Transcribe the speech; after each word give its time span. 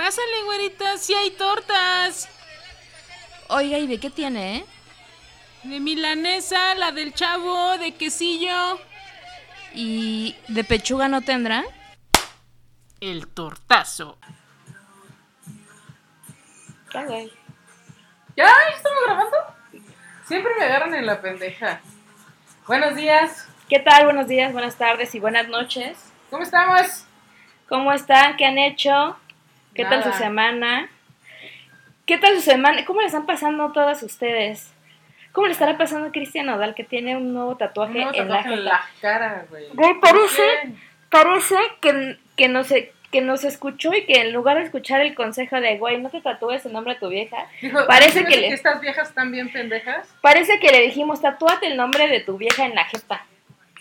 Pásale, 0.00 0.44
güerita, 0.44 0.96
sí 0.96 1.12
hay 1.12 1.30
tortas. 1.32 2.26
Oiga, 3.48 3.76
¿y 3.76 3.86
de 3.86 4.00
qué 4.00 4.08
tiene, 4.08 4.56
eh? 4.56 4.66
De 5.64 5.78
milanesa, 5.78 6.74
la 6.76 6.90
del 6.90 7.12
chavo, 7.12 7.76
de 7.76 7.92
quesillo. 7.92 8.80
¿Y 9.74 10.34
de 10.48 10.64
pechuga 10.64 11.08
no 11.08 11.20
tendrá? 11.20 11.64
El 12.98 13.28
tortazo. 13.28 14.16
Ya, 16.94 17.04
güey. 17.04 17.30
¿Ya? 18.38 18.50
¿Estamos 18.74 18.98
grabando? 19.04 19.36
Siempre 20.24 20.52
me 20.58 20.64
agarran 20.64 20.94
en 20.94 21.04
la 21.04 21.20
pendeja. 21.20 21.82
Buenos 22.66 22.96
días. 22.96 23.46
¿Qué 23.68 23.80
tal? 23.80 24.06
Buenos 24.06 24.28
días, 24.28 24.50
buenas 24.54 24.76
tardes 24.76 25.14
y 25.14 25.20
buenas 25.20 25.48
noches. 25.48 25.98
¿Cómo 26.30 26.42
estamos? 26.42 27.04
¿Cómo 27.68 27.92
están? 27.92 28.38
¿Qué 28.38 28.46
han 28.46 28.56
hecho? 28.56 29.18
¿Qué 29.74 29.84
tal 29.84 30.02
su 30.04 30.12
semana? 30.12 30.88
¿Qué 32.06 32.18
tal 32.18 32.34
su 32.36 32.42
semana? 32.42 32.84
¿Cómo 32.84 33.00
le 33.00 33.06
están 33.06 33.26
pasando 33.26 33.72
todas 33.72 34.02
ustedes? 34.02 34.72
¿Cómo 35.32 35.46
le 35.46 35.52
estará 35.52 35.78
pasando 35.78 36.08
a 36.08 36.12
Cristian 36.12 36.46
Nodal 36.46 36.74
que 36.74 36.82
tiene 36.82 37.16
un 37.16 37.32
nuevo 37.32 37.56
tatuaje, 37.56 37.98
Un 37.98 38.04
nuevo 38.04 38.18
en, 38.18 38.28
tatuaje 38.28 38.48
la 38.48 38.54
en 38.56 38.64
la 38.64 38.80
cara, 39.00 39.46
güey. 39.48 39.64
Güey, 39.72 39.92
¿Por 39.94 40.00
parece, 40.00 40.42
parece 41.08 41.54
que, 41.80 42.18
que, 42.36 42.48
nos, 42.48 42.68
que 43.12 43.20
nos 43.20 43.44
escuchó 43.44 43.94
y 43.94 44.04
que 44.06 44.14
en 44.22 44.32
lugar 44.32 44.56
de 44.58 44.64
escuchar 44.64 45.00
el 45.02 45.14
consejo 45.14 45.60
de, 45.60 45.78
güey, 45.78 46.00
no 46.02 46.10
te 46.10 46.20
tatúes 46.20 46.66
el 46.66 46.72
nombre 46.72 46.94
de 46.94 47.00
tu 47.00 47.08
vieja, 47.08 47.46
Dijo, 47.62 47.78
Parece 47.86 48.18
"¿Fíjate 48.24 48.34
que 48.34 48.40
le- 48.40 48.48
estas 48.54 48.80
viejas 48.80 49.08
están 49.10 49.30
bien 49.30 49.52
pendejas. 49.52 50.08
parece 50.20 50.58
que 50.58 50.72
le 50.72 50.80
dijimos, 50.80 51.22
tatúate 51.22 51.68
el 51.68 51.76
nombre 51.76 52.08
de 52.08 52.18
tu 52.20 52.36
vieja 52.36 52.66
en 52.66 52.74
la 52.74 52.84
jeta. 52.86 53.24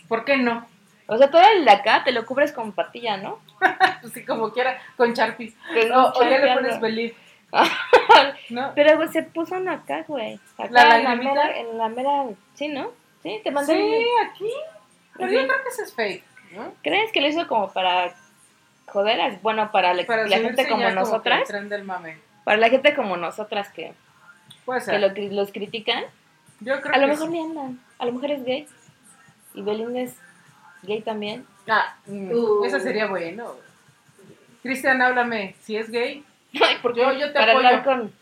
¿Por 0.08 0.25
qué 0.25 0.38
no? 0.38 0.67
O 1.12 1.18
sea, 1.18 1.30
todo 1.31 1.41
el 1.41 1.66
de 1.66 1.72
acá 1.72 2.04
te 2.04 2.12
lo 2.12 2.26
cubres 2.26 2.52
con 2.54 2.72
patilla, 2.72 3.17
¿no? 3.17 3.40
Así 4.05 4.23
como 4.26 4.52
quiera, 4.52 4.80
con 4.95 5.13
Sharpies. 5.13 5.55
Con 5.73 5.91
O, 5.91 6.13
ya 6.22 6.30
le 6.40 6.54
pones 6.54 6.80
believe. 6.80 7.16
¿No? 8.50 8.72
Pero 8.75 8.95
güey, 8.97 9.09
se 9.09 9.23
puso 9.23 9.56
acá, 9.56 10.03
güey. 10.08 10.39
Acá 10.58 10.70
¿La 10.72 10.98
en 10.98 11.03
la 11.03 11.16
mera, 11.16 11.58
en 11.58 11.78
la 11.78 11.89
mera, 11.89 12.25
sí, 12.53 12.67
¿no? 12.67 12.92
Sí, 13.23 13.42
te 13.44 13.52
mandé. 13.52 13.73
Sí, 13.73 14.06
aquí. 14.30 14.52
Pero 15.17 15.31
yo 15.31 15.48
creo 15.48 15.64
que 15.64 15.70
eso 15.70 15.81
es 15.83 15.94
fake, 15.94 16.23
¿no? 16.53 16.73
¿Crees 16.83 17.11
que 17.11 17.22
lo 17.22 17.28
hizo 17.28 17.48
como 17.48 17.72
para 17.73 18.14
joder? 18.88 19.39
Bueno, 19.42 19.72
para 19.72 19.94
la, 19.94 20.05
Para 20.05 20.23
la 20.28 20.38
subirse 20.38 20.55
gente 20.55 20.70
como 20.70 20.88
que 20.88 20.94
nosotras. 20.94 21.42
el 21.42 21.48
tren 21.48 21.70
del 21.70 21.83
mame. 21.83 22.17
Para 22.44 22.58
la 22.58 22.70
gente 22.70 22.94
como 22.95 23.17
nosotras 23.17 23.70
que, 23.70 23.94
Puede 24.66 24.80
que 24.80 24.86
ser. 24.86 25.00
lo 25.02 25.08
cri- 25.09 25.31
los 25.31 25.52
critican. 25.52 26.03
Yo 26.61 26.80
creo 26.81 26.94
A 26.94 26.98
lo 26.98 27.05
que 27.08 27.11
mejor 27.14 27.28
sí. 27.28 27.33
ni 27.33 27.42
andan. 27.42 27.80
A 27.98 28.05
lo 28.05 28.11
mejor 28.14 28.31
es 28.31 28.44
gay. 28.45 28.67
Y 29.55 29.61
Belinda 29.61 30.02
es 30.02 30.16
gay 30.83 31.02
también. 31.02 31.45
Ah, 31.67 31.95
mm, 32.08 32.31
Uh. 32.31 32.66
eso 32.66 32.80
sería 32.80 33.08
bueno. 33.08 33.55
Cristian, 34.63 35.02
háblame. 35.02 35.55
Si 35.61 35.75
es 35.77 35.89
gay, 35.89 36.23
Ay, 36.61 36.77
¿por 36.81 36.94
qué? 36.94 37.02
Yo- 37.02 37.13
yo 37.13 37.27
te 37.27 37.33
para 37.33 37.52
apoyo. 37.53 37.67
hablar 37.67 37.83
con. 37.83 38.13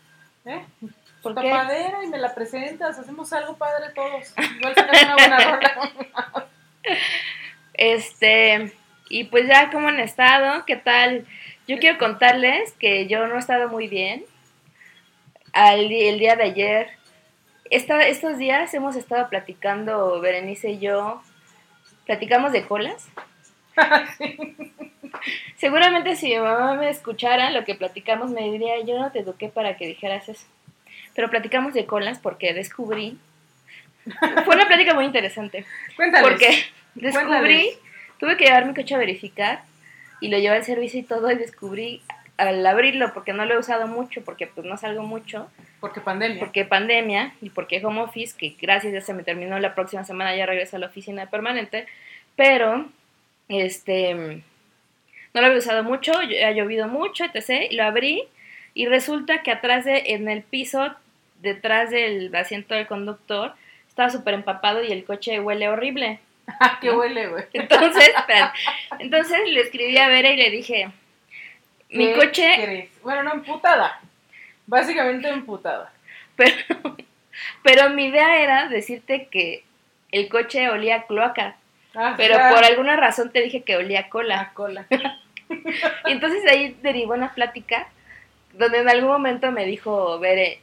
¿eh? 0.44 0.64
¿Por 1.22 1.34
qué? 1.34 1.50
Tapadera 1.50 2.04
y 2.04 2.08
me 2.08 2.18
la 2.18 2.34
presentas. 2.34 2.98
Hacemos 2.98 3.32
algo 3.32 3.56
padre 3.56 3.86
todos. 3.94 4.32
Igual 4.58 4.74
sacas 4.74 5.02
una 5.02 5.14
buena 5.14 5.38
rola. 5.38 6.48
Este, 7.74 8.72
y 9.08 9.24
pues 9.24 9.46
ya, 9.46 9.70
¿cómo 9.70 9.88
han 9.88 10.00
estado? 10.00 10.64
¿Qué 10.66 10.76
tal? 10.76 11.26
Yo 11.66 11.78
quiero 11.78 11.98
contarles 11.98 12.72
que 12.72 13.06
yo 13.06 13.26
no 13.26 13.36
he 13.36 13.38
estado 13.38 13.68
muy 13.68 13.88
bien. 13.88 14.24
Al, 15.52 15.90
el 15.92 16.18
día 16.18 16.34
de 16.36 16.44
ayer, 16.44 16.88
esta- 17.70 18.06
estos 18.06 18.38
días 18.38 18.72
hemos 18.74 18.96
estado 18.96 19.28
platicando, 19.28 20.20
Berenice 20.20 20.70
y 20.70 20.78
yo, 20.78 21.22
platicamos 22.08 22.52
de 22.52 22.62
colas. 22.62 23.06
Seguramente 25.58 26.16
si 26.16 26.30
mi 26.30 26.38
mamá 26.38 26.74
me 26.74 26.88
escuchara 26.88 27.50
lo 27.50 27.66
que 27.66 27.74
platicamos, 27.74 28.30
me 28.30 28.50
diría, 28.50 28.80
yo 28.80 28.98
no 28.98 29.12
te 29.12 29.18
eduqué 29.20 29.48
para 29.48 29.76
que 29.76 29.86
dijeras 29.86 30.26
eso. 30.30 30.46
Pero 31.14 31.28
platicamos 31.28 31.74
de 31.74 31.84
colas 31.84 32.18
porque 32.18 32.54
descubrí... 32.54 33.18
Fue 34.46 34.56
una 34.56 34.66
plática 34.66 34.94
muy 34.94 35.04
interesante. 35.04 35.66
Cuéntales. 35.96 36.26
Porque 36.26 36.64
descubrí, 36.94 37.28
Cuéntales. 37.28 37.78
tuve 38.18 38.38
que 38.38 38.46
llevar 38.46 38.64
mi 38.64 38.74
coche 38.74 38.94
a 38.94 38.98
verificar 38.98 39.60
y 40.22 40.28
lo 40.28 40.38
llevé 40.38 40.56
al 40.56 40.64
servicio 40.64 41.00
y 41.00 41.02
todo 41.02 41.30
y 41.30 41.34
descubrí 41.34 42.00
al 42.38 42.64
abrirlo 42.64 43.12
porque 43.12 43.32
no 43.32 43.44
lo 43.44 43.54
he 43.54 43.58
usado 43.58 43.86
mucho 43.88 44.22
porque 44.22 44.46
pues 44.46 44.66
no 44.66 44.76
salgo 44.78 45.02
mucho. 45.02 45.50
Porque 45.80 46.00
pandemia. 46.00 46.38
porque 46.38 46.64
pandemia 46.64 47.34
y 47.42 47.50
porque 47.50 47.84
home 47.84 48.00
office 48.00 48.36
que 48.36 48.56
gracias 48.60 48.92
ya 48.92 49.00
se 49.00 49.12
me 49.12 49.24
terminó 49.24 49.58
la 49.58 49.74
próxima 49.74 50.04
semana 50.04 50.34
ya 50.34 50.46
regreso 50.46 50.76
a 50.76 50.78
la 50.78 50.86
oficina 50.86 51.26
permanente. 51.26 51.86
Pero 52.36 52.86
este 53.48 54.14
no 55.34 55.40
lo 55.40 55.46
había 55.46 55.58
usado 55.58 55.82
mucho 55.82 56.12
ha 56.12 56.50
llovido 56.52 56.88
mucho 56.88 57.24
etc. 57.24 57.70
Y 57.70 57.76
lo 57.76 57.84
abrí 57.84 58.22
y 58.72 58.86
resulta 58.86 59.42
que 59.42 59.50
atrás 59.50 59.84
de 59.84 60.02
en 60.06 60.28
el 60.28 60.42
piso 60.42 60.94
detrás 61.42 61.90
del 61.90 62.34
asiento 62.34 62.74
del 62.74 62.86
conductor 62.86 63.54
estaba 63.88 64.10
súper 64.10 64.34
empapado 64.34 64.84
y 64.84 64.92
el 64.92 65.04
coche 65.04 65.40
huele 65.40 65.68
horrible. 65.68 66.20
Ah, 66.60 66.78
qué 66.80 66.90
huele, 66.90 67.28
güey. 67.28 67.44
entonces, 67.52 68.10
entonces 69.00 69.38
le 69.50 69.60
escribí 69.60 69.98
a 69.98 70.08
Vera 70.08 70.30
y 70.30 70.36
le 70.36 70.50
dije, 70.50 70.88
mi 71.90 72.06
¿Qué 72.06 72.14
coche, 72.14 72.52
querés? 72.56 72.90
Bueno, 73.02 73.22
no, 73.22 73.32
emputada. 73.34 74.00
Básicamente 74.66 75.28
emputada. 75.28 75.92
pero, 76.36 76.52
pero 77.62 77.90
mi 77.90 78.06
idea 78.06 78.40
era 78.42 78.68
decirte 78.68 79.28
que 79.30 79.64
el 80.12 80.28
coche 80.28 80.68
olía 80.70 80.96
a 80.96 81.02
cloaca, 81.06 81.56
Ah, 81.94 82.14
pero 82.16 82.36
por 82.54 82.64
alguna 82.64 82.96
razón 82.96 83.32
te 83.32 83.40
dije 83.40 83.62
que 83.62 83.76
olía 83.76 84.00
a 84.00 84.08
cola. 84.08 84.36
La 84.36 84.52
cola. 84.52 84.86
Y 86.06 86.12
entonces 86.12 86.42
de 86.44 86.50
ahí 86.50 86.76
derivó 86.82 87.14
una 87.14 87.32
plática 87.34 87.88
donde 88.52 88.78
en 88.80 88.88
algún 88.88 89.08
momento 89.10 89.50
me 89.50 89.64
dijo 89.64 90.18
Bere, 90.18 90.60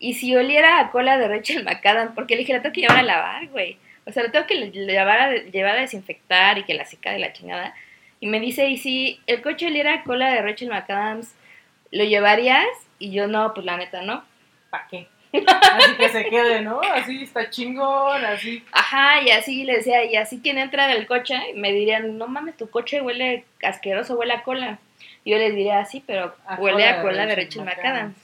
¿y 0.00 0.14
si 0.14 0.34
oliera 0.34 0.80
a 0.80 0.90
cola 0.90 1.16
de 1.16 1.28
Rachel 1.28 1.62
McAdams? 1.64 2.12
Porque 2.14 2.34
le 2.34 2.40
dije, 2.40 2.52
la 2.52 2.60
tengo 2.60 2.72
que 2.74 2.80
llevar 2.80 2.98
a 2.98 3.02
lavar, 3.04 3.46
güey. 3.48 3.78
O 4.04 4.10
sea, 4.12 4.24
la 4.24 4.32
tengo 4.32 4.46
que 4.46 4.56
le- 4.56 4.70
llevar 4.72 5.18
a, 5.20 5.32
llevar 5.32 5.76
a 5.76 5.80
desinfectar 5.82 6.58
y 6.58 6.64
que 6.64 6.74
la 6.74 6.84
seca 6.84 7.12
de 7.12 7.20
la 7.20 7.32
chingada. 7.32 7.72
Y 8.20 8.26
me 8.26 8.40
dice, 8.40 8.68
¿y 8.68 8.78
si 8.78 9.20
el 9.26 9.42
coche 9.42 9.66
oliera 9.66 10.02
cola 10.04 10.30
de 10.30 10.42
Rachel 10.42 10.70
McAdams, 10.70 11.34
lo 11.90 12.04
llevarías? 12.04 12.66
Y 12.98 13.12
yo, 13.12 13.26
no, 13.26 13.52
pues 13.52 13.66
la 13.66 13.76
neta, 13.76 14.02
no. 14.02 14.24
¿Para 14.70 14.86
qué? 14.88 15.06
Así 15.32 15.96
que 15.96 16.08
se 16.08 16.24
quede, 16.26 16.62
¿no? 16.62 16.80
Así 16.80 17.24
está 17.24 17.50
chingón, 17.50 18.24
así. 18.24 18.64
Ajá, 18.72 19.22
y 19.22 19.30
así 19.30 19.64
le 19.64 19.76
decía, 19.76 20.04
y 20.04 20.16
así 20.16 20.40
quien 20.40 20.58
entra 20.58 20.88
del 20.88 21.06
coche, 21.06 21.38
me 21.54 21.72
dirían, 21.72 22.16
no 22.16 22.26
mames, 22.26 22.56
tu 22.56 22.70
coche 22.70 23.02
huele 23.02 23.44
asqueroso, 23.62 24.16
huele 24.16 24.32
a 24.32 24.42
cola. 24.42 24.78
Y 25.24 25.32
yo 25.32 25.38
les 25.38 25.54
diría, 25.54 25.84
sí, 25.84 26.02
pero 26.06 26.34
A 26.46 26.54
huele 26.54 26.76
cola 26.76 26.90
a 26.90 27.02
cola 27.02 27.26
de 27.26 27.34
Rachel 27.34 27.64
Rachel 27.64 27.64
McAdams. 27.64 27.84
McAdams. 27.84 28.16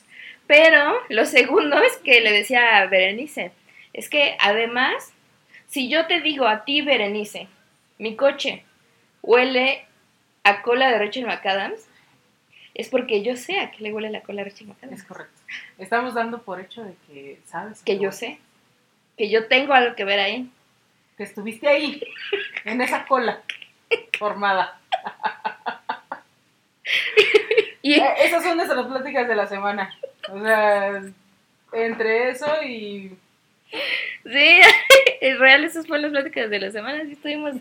Pero 0.46 0.94
lo 1.08 1.26
segundo 1.26 1.82
es 1.82 1.96
que 1.98 2.20
le 2.20 2.32
decía 2.32 2.78
a 2.78 2.86
Berenice, 2.86 3.52
es 3.92 4.08
que 4.08 4.36
además, 4.40 5.12
si 5.66 5.88
yo 5.88 6.06
te 6.06 6.20
digo 6.20 6.46
a 6.46 6.64
ti, 6.64 6.82
Berenice, 6.82 7.48
mi 7.98 8.16
coche 8.16 8.64
huele 9.22 9.86
a 10.44 10.62
cola 10.62 10.90
de 10.90 10.98
Rachel 10.98 11.26
McAdams, 11.26 11.86
es 12.74 12.88
porque 12.88 13.22
yo 13.22 13.36
sé 13.36 13.58
a 13.60 13.70
qué 13.70 13.82
le 13.82 13.92
huele 13.92 14.10
la 14.10 14.22
cola 14.22 14.42
de 14.42 14.50
Rachel 14.50 14.68
McAdams. 14.68 15.00
Es 15.00 15.04
correcto. 15.06 15.40
Estamos 15.78 16.14
dando 16.14 16.42
por 16.42 16.60
hecho 16.60 16.84
de 16.84 16.94
que 17.06 17.40
sabes. 17.46 17.82
Que 17.82 17.98
yo 17.98 18.12
sé, 18.12 18.38
que 19.16 19.30
yo 19.30 19.46
tengo 19.48 19.72
algo 19.72 19.94
que 19.94 20.04
ver 20.04 20.20
ahí. 20.20 20.50
Que 21.16 21.24
estuviste 21.24 21.68
ahí, 21.68 22.02
en 22.64 22.80
esa 22.80 23.06
cola 23.06 23.42
formada. 24.18 24.80
Y 27.82 27.94
Eh, 27.94 28.14
esas 28.22 28.44
son 28.44 28.56
nuestras 28.56 28.86
pláticas 28.86 29.26
de 29.26 29.34
la 29.34 29.46
semana. 29.46 29.92
O 30.30 30.40
sea, 30.40 31.02
entre 31.72 32.30
eso 32.30 32.62
y. 32.62 33.18
Sí, 34.24 34.60
es 35.20 35.38
real, 35.38 35.64
esas 35.64 35.86
fueron 35.86 36.02
las 36.02 36.12
pláticas 36.12 36.50
de 36.50 36.60
la 36.60 36.70
semana, 36.70 37.02
sí 37.06 37.12
estuvimos, 37.12 37.54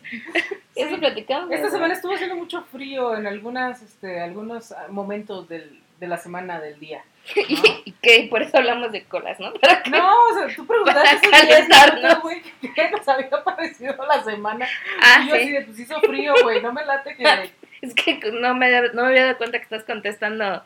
eso 0.76 0.98
platicamos. 0.98 1.52
Esta 1.52 1.70
semana 1.70 1.94
estuvo 1.94 2.14
haciendo 2.14 2.36
mucho 2.36 2.64
frío 2.72 3.16
en 3.16 3.28
algunas, 3.28 3.82
este, 3.82 4.20
algunos 4.20 4.72
ah, 4.72 4.88
momentos 4.90 5.48
del, 5.48 5.80
de 6.00 6.08
la 6.08 6.18
semana 6.18 6.60
del 6.60 6.80
día. 6.80 7.04
y, 7.36 7.56
y 7.86 7.92
que 8.02 8.28
por 8.30 8.42
eso 8.42 8.58
hablamos 8.58 8.92
de 8.92 9.04
colas, 9.04 9.40
¿no? 9.40 9.54
Para 9.54 9.84
No, 9.90 10.12
o 10.26 10.34
sea, 10.34 10.56
tú 10.56 10.66
preguntaste 10.66 11.30
Para 11.30 11.38
hace 11.38 11.46
10 11.48 11.68
calentarnos. 11.68 12.22
güey, 12.24 12.42
¿qué 12.76 12.90
nos 12.90 13.08
había 13.08 13.30
parecido 13.30 13.96
la 14.08 14.24
semana? 14.24 14.68
Ah, 15.02 15.22
y 15.24 15.30
yo 15.30 15.36
así 15.36 15.46
sí, 15.46 15.52
de, 15.52 15.62
pues 15.62 15.80
hizo 15.80 16.00
frío, 16.02 16.34
güey, 16.42 16.62
no 16.62 16.74
me 16.74 16.84
late 16.84 17.16
que 17.16 17.24
es 17.82 17.94
que 17.96 18.20
no 18.32 18.54
me, 18.56 18.70
no 18.94 19.02
me 19.04 19.08
había 19.10 19.24
dado 19.26 19.38
cuenta 19.38 19.58
que 19.58 19.64
estás 19.64 19.84
contestando 19.84 20.64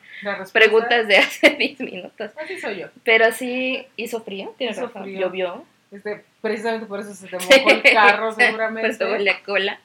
preguntas 0.54 1.08
de 1.08 1.18
hace 1.18 1.50
10 1.60 1.80
minutos. 1.82 2.32
Así 2.42 2.60
soy 2.60 2.78
yo. 2.80 2.88
Pero 3.04 3.32
sí, 3.32 3.86
hizo 3.98 4.22
frío, 4.24 4.54
tienes 4.58 4.78
Hizo 4.78 4.88
razón, 4.88 5.04
frío. 5.04 5.22
llovió. 5.22 5.66
Este, 5.92 6.26
precisamente 6.42 6.86
por 6.88 7.00
eso 7.00 7.14
se 7.14 7.28
te 7.28 7.38
mojó 7.38 7.70
el 7.70 7.84
carro, 7.84 8.32
seguramente. 8.34 8.82
Por 8.98 9.06
eso 9.08 9.12
huele 9.14 9.30
a 9.32 9.44
cola. 9.44 9.80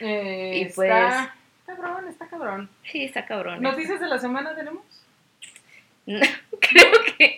Eh, 0.00 0.52
Y 0.62 0.64
pues- 0.72 0.90
Está 0.90 1.34
cabrón, 1.66 2.08
está 2.08 2.26
cabrón. 2.28 2.70
Sí, 2.84 3.04
está 3.04 3.26
cabrón. 3.26 3.62
¿Noticias 3.62 4.00
de 4.00 4.06
la 4.08 4.18
semana 4.18 4.54
tenemos? 4.54 4.82
No, 6.06 6.18
creo 6.60 6.90
que 7.18 7.29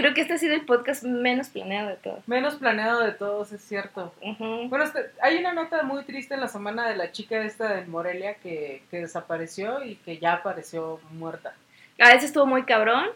creo 0.00 0.14
que 0.14 0.20
este 0.22 0.34
ha 0.34 0.38
sido 0.38 0.54
el 0.54 0.64
podcast 0.66 1.02
menos 1.04 1.48
planeado 1.48 1.88
de 1.88 1.96
todos. 1.96 2.26
Menos 2.28 2.56
planeado 2.56 3.00
de 3.02 3.12
todos, 3.12 3.52
es 3.52 3.62
cierto. 3.62 4.12
Ujú. 4.22 4.68
Bueno, 4.68 4.84
este, 4.84 5.10
hay 5.22 5.36
una 5.38 5.52
nota 5.52 5.82
muy 5.82 6.04
triste 6.04 6.34
en 6.34 6.40
la 6.40 6.48
semana 6.48 6.88
de 6.88 6.96
la 6.96 7.12
chica 7.12 7.38
esta 7.42 7.74
de 7.74 7.86
Morelia 7.86 8.34
que, 8.34 8.82
que 8.90 8.98
desapareció 9.00 9.84
y 9.84 9.96
que 9.96 10.18
ya 10.18 10.34
apareció 10.34 11.00
muerta. 11.10 11.54
A 12.00 12.08
veces 12.08 12.24
estuvo 12.24 12.46
muy 12.46 12.64
cabrón. 12.64 13.06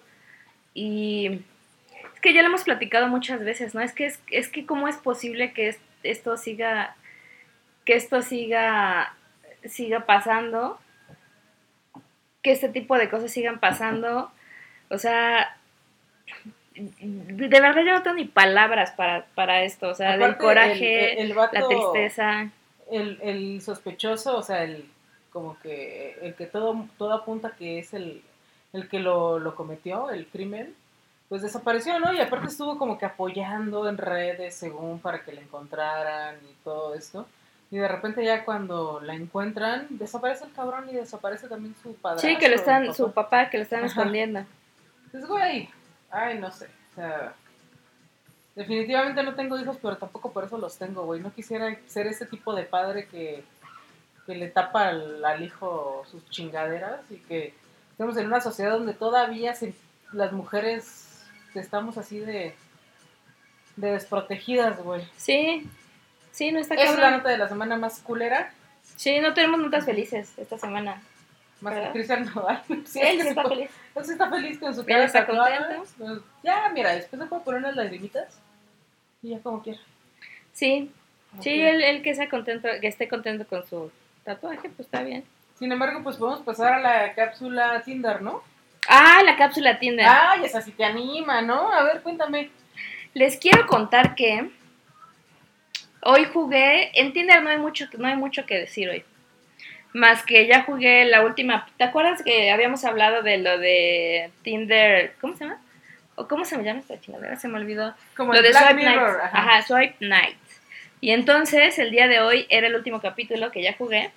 Y 0.75 1.41
es 2.15 2.21
que 2.21 2.33
ya 2.33 2.43
lo 2.43 2.49
hemos 2.49 2.65
platicado 2.65 3.07
muchas 3.09 3.45
veces, 3.45 3.75
¿no? 3.75 3.81
Es 3.81 3.93
que, 3.93 4.07
es, 4.07 4.21
es 4.31 4.49
que 4.49 4.65
cómo 4.67 4.89
es 4.89 4.97
posible 4.97 5.53
que 5.53 5.69
es- 5.69 5.81
esto 6.03 6.37
siga, 6.37 6.97
que 7.85 7.95
esto 7.95 8.23
siga, 8.23 9.15
siga 9.65 10.07
pasando, 10.07 10.81
que 12.43 12.53
este 12.53 12.69
tipo 12.69 12.97
de 12.97 13.09
cosas 13.11 13.31
sigan 13.31 13.61
pasando. 13.61 14.33
O 14.89 14.99
sea, 14.99 15.57
de 16.75 17.61
verdad 17.61 17.83
yo 17.85 17.93
no 17.93 18.03
tengo 18.03 18.17
ni 18.17 18.25
palabras 18.25 18.93
para, 18.93 19.27
para 19.35 19.63
esto. 19.63 19.89
O 19.89 19.95
sea, 19.95 20.13
del 20.13 20.23
Aparte, 20.23 20.45
coraje, 20.45 21.13
el- 21.21 21.31
el 21.31 21.35
vato- 21.37 21.59
la 21.59 21.69
tristeza. 21.69 22.51
El, 22.91 23.19
el 23.23 23.61
sospechoso, 23.63 24.37
o 24.37 24.43
sea, 24.43 24.65
el 24.65 24.85
como 25.33 25.59
que 25.61 26.19
el 26.21 26.35
que 26.35 26.45
todo, 26.47 26.87
todo 26.99 27.15
apunta 27.15 27.53
que 27.59 27.79
es 27.79 27.95
el, 27.95 28.23
el 28.75 28.89
que 28.89 28.99
lo, 28.99 29.39
lo 29.39 29.55
cometió, 29.55 30.11
el 30.11 30.27
crimen, 30.27 30.75
pues 31.31 31.41
desapareció, 31.41 31.99
¿no? 32.01 32.13
Y 32.13 32.21
aparte 32.21 32.49
estuvo 32.49 32.77
como 32.77 32.99
que 32.99 33.07
apoyando 33.07 33.89
en 33.89 33.97
redes 33.97 34.55
según 34.55 34.99
para 35.01 35.23
que 35.25 35.33
la 35.33 35.41
encontraran 35.41 36.37
y 36.51 36.53
todo 36.65 36.95
esto. 36.95 37.27
Y 37.71 37.79
de 37.79 37.89
repente 37.89 38.23
ya 38.23 38.45
cuando 38.45 39.01
la 39.03 39.15
encuentran, 39.15 39.87
desaparece 39.89 40.45
el 40.45 40.53
cabrón 40.53 40.91
y 40.91 40.93
desaparece 40.93 41.49
también 41.49 41.75
su 41.83 41.95
padre. 41.95 42.21
Sí, 42.21 42.37
que 42.37 42.51
lo 42.51 42.57
están, 42.57 42.93
su 42.93 43.13
papá 43.13 43.49
que 43.49 43.57
lo 43.57 43.63
están 43.63 43.83
escondiendo. 43.87 44.45
Pues 45.11 45.27
güey, 45.27 45.71
ay, 46.13 46.39
no 46.39 46.51
sé, 46.53 46.67
o 46.93 46.95
sea, 46.95 47.35
definitivamente 48.55 49.23
no 49.23 49.35
tengo 49.35 49.59
hijos, 49.59 49.77
pero 49.83 49.97
tampoco 49.97 50.33
por 50.33 50.45
eso 50.45 50.59
los 50.59 50.77
tengo, 50.77 51.05
güey. 51.05 51.21
No 51.21 51.33
quisiera 51.33 51.75
ser 51.87 52.07
ese 52.07 52.27
tipo 52.27 52.55
de 52.55 52.65
padre 52.65 53.07
que, 53.07 53.45
que 54.27 54.35
le 54.35 54.49
tapa 54.49 54.89
al, 54.89 55.25
al 55.25 55.43
hijo 55.43 56.05
sus 56.11 56.29
chingaderas 56.31 57.01
y 57.11 57.17
que 57.17 57.55
estamos 57.91 58.17
en 58.19 58.27
una 58.27 58.41
sociedad 58.41 58.73
donde 58.73 58.95
todavía 58.95 59.55
se- 59.55 59.75
las 60.13 60.33
mujeres 60.33 61.25
estamos 61.55 61.97
así 61.99 62.19
de, 62.19 62.55
de 63.77 63.91
desprotegidas, 63.93 64.83
güey. 64.83 65.03
Sí, 65.17 65.67
sí, 66.31 66.53
no 66.53 66.59
está 66.61 66.75
es 66.75 66.99
la 66.99 67.11
nota 67.11 67.31
de 67.31 67.39
la 67.39 67.49
semana 67.49 67.77
más 67.77 68.01
culera, 68.01 68.53
Sí, 68.97 69.21
no 69.21 69.33
tenemos 69.33 69.59
notas 69.61 69.85
felices 69.85 70.33
esta 70.37 70.59
semana. 70.59 71.01
Más 71.63 71.75
que 71.75 71.81
¿Verdad? 71.81 71.93
Cristian 71.93 72.31
Nodal. 72.35 72.63
Sí, 72.85 73.01
Él 73.01 73.23
que 73.23 73.29
está 73.29 73.45
feliz. 73.49 73.71
Él 73.95 74.05
sí 74.05 74.13
está 74.13 74.31
feliz 74.31 74.59
con 74.59 74.75
su 74.75 74.85
cara 74.85 75.05
está 75.05 75.27
contento. 75.27 75.85
Pues, 75.99 76.19
Ya, 76.43 76.71
mira, 76.75 76.95
después 76.95 77.23
se 77.23 77.29
puede 77.29 77.43
poner 77.43 77.61
unas 77.61 77.77
lagrimitas 77.77 78.41
y 79.23 79.31
ya 79.31 79.41
como 79.41 79.63
quiera. 79.63 79.81
Sí, 80.53 80.91
sí, 81.41 81.63
él, 81.63 81.83
él 81.83 82.03
que, 82.03 82.15
sea 82.15 82.29
contento, 82.29 82.69
que 82.81 82.89
esté 82.89 83.09
contento 83.09 83.47
con 83.47 83.67
su 83.67 83.91
tatuaje, 84.25 84.69
pues 84.69 84.81
está 84.81 85.03
bien. 85.03 85.25
Sin 85.59 85.71
embargo, 85.73 86.03
pues 86.03 86.17
podemos 86.17 86.43
pasar 86.43 86.75
a 86.75 86.81
la 86.81 87.15
cápsula 87.15 87.83
Tinder, 87.85 88.21
¿no? 88.21 88.43
Ah, 88.89 89.23
la 89.25 89.37
cápsula 89.37 89.79
Tinder. 89.79 90.07
Ay, 90.09 90.45
esa 90.45 90.61
sí 90.61 90.73
te 90.73 90.85
anima, 90.85 91.41
¿no? 91.41 91.73
A 91.73 91.85
ver, 91.85 92.03
cuéntame. 92.03 92.51
Les 93.15 93.37
quiero 93.37 93.67
contar 93.67 94.15
que 94.15 94.51
hoy 96.03 96.25
jugué, 96.25 96.99
en 97.01 97.13
Tinder 97.13 97.43
no 97.43 97.51
hay 97.51 97.59
mucho, 97.59 97.87
no 97.97 98.09
hay 98.09 98.17
mucho 98.17 98.45
que 98.45 98.59
decir 98.59 98.89
hoy. 98.89 99.05
Más 99.93 100.25
que 100.25 100.47
ya 100.47 100.63
jugué 100.63 101.05
la 101.05 101.25
última, 101.25 101.67
¿te 101.77 101.85
acuerdas 101.85 102.23
que 102.23 102.51
habíamos 102.51 102.85
hablado 102.85 103.23
de 103.23 103.39
lo 103.39 103.59
de 103.59 104.31
Tinder, 104.43 105.15
¿cómo 105.21 105.37
se 105.37 105.45
llama? 105.45 105.61
¿O 106.15 106.29
cómo 106.29 106.45
se 106.45 106.57
me 106.57 106.65
llama 106.65 106.81
esta 106.81 107.01
chingadera? 107.01 107.37
Se 107.37 107.49
me 107.49 107.59
olvidó. 107.59 107.95
Como 108.17 108.33
lo 108.33 108.39
el 108.39 108.45
de 108.45 108.51
Black 108.51 108.71
Swipe 108.71 108.83
Mirror. 108.83 109.19
Night. 109.19 109.25
ajá. 109.25 109.39
Ajá. 109.39 109.63
Swipe 109.63 109.97
Night. 110.01 110.37
Y 111.01 111.11
entonces, 111.11 111.79
el 111.79 111.91
día 111.91 112.07
de 112.09 112.21
hoy 112.21 112.47
era 112.49 112.69
el 112.69 112.75
último 112.75 113.01
capítulo 113.01 113.51
que 113.51 113.63
ya 113.63 113.75
jugué. 113.75 114.13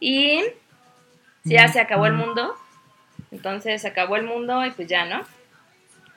Y 0.00 0.42
ya 1.44 1.68
se 1.68 1.80
acabó 1.80 2.06
el 2.06 2.12
mundo. 2.12 2.56
Entonces 3.32 3.80
se 3.82 3.88
acabó 3.88 4.16
el 4.16 4.24
mundo 4.24 4.64
y 4.64 4.70
pues 4.70 4.86
ya, 4.88 5.06
¿no? 5.06 5.22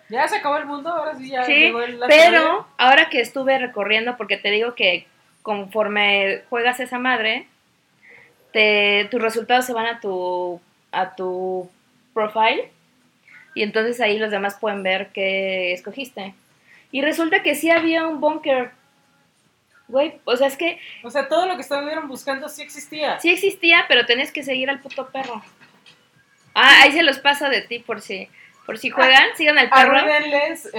Ya 0.09 0.27
se 0.27 0.35
acabó 0.35 0.57
el 0.57 0.65
mundo, 0.65 0.89
ahora 0.89 1.15
sí 1.15 1.29
ya 1.29 1.43
Sí, 1.43 1.53
llegó 1.53 1.81
el 1.81 1.99
pero 2.07 2.67
ahora 2.77 3.09
que 3.09 3.21
estuve 3.21 3.57
recorriendo, 3.57 4.17
porque 4.17 4.37
te 4.37 4.51
digo 4.51 4.75
que 4.75 5.07
conforme 5.41 6.43
juegas 6.49 6.79
esa 6.79 6.99
madre, 6.99 7.47
te, 8.55 9.09
tus 9.11 9.21
resultados 9.21 9.65
se 9.65 9.73
van 9.73 9.85
a 9.85 9.99
tu, 9.99 10.61
a 10.93 11.13
tu 11.13 11.69
profile 12.13 12.71
y 13.53 13.63
entonces 13.63 13.99
ahí 13.99 14.17
los 14.17 14.31
demás 14.31 14.55
pueden 14.61 14.81
ver 14.81 15.09
qué 15.13 15.73
escogiste. 15.73 16.33
Y 16.89 17.01
resulta 17.01 17.43
que 17.43 17.55
sí 17.55 17.69
había 17.69 18.07
un 18.07 18.21
bunker. 18.21 18.71
Güey, 19.89 20.13
o 20.23 20.37
sea, 20.37 20.47
es 20.47 20.55
que 20.55 20.79
O 21.03 21.11
sea, 21.11 21.27
todo 21.27 21.45
lo 21.47 21.55
que 21.57 21.63
estuvieron 21.63 22.07
buscando 22.07 22.47
sí 22.47 22.61
existía. 22.61 23.19
sí 23.19 23.29
existía, 23.29 23.83
pero 23.89 24.05
tenés 24.05 24.31
que 24.31 24.41
seguir 24.41 24.69
al 24.69 24.79
puto 24.79 25.09
perro. 25.09 25.43
Ah, 26.53 26.83
ahí 26.83 26.93
se 26.93 27.03
los 27.03 27.19
paso 27.19 27.49
de 27.49 27.59
ti 27.61 27.79
por 27.79 27.99
si, 27.99 28.29
por 28.65 28.77
si 28.77 28.89
juegan, 28.89 29.25
sigan 29.35 29.57
al 29.57 29.69
perro. 29.69 29.97
Arruinenles 29.97 30.69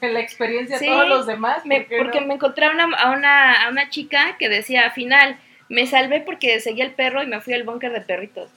la 0.00 0.18
experiencia 0.20 0.78
Sí, 0.78 0.88
a 0.88 0.92
todos 0.92 1.08
los 1.08 1.26
demás. 1.28 1.64
Me- 1.64 1.82
¿por 1.82 1.88
qué 1.88 1.98
porque 1.98 2.20
no? 2.22 2.26
me 2.26 2.34
encontré 2.34 2.66
a 2.66 2.70
una, 2.70 2.84
a, 2.96 3.10
una, 3.12 3.66
a 3.66 3.68
una 3.70 3.88
chica 3.88 4.36
que 4.36 4.48
decía, 4.48 4.82
al 4.86 4.92
final, 4.92 5.38
me 5.70 5.86
salvé 5.86 6.20
porque 6.20 6.60
seguía 6.60 6.84
el 6.84 6.92
perro 6.92 7.22
y 7.22 7.26
me 7.26 7.40
fui 7.40 7.54
al 7.54 7.62
búnker 7.62 7.90
de 7.92 8.02
perritos. 8.02 8.50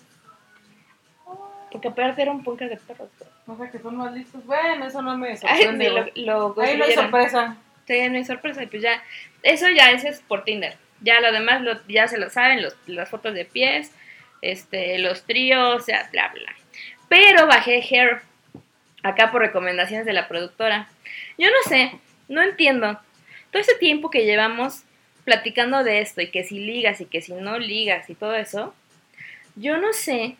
Porque 1.72 1.88
aparte 1.88 2.22
era 2.22 2.32
un 2.32 2.44
búnker 2.44 2.70
de 2.70 2.78
perros. 2.78 3.10
O 3.48 3.58
sea, 3.58 3.72
que 3.72 3.80
son 3.80 3.96
más 3.98 4.14
listos. 4.14 4.46
Bueno, 4.46 4.86
eso 4.86 5.02
no 5.02 5.18
me 5.18 5.30
Ay, 5.44 5.64
sorprende. 5.64 5.90
lo, 5.90 6.54
lo 6.54 6.62
Ahí 6.62 6.78
no 6.78 6.86
hay 6.86 6.94
sorpresa. 6.94 7.58
Sí, 7.88 8.10
no 8.10 8.18
hay 8.18 8.26
sorpresa. 8.26 8.64
y 8.64 8.68
Pues 8.68 8.82
ya, 8.84 9.02
eso 9.42 9.68
ya 9.70 9.92
ese 9.92 10.10
es 10.10 10.20
por 10.22 10.44
Tinder. 10.44 10.76
Ya 11.02 11.20
lo 11.20 11.32
demás 11.32 11.62
lo- 11.62 11.86
ya 11.88 12.08
se 12.08 12.18
lo 12.18 12.30
saben, 12.30 12.62
los, 12.62 12.76
las 12.86 13.10
fotos 13.10 13.34
de 13.34 13.46
pies, 13.46 13.92
este, 14.42 14.98
los 15.00 15.24
tríos, 15.24 15.82
o 15.82 15.84
sea, 15.84 16.08
bla, 16.12 16.30
bla. 16.30 16.54
Pero 17.10 17.46
bajé 17.48 17.82
Hair 17.82 18.22
acá 19.02 19.32
por 19.32 19.42
recomendaciones 19.42 20.06
de 20.06 20.14
la 20.14 20.28
productora. 20.28 20.88
Yo 21.38 21.48
no 21.50 21.70
sé, 21.70 21.92
no 22.30 22.42
entiendo. 22.42 23.00
Todo 23.52 23.62
ese 23.62 23.76
tiempo 23.76 24.10
que 24.10 24.26
llevamos 24.26 24.84
platicando 25.24 25.84
de 25.84 26.02
esto 26.02 26.22
y 26.22 26.30
que 26.32 26.44
si 26.44 26.60
ligas 26.60 27.02
y 27.02 27.06
que 27.06 27.22
si 27.22 27.34
no 27.34 27.58
ligas 27.60 28.10
y 28.10 28.16
todo 28.16 28.36
eso, 28.36 28.74
yo 29.56 29.78
no 29.78 29.94
sé 29.94 30.36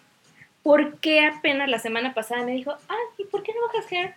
por 0.64 1.00
qué 1.00 1.26
apenas 1.26 1.70
la 1.70 1.80
semana 1.80 2.14
pasada 2.14 2.44
me 2.44 2.54
dijo, 2.54 2.72
ah, 2.90 2.96
¿y 3.18 3.26
por 3.26 3.44
qué 3.44 3.54
no 3.54 3.68
bajas 3.68 3.92
Hair? 3.92 4.14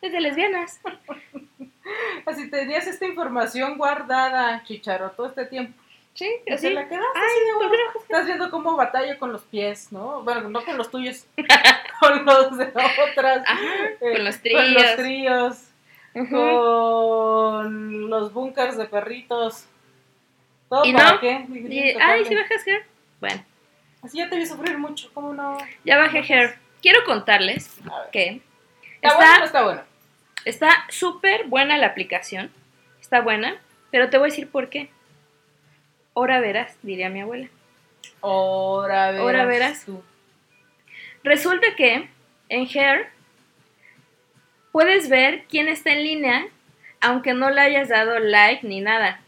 Es 0.00 0.12
de 0.12 0.20
lesbianas. 0.20 0.80
Así 2.26 2.50
tenías 2.50 2.86
esta 2.86 3.06
información 3.06 3.76
guardada, 3.78 4.62
Chicharo, 4.64 5.10
todo 5.12 5.26
este 5.28 5.46
tiempo. 5.46 5.78
Sí, 6.14 6.28
así. 6.52 6.68
te 6.68 6.74
la 6.74 6.86
quedaste 6.88 7.06
Ay, 7.14 7.22
así 7.24 7.40
de 7.46 7.52
¿por 7.54 7.62
huevo. 7.62 7.72
qué 7.72 7.78
no 7.78 7.86
bajas 7.86 8.02
Estás 8.02 8.26
viendo 8.26 8.50
cómo 8.50 8.76
batalla 8.76 9.18
con 9.18 9.32
los 9.32 9.42
pies, 9.44 9.90
¿no? 9.92 10.22
Bueno, 10.22 10.50
no 10.50 10.62
con 10.64 10.76
los 10.76 10.90
tuyos, 10.90 11.24
con 12.00 12.24
los 12.26 12.58
de 12.58 12.66
otras. 12.66 13.42
Ajá, 13.46 13.60
eh, 14.00 14.12
con 14.12 14.24
los 14.24 14.36
Con 14.36 14.74
los 14.74 14.96
tríos. 14.96 14.96
tríos, 14.96 15.58
con 16.30 18.10
los 18.10 18.32
bunkers 18.32 18.76
de 18.76 18.84
perritos. 18.86 19.64
¿Todo 20.72 20.86
¿Y 20.86 20.94
para 20.94 21.12
no? 21.12 21.20
qué? 21.20 21.44
Y, 21.68 21.94
ay, 22.00 22.24
si 22.24 22.34
bajas 22.34 22.66
hair. 22.66 22.82
Bueno, 23.20 23.44
Así 24.02 24.16
ya 24.16 24.30
te 24.30 24.36
vi 24.36 24.46
sufrir 24.46 24.78
mucho, 24.78 25.10
¿cómo 25.12 25.34
no? 25.34 25.58
ya 25.84 25.98
bajé 25.98 26.20
hair. 26.20 26.54
Quiero 26.80 27.04
contarles 27.04 27.76
que 28.10 28.40
¿Está, 29.02 29.16
bueno 29.16 29.34
o 29.34 29.38
no 29.38 29.44
está 29.44 29.44
está 29.44 29.62
bueno? 29.64 29.82
está 30.46 30.86
súper 30.88 31.44
buena 31.44 31.76
la 31.76 31.88
aplicación. 31.88 32.50
Está 33.02 33.20
buena, 33.20 33.58
pero 33.90 34.08
te 34.08 34.16
voy 34.16 34.28
a 34.28 34.30
decir 34.30 34.48
por 34.48 34.70
qué. 34.70 34.88
Ahora 36.14 36.40
verás, 36.40 36.74
diría 36.80 37.10
mi 37.10 37.20
abuela. 37.20 37.48
Ahora 38.22 39.08
verás. 39.08 39.20
Ahora 39.20 39.44
verás. 39.44 39.84
tú. 39.84 40.02
Resulta 41.22 41.66
que 41.76 42.08
en 42.48 42.66
Hair 42.66 43.10
puedes 44.72 45.10
ver 45.10 45.44
quién 45.50 45.68
está 45.68 45.90
en 45.92 46.02
línea, 46.02 46.46
aunque 47.02 47.34
no 47.34 47.50
le 47.50 47.60
hayas 47.60 47.90
dado 47.90 48.18
like 48.18 48.66
ni 48.66 48.80
nada. 48.80 49.21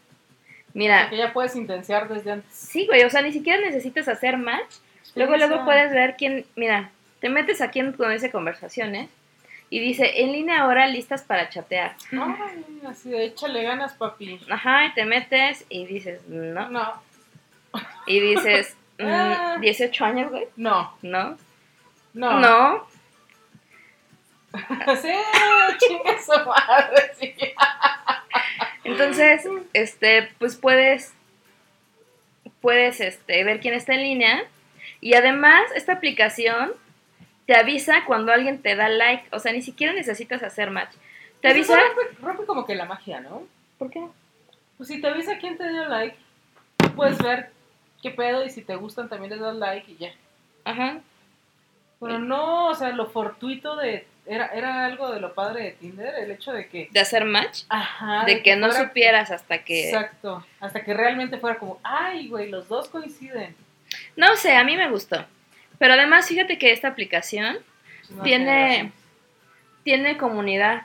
Mira, 0.75 1.03
Porque 1.03 1.17
ya 1.17 1.33
puedes 1.33 1.57
intensiar 1.57 2.09
desde 2.09 2.33
antes. 2.33 2.53
Sí, 2.53 2.87
güey, 2.87 3.05
o 3.05 3.11
sea, 3.11 3.23
ni 3.23 3.33
siquiera 3.33 3.61
necesitas 3.61 4.09
hacer 4.09 4.37
match. 4.37 4.75
Luego, 5.15 5.37
luego 5.37 5.65
puedes 5.65 5.93
ver 5.93 6.17
quién, 6.19 6.45
mira, 6.57 6.91
te 7.21 7.29
metes 7.29 7.61
aquí 7.61 7.79
en 7.79 7.93
donde 7.97 8.15
dice 8.15 8.33
conversaciones 8.33 9.09
y 9.71 9.81
dice, 9.81 10.21
en 10.23 10.33
línea 10.33 10.63
ahora 10.63 10.87
listas 10.89 11.23
para 11.23 11.49
chatear. 11.49 11.95
Ay, 12.13 12.81
así 12.87 13.11
de 13.11 13.25
échale 13.25 13.63
ganas, 13.63 13.95
papi. 13.95 14.41
Ajá, 14.51 14.87
y 14.87 14.95
te 14.95 15.05
metes 15.05 15.65
y 15.69 15.87
dices, 15.87 16.21
no. 16.29 16.69
No, 16.69 17.03
Y 18.07 18.21
dices, 18.21 18.77
mm, 18.99 19.05
Ah. 19.07 19.57
18 19.61 20.05
años, 20.05 20.31
güey, 20.31 20.49
no, 20.57 20.93
no. 21.03 21.37
no. 22.13 22.41
No. 22.41 22.87
sí, 25.03 25.13
chinga 25.79 26.23
su 26.23 26.49
madre. 26.49 27.14
Entonces, 29.19 29.69
este, 29.73 30.29
pues 30.39 30.57
puedes, 30.57 31.15
puedes, 32.61 33.01
este, 33.01 33.45
ver 33.45 33.61
quién 33.61 33.75
está 33.75 33.95
en 33.95 34.03
línea. 34.03 34.45
Y 35.01 35.15
además, 35.15 35.63
esta 35.75 35.95
aplicación 35.95 36.73
te 37.47 37.55
avisa 37.55 38.05
cuando 38.07 38.33
alguien 38.33 38.61
te 38.61 38.75
da 38.75 38.89
like. 38.89 39.29
O 39.33 39.39
sea, 39.39 39.53
ni 39.53 39.63
siquiera 39.63 39.93
necesitas 39.93 40.43
hacer 40.43 40.71
match. 40.71 40.93
Te 41.41 41.51
Pues 41.51 41.55
avisa. 41.55 41.81
Rompe, 41.81 42.23
rompe 42.23 42.47
como 42.47 42.67
que 42.67 42.75
la 42.75 42.87
magia, 42.87 43.21
¿no? 43.21 43.47
¿Por 43.79 43.91
qué? 43.91 44.07
Pues 44.77 44.89
si 44.89 45.01
te 45.01 45.09
avisa 45.09 45.39
quién 45.39 45.57
te 45.57 45.69
dio 45.69 45.89
like, 45.89 46.17
tú 46.79 46.95
puedes 46.95 47.19
ver 47.19 47.51
qué 48.03 48.11
pedo 48.11 48.45
y 48.45 48.51
si 48.51 48.63
te 48.63 48.77
gustan 48.77 49.09
también 49.09 49.33
les 49.33 49.41
das 49.41 49.57
like 49.57 49.91
y 49.91 49.97
ya. 49.97 50.13
Ajá. 50.65 51.01
Pero 52.01 52.19
no, 52.19 52.69
o 52.69 52.75
sea, 52.75 52.91
lo 52.91 53.07
fortuito 53.07 53.77
de. 53.77 54.07
Era, 54.27 54.47
era 54.55 54.87
algo 54.87 55.13
de 55.13 55.21
lo 55.21 55.35
padre 55.35 55.65
de 55.65 55.71
Tinder, 55.73 56.15
el 56.15 56.31
hecho 56.31 56.53
de 56.53 56.67
que. 56.69 56.89
De 56.91 57.01
hacer 57.01 57.25
match, 57.27 57.65
Ajá. 57.69 58.25
de 58.25 58.43
que 58.43 58.57
no 58.57 58.69
fuera- 58.71 58.85
supieras 58.89 59.31
hasta 59.31 59.59
que... 59.65 59.89
Exacto. 59.91 60.47
Hasta 60.61 60.83
que 60.83 60.95
realmente 60.95 61.37
fuera 61.39 61.59
como, 61.59 61.79
ay, 61.83 62.29
güey, 62.29 62.49
los 62.49 62.69
dos 62.69 62.89
coinciden. 62.89 63.55
No 64.17 64.35
sé, 64.37 64.57
a 64.57 64.65
mí 64.65 64.77
me 64.77 64.89
gustó. 64.91 65.25
Pero 65.79 65.95
además, 65.95 66.27
fíjate 66.29 66.57
que 66.59 66.73
esta 66.73 66.89
aplicación 66.89 67.59
No 68.09 68.23
tiene, 68.23 68.93
tiene 69.83 70.17
comunidad. 70.17 70.83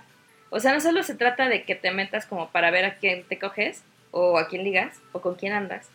O 0.49 0.59
sea, 0.59 0.73
no 0.73 0.81
solo 0.81 1.03
se 1.03 1.15
trata 1.15 1.47
de 1.47 1.63
que 1.63 1.75
te 1.75 1.91
metas 1.91 2.25
como 2.25 2.49
para 2.49 2.71
ver 2.71 2.83
a 2.85 2.95
quién 2.95 3.23
te 3.23 3.39
coges, 3.39 3.83
o 4.11 4.37
a 4.37 4.47
quién 4.47 4.63
ligas, 4.63 4.99
o 5.13 5.21
con 5.21 5.35
quién 5.35 5.53
andas, 5.53 5.89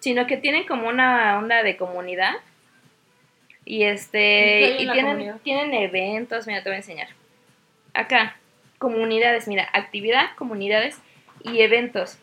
sino 0.00 0.26
que 0.26 0.36
tienen 0.36 0.66
como 0.66 0.88
una 0.88 1.38
onda 1.38 1.62
de 1.62 1.76
comunidad. 1.76 2.34
Y 3.64 3.76
¿Y 3.76 3.78
qué 3.78 3.84
hay 3.86 3.94
este, 3.94 4.70
y 4.72 4.76
tienen, 4.76 5.04
comunidad? 5.04 5.36
tienen 5.42 5.74
eventos, 5.74 6.46
mira, 6.46 6.62
te 6.62 6.68
voy 6.68 6.74
a 6.74 6.78
enseñar. 6.78 7.08
Acá, 7.94 8.36
comunidades, 8.78 9.48
mira, 9.48 9.68
actividad, 9.72 10.34
comunidades 10.36 10.98
y 11.42 11.60
eventos. 11.60 12.18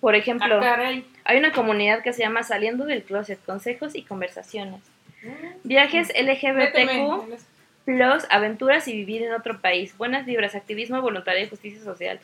Por 0.00 0.14
ejemplo, 0.14 0.60
Ah, 0.62 0.92
hay 1.24 1.38
una 1.38 1.52
comunidad 1.52 2.02
que 2.02 2.12
se 2.12 2.22
llama 2.22 2.42
Saliendo 2.42 2.84
del 2.84 3.02
Closet, 3.02 3.38
Consejos 3.44 3.94
y 3.94 4.02
Conversaciones. 4.02 4.80
Mm. 5.22 5.28
Viajes 5.64 6.12
LGBTQ. 6.14 7.38
Plus, 7.84 8.24
aventuras 8.30 8.86
y 8.86 8.92
vivir 8.92 9.22
en 9.22 9.32
otro 9.32 9.60
país. 9.60 9.96
Buenas 9.96 10.26
vibras, 10.26 10.54
activismo 10.54 11.00
voluntario 11.00 11.44
y 11.44 11.48
justicia 11.48 11.82
social. 11.82 12.20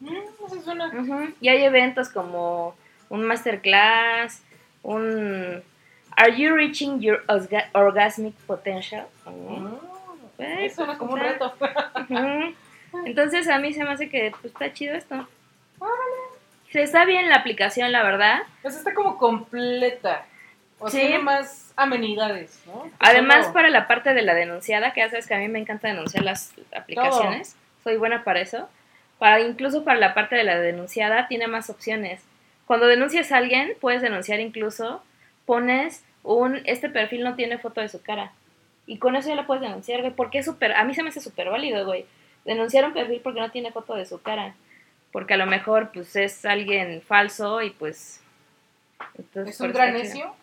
Mm, 0.00 0.16
eso 0.46 0.62
suena. 0.62 0.88
Ujú. 0.88 1.32
Y 1.40 1.48
hay 1.48 1.64
eventos 1.64 2.10
como 2.10 2.76
un 3.08 3.24
masterclass, 3.24 4.42
un 4.82 5.62
Are 6.16 6.34
you 6.36 6.54
reaching 6.54 7.00
your 7.00 7.22
osga- 7.26 7.68
orgasmic 7.72 8.34
potential? 8.46 9.06
Eh, 10.38 10.66
eso 10.66 10.84
pues, 10.86 10.98
como 10.98 11.12
un 11.14 11.20
sea, 11.20 11.32
reto. 11.32 11.54
Entonces 13.04 13.48
a 13.48 13.58
mí 13.58 13.72
se 13.72 13.84
me 13.84 13.90
hace 13.90 14.08
que 14.08 14.30
pues, 14.40 14.46
está 14.52 14.72
chido 14.72 14.94
esto. 14.94 15.26
Se 16.70 16.82
está 16.82 17.04
bien 17.04 17.28
la 17.28 17.36
aplicación, 17.36 17.92
la 17.92 18.02
verdad. 18.02 18.40
Pues 18.62 18.76
está 18.76 18.94
como 18.94 19.18
completa. 19.18 20.24
O 20.78 20.90
Sí. 20.90 20.98
tiene 20.98 21.18
más 21.20 21.72
amenidades, 21.76 22.60
¿no? 22.66 22.90
Además, 22.98 23.42
Solo- 23.42 23.54
para 23.54 23.70
la 23.70 23.86
parte 23.86 24.12
de 24.12 24.20
la 24.22 24.34
denunciada, 24.34 24.92
que 24.92 25.00
ya 25.00 25.08
sabes 25.08 25.26
que 25.26 25.34
a 25.34 25.38
mí 25.38 25.48
me 25.48 25.58
encanta 25.58 25.88
denunciar 25.88 26.22
las 26.24 26.52
aplicaciones, 26.76 27.56
soy 27.82 27.96
buena 27.96 28.24
para 28.24 28.40
eso. 28.40 28.68
Para, 29.18 29.40
incluso 29.40 29.84
para 29.84 29.98
la 29.98 30.12
parte 30.12 30.36
de 30.36 30.44
la 30.44 30.58
denunciada, 30.58 31.28
tiene 31.28 31.46
más 31.46 31.70
opciones. 31.70 32.20
Cuando 32.66 32.86
denuncias 32.86 33.32
a 33.32 33.38
alguien, 33.38 33.72
puedes 33.80 34.02
denunciar 34.02 34.40
incluso, 34.40 35.02
pones 35.46 36.04
un, 36.22 36.60
este 36.66 36.90
perfil 36.90 37.22
no 37.22 37.36
tiene 37.36 37.58
foto 37.58 37.80
de 37.80 37.88
su 37.88 38.02
cara. 38.02 38.32
Y 38.86 38.98
con 38.98 39.16
eso 39.16 39.28
ya 39.28 39.34
lo 39.36 39.46
puedes 39.46 39.62
denunciar, 39.62 40.00
güey, 40.00 40.12
porque 40.12 40.38
es 40.38 40.44
súper, 40.44 40.72
a 40.72 40.84
mí 40.84 40.94
se 40.94 41.02
me 41.02 41.08
hace 41.08 41.20
súper 41.20 41.48
válido, 41.48 41.86
güey. 41.86 42.04
Denunciar 42.44 42.84
un 42.84 42.92
perfil 42.92 43.20
porque 43.22 43.40
no 43.40 43.50
tiene 43.50 43.72
foto 43.72 43.94
de 43.94 44.06
su 44.06 44.20
cara. 44.20 44.54
Porque 45.12 45.34
a 45.34 45.38
lo 45.38 45.46
mejor, 45.46 45.90
pues, 45.92 46.14
es 46.16 46.44
alguien 46.44 47.00
falso 47.00 47.62
y 47.62 47.70
pues... 47.70 48.20
entonces, 49.16 49.54
Es 49.54 49.60
un 49.60 49.72
gran 49.72 49.94
necio, 49.94 50.34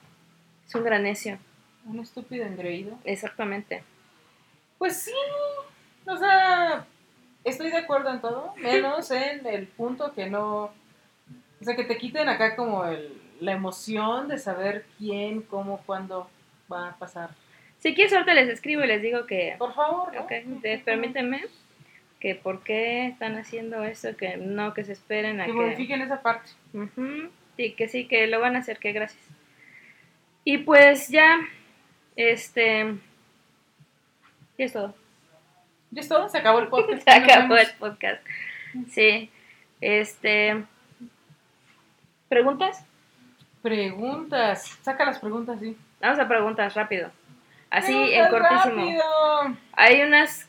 Es 0.67 0.75
un 0.75 0.83
gran 0.83 1.03
necio, 1.03 1.37
un 1.85 1.99
estúpido 1.99 2.45
engreído. 2.45 2.97
exactamente. 3.03 3.83
Pues 4.77 4.97
sí, 4.97 5.13
o 6.05 6.17
sea, 6.17 6.85
estoy 7.43 7.71
de 7.71 7.77
acuerdo 7.77 8.09
en 8.09 8.19
todo, 8.19 8.53
menos 8.57 9.11
en 9.11 9.45
el 9.45 9.67
punto 9.67 10.13
que 10.13 10.29
no, 10.29 10.63
o 10.63 11.63
sea, 11.63 11.75
que 11.75 11.85
te 11.85 11.97
quiten 11.97 12.27
acá 12.27 12.57
como 12.57 12.83
el, 12.85 13.22
la 13.39 13.51
emoción 13.53 14.27
de 14.27 14.37
saber 14.37 14.85
quién, 14.97 15.41
cómo, 15.41 15.81
cuándo 15.85 16.29
va 16.71 16.89
a 16.89 16.95
pasar. 16.97 17.31
Si 17.79 17.93
quieres, 17.93 18.13
ahorita 18.13 18.33
les 18.33 18.49
escribo 18.49 18.83
y 18.83 18.87
les 18.87 19.01
digo 19.01 19.25
que, 19.25 19.55
Por 19.57 19.73
favor, 19.73 20.13
¿no? 20.13 20.21
ok, 20.21 20.31
de- 20.61 20.77
permítanme, 20.79 21.43
que 22.19 22.35
por 22.35 22.63
qué 22.63 23.07
están 23.07 23.35
haciendo 23.37 23.83
eso, 23.83 24.15
que 24.15 24.37
no, 24.37 24.73
que 24.73 24.85
se 24.85 24.93
esperen 24.93 25.41
a 25.41 25.45
que 25.45 25.51
que... 25.51 25.57
modifiquen 25.57 26.01
esa 26.01 26.21
parte. 26.21 26.49
Ujú, 26.73 27.29
Sí, 27.57 27.73
que 27.73 27.87
sí, 27.87 28.07
que 28.07 28.25
lo 28.27 28.39
van 28.39 28.55
a 28.55 28.59
hacer, 28.59 28.79
que 28.79 28.93
gracias. 28.93 29.21
Y 30.45 30.59
pues 30.59 31.09
ya, 31.09 31.39
este... 32.15 32.95
Ya 34.57 34.65
es 34.65 34.73
todo. 34.73 34.95
¿Ya 35.91 36.01
es 36.01 36.07
todo? 36.09 36.29
Se 36.29 36.37
acabó 36.39 36.59
el 36.59 36.67
podcast. 36.69 37.03
Se 37.07 37.11
acabó 37.11 37.57
el 37.57 37.67
podcast. 37.77 38.25
Sí, 38.89 39.29
este... 39.81 40.63
¿Preguntas? 42.29 42.83
Preguntas. 43.63 44.77
Saca 44.83 45.05
las 45.05 45.17
preguntas, 45.19 45.59
sí. 45.59 45.75
Vamos 46.01 46.19
a 46.19 46.27
preguntas 46.27 46.73
rápido. 46.75 47.09
Así, 47.71 47.93
en 48.13 48.29
cortísimo. 48.29 48.75
rápido. 48.75 49.03
Hay 49.71 50.01
unas. 50.03 50.47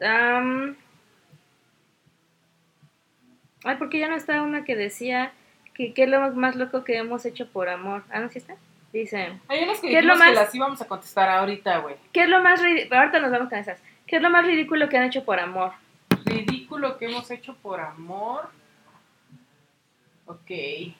am, 0.00 0.76
ay, 3.64 3.76
porque 3.76 3.98
ya 3.98 4.08
no 4.08 4.14
está 4.16 4.40
una 4.42 4.64
que 4.64 4.76
decía 4.76 5.32
que 5.74 5.92
qué 5.92 6.04
es 6.04 6.08
lo 6.08 6.30
más 6.32 6.56
loco 6.56 6.84
que 6.84 6.96
hemos 6.96 7.26
hecho 7.26 7.48
por 7.50 7.68
amor. 7.68 8.04
Ah, 8.10 8.20
no, 8.20 8.30
sí 8.30 8.38
está. 8.38 8.54
Dice: 8.92 9.38
Hay 9.48 9.64
unas 9.64 9.80
que 9.80 9.88
¿Qué 9.88 9.98
es 9.98 10.04
lo 10.04 10.14
dijimos 10.14 10.28
que 10.30 10.34
más- 10.36 10.44
las 10.46 10.54
íbamos 10.54 10.80
a 10.82 10.86
contestar 10.88 11.28
ahorita, 11.28 11.78
güey. 11.78 11.96
¿Qué 12.12 12.22
es 12.22 12.28
lo 12.28 12.40
más 12.40 12.62
ridículo? 12.62 13.00
Ahorita 13.00 13.18
nos 13.18 13.30
vamos 13.32 13.48
con 13.50 13.58
esas. 13.58 13.82
¿Qué 14.06 14.16
es 14.16 14.22
lo 14.22 14.30
más 14.30 14.46
ridículo 14.46 14.88
que 14.88 14.96
han 14.96 15.02
hecho 15.04 15.24
por 15.24 15.40
amor? 15.40 15.72
Ridículo 16.24 16.96
que 16.96 17.06
hemos 17.06 17.28
hecho 17.32 17.54
por 17.56 17.80
amor. 17.80 18.48
Ok. 20.26 20.94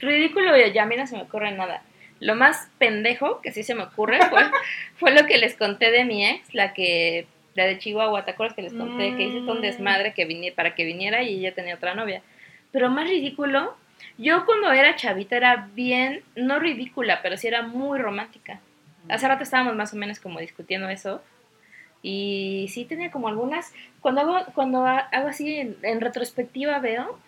Ridículo, 0.00 0.56
ya, 0.56 0.68
ya 0.68 0.82
a 0.82 0.86
mí 0.86 0.96
no 0.96 1.06
se 1.06 1.16
me 1.16 1.22
ocurre 1.22 1.52
nada. 1.52 1.82
Lo 2.20 2.34
más 2.34 2.68
pendejo 2.78 3.40
que 3.40 3.52
sí 3.52 3.62
se 3.62 3.74
me 3.74 3.84
ocurre 3.84 4.18
fue, 4.28 4.42
fue 4.96 5.10
lo 5.12 5.26
que 5.26 5.38
les 5.38 5.54
conté 5.54 5.90
de 5.90 6.04
mi 6.04 6.26
ex, 6.26 6.54
la 6.54 6.72
que, 6.74 7.26
la 7.54 7.64
de 7.66 7.78
Chihuahua, 7.78 8.24
¿te 8.24 8.32
acuerdas 8.32 8.54
que 8.54 8.62
les 8.62 8.72
conté? 8.74 9.14
Que 9.16 9.24
hice 9.24 9.40
todo 9.40 9.52
un 9.52 9.58
Mm. 9.58 9.62
desmadre 9.62 10.12
que 10.14 10.24
vine, 10.24 10.52
para 10.52 10.74
que 10.74 10.84
viniera 10.84 11.22
y 11.22 11.38
ella 11.38 11.54
tenía 11.54 11.74
otra 11.76 11.94
novia. 11.94 12.22
Pero 12.72 12.88
más 12.90 13.08
ridículo, 13.08 13.74
yo 14.18 14.44
cuando 14.46 14.70
era 14.72 14.96
chavita 14.96 15.36
era 15.36 15.68
bien, 15.74 16.22
no 16.36 16.58
ridícula, 16.58 17.20
pero 17.22 17.36
sí 17.36 17.48
era 17.48 17.62
muy 17.62 17.98
romántica. 17.98 18.60
Hace 19.08 19.26
rato 19.28 19.42
estábamos 19.42 19.74
más 19.76 19.92
o 19.92 19.96
menos 19.96 20.20
como 20.20 20.38
discutiendo 20.40 20.88
eso. 20.88 21.22
Y 22.02 22.66
sí 22.70 22.84
tenía 22.86 23.10
como 23.10 23.28
algunas, 23.28 23.72
cuando 24.00 24.22
hago, 24.22 24.38
cuando 24.54 24.86
ha- 24.86 25.08
hago 25.12 25.28
así 25.28 25.58
en, 25.58 25.76
en 25.82 26.00
retrospectiva 26.00 26.78
veo, 26.78 27.18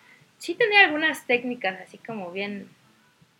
sí 0.43 0.55
tenía 0.55 0.81
algunas 0.85 1.25
técnicas 1.25 1.79
así 1.79 1.97
como 1.97 2.31
bien, 2.31 2.67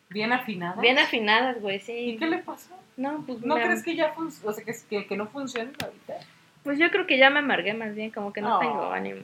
Bien 0.10 0.32
afinada. 0.32 0.80
bien 0.82 0.98
afinadas, 1.00 1.60
güey, 1.60 1.80
sí. 1.82 1.92
¿Y 2.12 2.18
qué 2.18 2.28
le 2.28 2.38
pasó? 2.38 2.74
No, 2.96 3.24
pues, 3.26 3.42
¿No 3.42 3.56
me- 3.56 3.64
crees 3.64 3.84
que 3.84 3.96
ya? 3.96 4.14
O 4.18 4.54
sea, 4.54 4.64
que, 4.64 4.74
que, 4.90 5.06
que 5.08 5.18
no 5.18 5.28
funciona 5.28 5.72
ahorita. 5.84 6.14
pues 6.64 6.80
yo 6.80 6.90
creo 6.92 7.06
que 7.06 7.18
ya 7.18 7.30
me 7.30 7.40
amargué 7.40 7.74
más 7.74 7.94
bien, 7.94 8.10
como 8.12 8.32
que 8.32 8.40
no 8.42 8.56
Oh. 8.56 8.60
tengo 8.60 8.92
ánimo. 8.92 9.24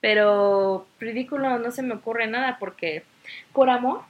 Pero 0.00 0.86
ridículo 1.00 1.58
no 1.58 1.70
se 1.70 1.82
me 1.82 1.94
ocurre 1.94 2.26
nada 2.26 2.58
porque 2.58 3.04
por 3.52 3.70
amor 3.70 4.02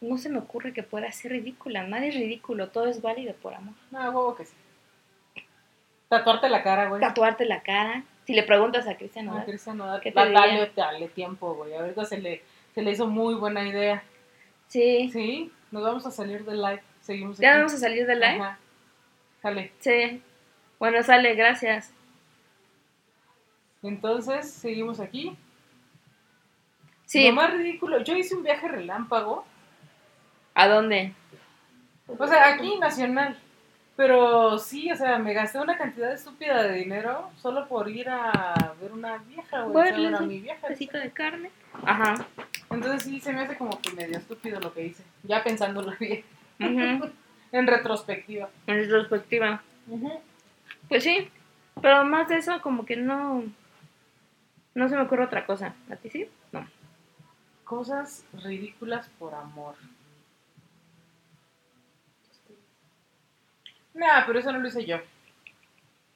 no 0.00 0.18
se 0.18 0.28
me 0.28 0.38
ocurre 0.38 0.72
que 0.72 0.82
pueda 0.82 1.10
ser 1.12 1.32
ridícula. 1.32 1.84
Nadie 1.84 2.08
es 2.08 2.14
ridículo, 2.14 2.68
todo 2.68 2.86
es 2.86 3.00
válido 3.02 3.34
por 3.34 3.54
amor. 3.54 3.74
No, 3.90 4.00
huevo 4.10 4.36
que 4.36 4.44
sí. 4.44 4.54
Tatuarte 6.08 6.48
la 6.48 6.62
cara, 6.62 6.88
güey. 6.88 7.00
Tatuarte 7.00 7.44
la 7.44 7.62
cara. 7.62 8.04
Si 8.26 8.34
le 8.34 8.42
preguntas 8.42 8.86
a 8.88 8.96
Cristian 8.96 9.26
No, 9.26 9.32
Nodal, 9.32 9.46
Cristian, 9.46 9.76
no, 9.78 9.86
da- 9.86 10.00
¿Qué 10.00 10.10
te 10.10 10.18
da- 10.18 10.28
dale, 10.30 10.72
dale 10.74 11.08
tiempo, 11.08 11.54
güey. 11.54 11.74
Ahorita 11.74 12.04
se 12.04 12.18
le, 12.18 12.42
se 12.74 12.82
le 12.82 12.90
hizo 12.90 13.06
muy 13.06 13.34
buena 13.34 13.62
idea. 13.66 14.02
Sí. 14.66 15.08
Sí, 15.12 15.52
nos 15.70 15.82
vamos 15.84 16.04
a 16.06 16.10
salir 16.10 16.44
del 16.44 16.60
live. 16.60 16.82
Seguimos 17.00 17.38
¿Ya 17.38 17.50
aquí. 17.50 17.58
vamos 17.58 17.74
a 17.74 17.78
salir 17.78 18.04
del 18.06 18.18
live? 18.20 18.40
Ajá. 18.40 18.58
Sale. 19.42 19.72
Sí. 19.78 20.20
Bueno, 20.80 21.02
sale, 21.04 21.34
gracias. 21.36 21.92
Entonces, 23.82 24.50
seguimos 24.50 24.98
aquí. 25.00 25.36
Sí. 27.04 27.28
Lo 27.28 27.34
más 27.34 27.52
ridículo, 27.52 28.02
yo 28.02 28.16
hice 28.16 28.34
un 28.34 28.42
viaje 28.42 28.66
relámpago. 28.66 29.44
¿A 30.54 30.66
dónde? 30.66 31.12
O 32.08 32.26
sea, 32.26 32.54
aquí 32.54 32.76
nacional. 32.78 33.38
Pero 33.96 34.58
sí, 34.58 34.92
o 34.92 34.96
sea, 34.96 35.18
me 35.18 35.32
gasté 35.32 35.58
una 35.58 35.78
cantidad 35.78 36.12
estúpida 36.12 36.62
de 36.62 36.74
dinero 36.74 37.30
solo 37.36 37.66
por 37.66 37.88
ir 37.88 38.10
a 38.10 38.74
ver 38.80 38.92
una 38.92 39.16
vieja, 39.18 39.62
güey. 39.62 39.72
Bueno, 39.72 39.96
bueno, 40.02 40.20
mi 40.26 40.40
vieja. 40.40 40.60
Pedacito 40.66 40.98
de 40.98 41.10
carne. 41.10 41.50
Ajá. 41.84 42.26
Entonces 42.70 43.04
sí, 43.04 43.20
se 43.20 43.32
me 43.32 43.40
hace 43.40 43.56
como 43.56 43.80
que 43.80 43.92
medio 43.92 44.18
estúpido 44.18 44.60
lo 44.60 44.74
que 44.74 44.86
hice. 44.86 45.02
Ya 45.22 45.42
pensándolo 45.42 45.92
bien. 46.00 46.24
Ujú. 46.60 47.10
En 47.52 47.66
retrospectiva. 47.66 48.50
En 48.66 48.76
retrospectiva. 48.76 49.62
Pues 50.88 51.02
sí. 51.02 51.30
Pero 51.80 52.04
más 52.04 52.28
de 52.28 52.36
eso, 52.36 52.60
como 52.60 52.84
que 52.84 52.96
no. 52.96 53.44
No 54.74 54.88
se 54.90 54.96
me 54.96 55.02
ocurre 55.02 55.24
otra 55.24 55.46
cosa. 55.46 55.74
¿A 55.90 55.96
ti 55.96 56.10
sí? 56.10 56.28
No. 56.52 56.66
Cosas 57.64 58.26
ridículas 58.44 59.08
por 59.18 59.34
amor. 59.34 59.74
Nah, 63.96 64.24
pero 64.26 64.38
eso 64.38 64.52
no 64.52 64.58
lo 64.58 64.68
hice 64.68 64.84
yo. 64.84 64.98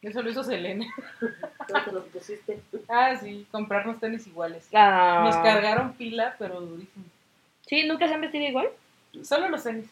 Eso 0.03 0.23
lo 0.23 0.31
hizo. 0.31 0.43
No 0.43 0.49
te 0.49 2.01
pusiste. 2.13 2.61
Ah, 2.89 3.17
sí, 3.17 3.47
comprarnos 3.51 3.99
tenis 4.01 4.27
iguales. 4.27 4.69
Ah. 4.75 5.23
Nos 5.25 5.37
cargaron 5.37 5.93
pila, 5.95 6.37
pero 6.39 6.61
durísimo. 6.61 7.05
Sí, 7.67 7.87
nunca 7.87 8.07
se 8.09 8.15
han 8.15 8.21
vestido 8.21 8.45
igual. 8.47 8.69
Solo 9.23 9.49
los 9.49 9.63
tenis. 9.63 9.87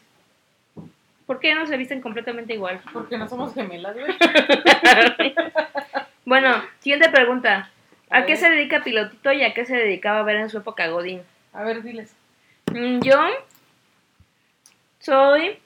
¿Por 1.25 1.39
qué 1.39 1.53
no 1.53 1.67
se 1.67 1.77
visten 1.77 2.01
completamente 2.01 2.53
igual? 2.53 2.81
Porque 2.91 3.17
no 3.17 3.27
somos 3.27 3.53
gemelas, 3.53 3.95
güey. 3.95 4.15
Bueno, 6.25 6.61
siguiente 6.79 7.09
pregunta. 7.09 7.71
A 8.11 8.19
¿A 8.19 8.25
qué 8.27 8.35
se 8.35 8.49
dedica 8.51 8.83
Pilotito 8.83 9.31
y 9.31 9.41
a 9.41 9.55
qué 9.55 9.65
se 9.65 9.75
dedicaba 9.75 10.19
a 10.19 10.23
ver 10.23 10.35
en 10.35 10.49
su 10.51 10.59
época 10.59 10.87
Godín? 10.87 11.23
A 11.53 11.63
ver, 11.63 11.81
diles. 11.81 12.13
Mm, 12.71 12.99
Yo 13.01 13.19
soy. 14.99 15.57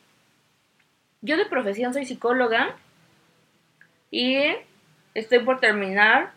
Yo 1.24 1.38
de 1.38 1.46
profesión 1.46 1.94
soy 1.94 2.06
psicóloga 2.06 2.76
y 4.12 4.38
estoy 5.14 5.40
por 5.40 5.60
terminar 5.60 6.32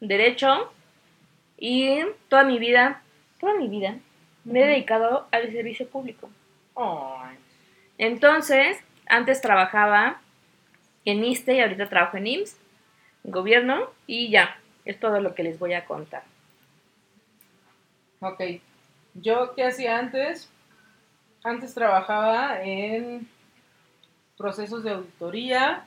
Derecho 0.00 0.70
y 1.56 2.00
toda 2.28 2.44
mi 2.44 2.58
vida, 2.58 3.02
toda 3.40 3.54
mi 3.54 3.68
vida, 3.68 3.96
me 4.44 4.60
he 4.60 4.66
dedicado 4.66 5.28
al 5.30 5.50
servicio 5.50 5.88
público. 5.88 6.28
Entonces, 7.96 8.78
antes 9.06 9.40
trabajaba 9.40 10.20
en 11.04 11.24
ISTE 11.24 11.54
y 11.54 11.60
ahorita 11.60 11.88
trabajo 11.88 12.16
en 12.18 12.26
IMSS, 12.26 12.58
en 13.24 13.30
gobierno, 13.30 13.88
y 14.06 14.28
ya, 14.28 14.58
es 14.84 15.00
todo 15.00 15.20
lo 15.20 15.34
que 15.34 15.44
les 15.44 15.58
voy 15.58 15.72
a 15.72 15.86
contar. 15.86 16.24
Ok. 18.20 18.42
Yo, 19.14 19.54
¿qué 19.54 19.64
hacía 19.64 19.98
antes? 19.98 20.50
Antes 21.44 21.74
trabajaba 21.74 22.62
en 22.62 23.28
procesos 24.42 24.82
de 24.82 24.90
auditoría. 24.90 25.84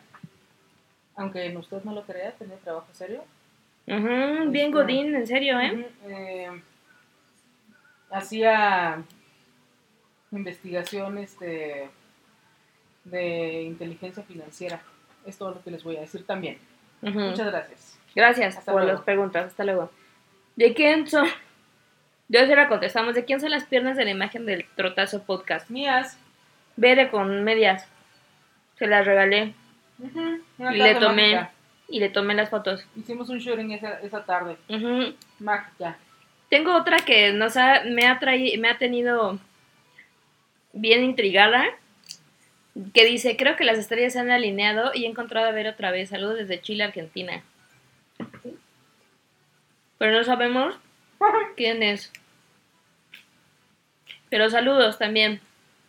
Aunque 1.17 1.45
en 1.45 1.57
usted 1.57 1.83
no 1.83 1.93
lo 1.93 2.03
crea, 2.03 2.31
tenía 2.31 2.55
trabajo 2.57 2.87
serio. 2.93 3.23
Ujú, 3.87 4.49
bien 4.49 4.71
Godín, 4.71 5.13
en 5.13 5.27
serio, 5.27 5.59
¿eh? 5.59 5.87
Eh, 6.07 6.61
hacía 8.09 9.03
investigación 10.31 11.17
este, 11.17 11.89
de 13.03 13.61
inteligencia 13.63 14.23
financiera. 14.23 14.81
Es 15.25 15.37
todo 15.37 15.51
lo 15.51 15.63
que 15.63 15.71
les 15.71 15.83
voy 15.83 15.97
a 15.97 16.01
decir 16.01 16.25
también. 16.25 16.57
Muchas 17.01 17.47
gracias. 17.47 17.99
Gracias 18.15 18.57
Hasta 18.57 18.71
por 18.71 18.81
luego. 18.81 18.97
las 18.97 19.05
preguntas. 19.05 19.47
Hasta 19.47 19.63
luego. 19.65 19.91
¿De 20.55 20.73
quién 20.73 21.07
son? 21.07 21.27
Yo 22.29 22.39
se 22.45 22.55
la 22.55 22.67
contestamos. 22.67 23.13
¿De 23.13 23.25
quién 23.25 23.39
son 23.39 23.51
las 23.51 23.65
piernas 23.65 23.97
de 23.97 24.05
la 24.05 24.11
imagen 24.11 24.45
del 24.45 24.65
Trotazo 24.75 25.23
Podcast? 25.23 25.69
Mías. 25.69 26.17
Verde 26.77 27.09
con 27.09 27.43
medias. 27.43 27.87
Se 28.77 28.87
las 28.87 29.05
regalé 29.05 29.53
y 30.59 30.77
le 30.77 30.95
tomé 30.95 31.35
mágica. 31.35 31.51
y 31.87 31.99
le 31.99 32.09
tomé 32.09 32.33
las 32.33 32.49
fotos. 32.49 32.85
Hicimos 32.95 33.29
un 33.29 33.39
shooting 33.39 33.71
esa, 33.71 33.99
esa 34.01 34.25
tarde. 34.25 34.57
Mágica. 35.39 35.97
Tengo 36.49 36.75
otra 36.75 36.97
que 36.97 37.33
nos 37.33 37.57
ha, 37.57 37.83
me 37.85 38.05
ha 38.07 38.19
traído, 38.19 38.61
me 38.61 38.69
ha 38.69 38.77
tenido 38.77 39.39
bien 40.73 41.03
intrigada. 41.03 41.65
Que 42.93 43.05
dice, 43.05 43.37
creo 43.37 43.55
que 43.55 43.63
las 43.63 43.77
estrellas 43.77 44.11
se 44.13 44.19
han 44.19 44.31
alineado 44.31 44.91
y 44.93 45.05
he 45.05 45.07
encontrado 45.07 45.47
a 45.47 45.51
ver 45.51 45.67
otra 45.67 45.91
vez. 45.91 46.09
Saludos 46.09 46.37
desde 46.37 46.61
Chile, 46.61 46.83
Argentina. 46.83 47.41
Pero 49.97 50.11
no 50.11 50.23
sabemos 50.25 50.75
quién 51.55 51.81
es. 51.83 52.11
Pero 54.29 54.49
saludos 54.49 54.97
también. 54.97 55.39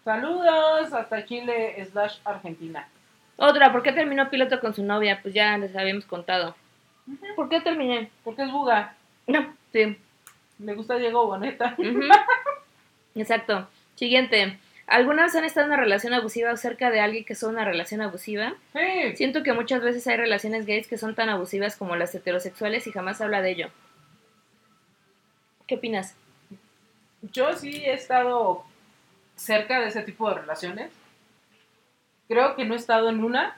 Saludos 0.07 0.93
hasta 0.93 1.25
Chile 1.25 1.85
slash 1.91 2.19
Argentina. 2.25 2.87
Otra, 3.35 3.73
¿por 3.73 3.83
qué 3.83 3.91
terminó 3.91 4.31
piloto 4.31 4.61
con 4.61 4.73
su 4.73 4.85
novia? 4.85 5.19
Pues 5.21 5.35
ya 5.35 5.59
les 5.59 5.75
habíamos 5.75 6.05
contado. 6.05 6.55
¿Por 7.35 7.49
qué 7.49 7.61
terminé? 7.61 8.09
Porque 8.23 8.45
es 8.45 8.53
buga. 8.53 8.95
No, 9.27 9.53
sí. 9.73 9.99
Le 10.61 10.75
gusta 10.75 10.95
Diego 10.95 11.27
Boneta. 11.27 11.75
Exacto. 13.17 13.67
Siguiente. 13.97 14.61
¿Alguna 14.87 15.25
vez 15.25 15.35
han 15.35 15.45
estado 15.45 15.67
en 15.67 15.73
una 15.73 15.83
relación 15.83 16.15
abusiva 16.15 16.53
o 16.53 16.57
cerca 16.57 16.93
de 16.93 17.01
alguien 17.01 17.25
que 17.25 17.35
son 17.35 17.55
una 17.55 17.65
relación 17.65 18.01
abusiva? 18.01 18.55
Sí. 18.75 19.17
Siento 19.17 19.43
que 19.43 19.55
muchas 19.55 19.83
veces 19.83 20.07
hay 20.07 20.19
relaciones 20.19 20.67
gays 20.67 20.87
que 20.87 20.99
son 20.99 21.17
tan 21.17 21.31
abusivas 21.31 21.75
como 21.75 21.97
las 21.97 22.15
heterosexuales 22.15 22.87
y 22.87 22.93
jamás 22.93 23.19
se 23.19 23.25
habla 23.25 23.43
de 23.43 23.51
ello. 23.51 23.71
¿Qué 25.67 25.75
opinas? 25.75 26.15
Yo 27.33 27.57
sí 27.57 27.83
he 27.85 27.95
estado 27.95 28.65
cerca 29.37 29.81
de 29.81 29.89
ese 29.89 30.03
tipo 30.03 30.29
de 30.29 30.41
relaciones. 30.41 30.91
Creo 32.29 32.57
que 32.57 32.65
no 32.65 32.75
he 32.75 32.77
estado 32.79 33.09
en 33.09 33.23
una. 33.23 33.57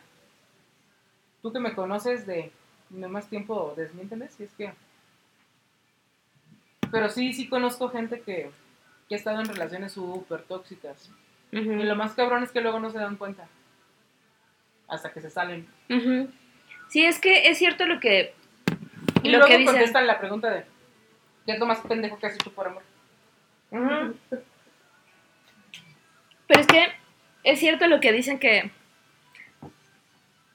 Tú 1.40 1.52
que 1.52 1.60
me 1.60 1.74
conoces 1.74 2.26
de, 2.26 2.52
de 2.90 3.08
más 3.08 3.28
tiempo, 3.28 3.72
desmiénteme 3.76 4.28
si 4.28 4.44
es 4.44 4.52
que. 4.52 4.72
Pero 6.90 7.08
sí, 7.08 7.32
sí 7.32 7.48
conozco 7.48 7.90
gente 7.90 8.20
que, 8.20 8.50
que 9.08 9.14
ha 9.14 9.18
estado 9.18 9.40
en 9.40 9.46
relaciones 9.46 9.92
súper 9.92 10.42
tóxicas. 10.42 11.10
Y 11.50 11.60
lo 11.62 11.96
más 11.96 12.12
cabrón 12.12 12.42
es 12.42 12.50
que 12.50 12.60
luego 12.60 12.78
no 12.78 12.90
se 12.90 12.98
dan 12.98 13.16
cuenta. 13.16 13.46
Hasta 14.86 15.10
que 15.12 15.20
se 15.20 15.30
salen. 15.30 15.66
Ujú. 15.88 16.28
Sí, 16.88 17.04
es 17.04 17.18
que 17.20 17.48
es 17.48 17.58
cierto 17.58 17.86
lo 17.86 18.00
que, 18.00 18.34
Y 19.22 19.28
lo 19.30 19.38
luego 19.38 19.46
que 19.46 19.58
dicen. 19.58 19.74
contestan 19.74 20.06
la 20.06 20.18
pregunta 20.18 20.50
de: 20.50 20.64
¿Qué 21.46 21.52
es 21.52 21.58
lo 21.58 21.66
más 21.66 21.78
pendejo 21.80 22.18
que 22.18 22.26
has 22.26 22.34
hecho 22.34 22.50
por 22.52 22.66
amor? 22.68 22.82
Ujú. 23.70 24.16
Pero 26.48 26.60
es 26.60 26.66
que 26.66 26.88
es 27.44 27.60
cierto 27.60 27.86
lo 27.86 28.00
que 28.00 28.12
dicen 28.12 28.38
que 28.40 28.70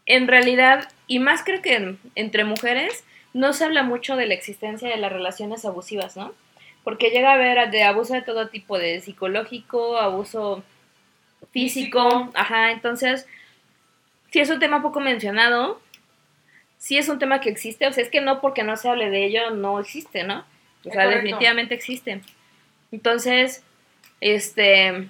en 0.06 0.28
realidad, 0.28 0.90
y 1.08 1.20
más 1.20 1.44
creo 1.44 1.62
que 1.62 1.76
en- 1.76 2.00
entre 2.16 2.44
mujeres, 2.44 3.04
no 3.34 3.54
se 3.54 3.64
habla 3.64 3.84
mucho 3.84 4.16
de 4.16 4.28
la 4.28 4.34
existencia 4.34 4.90
de 4.90 4.98
las 4.98 5.12
relaciones 5.12 5.64
abusivas, 5.66 6.18
¿no? 6.18 6.34
Porque 6.84 7.10
llega 7.10 7.32
a 7.32 7.36
haber 7.36 7.72
de 7.72 7.84
abuso 7.84 8.14
de 8.14 8.22
todo 8.22 8.50
tipo, 8.50 8.78
de 8.78 9.00
psicológico, 9.00 9.98
abuso 9.98 10.64
físico, 11.52 12.10
Físico. 12.10 12.32
ajá, 12.34 12.72
entonces, 12.72 13.26
sí 14.32 14.40
es 14.40 14.50
un 14.50 14.60
tema 14.60 14.82
poco 14.82 15.00
mencionado, 15.00 15.82
sí 16.78 16.98
es 16.98 17.08
un 17.08 17.20
tema 17.20 17.40
que 17.40 17.50
existe, 17.50 17.88
o 17.88 17.94
sea, 17.94 18.04
es 18.04 18.10
que 18.10 18.20
no 18.22 18.42
porque 18.42 18.64
no 18.64 18.76
se 18.76 18.90
hable 18.90 19.10
de 19.10 19.26
ello, 19.26 19.52
no 19.52 19.80
existe, 19.80 20.24
¿no? 20.24 20.40
O 20.86 20.92
sea, 20.92 21.04
definitivamente 21.16 21.74
existe. 21.76 22.22
Entonces, 22.92 23.64
este, 24.20 25.08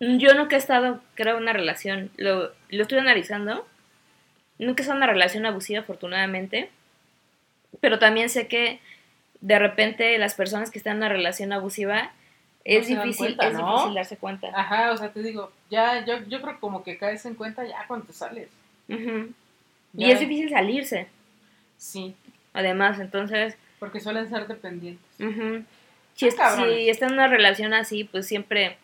yo 0.00 0.34
nunca 0.34 0.56
he 0.56 0.58
estado, 0.58 1.00
creo, 1.14 1.36
en 1.36 1.42
una 1.42 1.52
relación, 1.52 2.10
lo, 2.16 2.52
lo 2.68 2.82
estoy 2.82 2.98
analizando, 2.98 3.66
nunca 4.58 4.80
he 4.80 4.82
estado 4.82 4.98
en 4.98 5.04
una 5.04 5.12
relación 5.12 5.46
abusiva, 5.46 5.80
afortunadamente, 5.80 6.70
pero 7.80 7.98
también 7.98 8.28
sé 8.28 8.48
que 8.48 8.80
de 9.40 9.58
repente 9.58 10.16
las 10.18 10.34
personas 10.34 10.70
que 10.70 10.78
están 10.78 10.92
en 10.92 10.98
una 10.98 11.08
relación 11.08 11.52
abusiva, 11.52 12.10
es 12.64 12.88
difícil, 12.88 13.36
cuenta, 13.36 13.46
es 13.48 13.56
difícil 13.56 13.94
darse 13.94 14.16
cuenta. 14.16 14.48
Ajá, 14.52 14.90
o 14.90 14.96
sea, 14.96 15.10
te 15.10 15.22
digo, 15.22 15.52
ya, 15.70 16.04
yo, 16.04 16.18
yo 16.26 16.42
creo 16.42 16.58
como 16.58 16.82
que 16.82 16.98
caes 16.98 17.24
en 17.24 17.34
cuenta 17.34 17.64
ya 17.64 17.84
cuando 17.86 18.06
te 18.06 18.12
sales. 18.12 18.48
Ya- 18.88 20.08
Y 20.08 20.10
es 20.10 20.20
difícil 20.20 20.50
salirse, 20.50 21.06
Sí, 21.78 22.14
además, 22.54 22.98
entonces, 22.98 23.56
porque 23.78 24.00
suelen 24.00 24.28
ser 24.28 24.46
dependientes. 24.48 25.04
ujú. 25.20 25.64
si, 26.14 26.26
Ah, 26.26 26.28
es- 26.28 26.34
si 26.74 26.88
está 26.88 27.06
en 27.06 27.12
una 27.12 27.28
relación 27.28 27.72
así, 27.74 28.04
pues 28.04 28.26
siempre, 28.26 28.78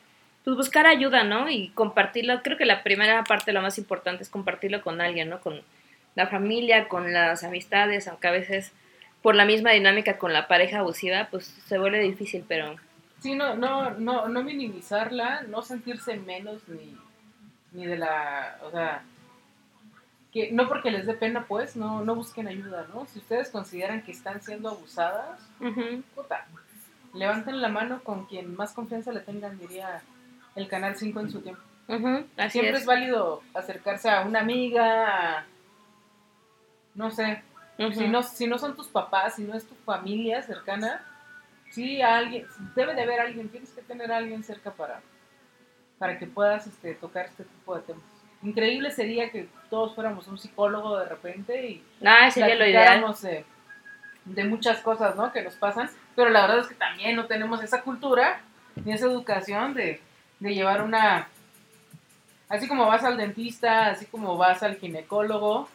pues 0.44 0.56
buscar 0.56 0.86
ayuda, 0.86 1.24
¿no? 1.24 1.48
Y 1.48 1.68
compartirlo, 1.70 2.42
creo 2.42 2.58
que 2.58 2.64
la 2.64 2.82
primera 2.82 3.22
parte, 3.24 3.52
lo 3.52 3.62
más 3.62 3.78
importante 3.78 4.22
es 4.22 4.28
compartirlo 4.28 4.82
con 4.82 5.00
alguien, 5.00 5.28
¿no? 5.28 5.40
Con 5.40 5.62
la 6.14 6.26
familia, 6.26 6.88
con 6.88 7.12
las 7.12 7.44
amistades, 7.44 8.08
aunque 8.08 8.28
a 8.28 8.32
veces 8.32 8.72
por 9.22 9.36
la 9.36 9.44
misma 9.44 9.70
dinámica 9.70 10.18
con 10.18 10.32
la 10.32 10.48
pareja 10.48 10.80
abusiva, 10.80 11.28
pues 11.30 11.46
se 11.46 11.78
vuelve 11.78 12.00
difícil, 12.00 12.44
pero... 12.46 12.76
Sí, 13.20 13.36
no, 13.36 13.54
no, 13.54 13.90
no, 13.90 14.28
no 14.28 14.42
minimizarla, 14.42 15.42
no 15.42 15.62
sentirse 15.62 16.16
menos 16.16 16.68
ni, 16.68 16.96
ni 17.70 17.86
de 17.86 17.96
la, 17.96 18.58
o 18.64 18.70
sea, 18.72 19.04
que 20.32 20.50
no 20.50 20.66
porque 20.66 20.90
les 20.90 21.06
dé 21.06 21.14
pena, 21.14 21.44
pues, 21.46 21.76
no, 21.76 22.04
no 22.04 22.16
busquen 22.16 22.48
ayuda, 22.48 22.86
¿no? 22.92 23.06
Si 23.06 23.20
ustedes 23.20 23.50
consideran 23.50 24.02
que 24.02 24.10
están 24.10 24.42
siendo 24.42 24.70
abusadas, 24.70 25.40
ujú, 25.60 26.02
puta, 26.16 26.46
levanten 27.14 27.60
la 27.60 27.68
mano 27.68 28.02
con 28.02 28.26
quien 28.26 28.56
más 28.56 28.72
confianza 28.72 29.12
le 29.12 29.20
tengan, 29.20 29.56
diría 29.56 30.02
el 30.54 30.68
Canal 30.68 30.96
5 30.96 31.20
en 31.20 31.30
su 31.30 31.40
tiempo. 31.40 31.62
así 32.36 32.50
Siempre 32.50 32.74
es. 32.76 32.80
es. 32.80 32.86
válido 32.86 33.42
acercarse 33.54 34.08
a 34.10 34.22
una 34.22 34.40
amiga, 34.40 35.38
a- 35.38 35.46
no 36.94 37.10
sé, 37.10 37.42
si, 37.94 38.06
no, 38.08 38.22
si 38.22 38.46
no 38.46 38.58
son 38.58 38.76
tus 38.76 38.88
papás, 38.88 39.36
si 39.36 39.44
no 39.44 39.54
es 39.54 39.66
tu 39.66 39.74
familia 39.86 40.42
cercana, 40.42 41.04
sí, 41.70 42.02
a 42.02 42.16
alguien, 42.18 42.46
debe 42.74 42.94
de 42.94 43.02
haber 43.02 43.20
alguien, 43.20 43.48
tienes 43.48 43.70
que 43.70 43.82
tener 43.82 44.12
a 44.12 44.18
alguien 44.18 44.44
cerca 44.44 44.70
para, 44.72 45.00
para 45.98 46.18
que 46.18 46.26
puedas 46.26 46.66
este, 46.66 46.94
tocar 46.94 47.26
este 47.26 47.44
tipo 47.44 47.74
de 47.74 47.82
temas. 47.82 48.02
Increíble 48.42 48.90
sería 48.90 49.30
que 49.30 49.48
todos 49.70 49.94
fuéramos 49.94 50.26
un 50.28 50.36
psicólogo 50.38 50.98
de 50.98 51.06
repente 51.06 51.66
y 51.66 51.84
Ah, 52.04 52.30
sería 52.30 52.54
lo 52.56 52.66
ideal. 52.66 52.84
platicáramos 52.84 53.22
de, 53.22 53.44
de 54.26 54.44
muchas 54.44 54.80
cosas 54.80 55.16
¿no? 55.16 55.32
que 55.32 55.42
nos 55.42 55.54
pasan, 55.54 55.88
pero 56.14 56.28
la 56.30 56.42
verdad 56.42 56.58
es 56.58 56.66
que 56.66 56.74
también 56.74 57.16
no 57.16 57.26
tenemos 57.26 57.62
esa 57.62 57.82
cultura 57.82 58.40
ni 58.84 58.92
esa 58.92 59.06
educación 59.06 59.74
de, 59.74 60.00
de 60.42 60.54
llevar 60.54 60.82
una... 60.82 61.28
Así 62.48 62.68
como 62.68 62.86
vas 62.86 63.02
al 63.02 63.16
dentista, 63.16 63.86
así 63.86 64.04
como 64.04 64.36
vas 64.36 64.62
al 64.62 64.76
ginecólogo, 64.76 65.70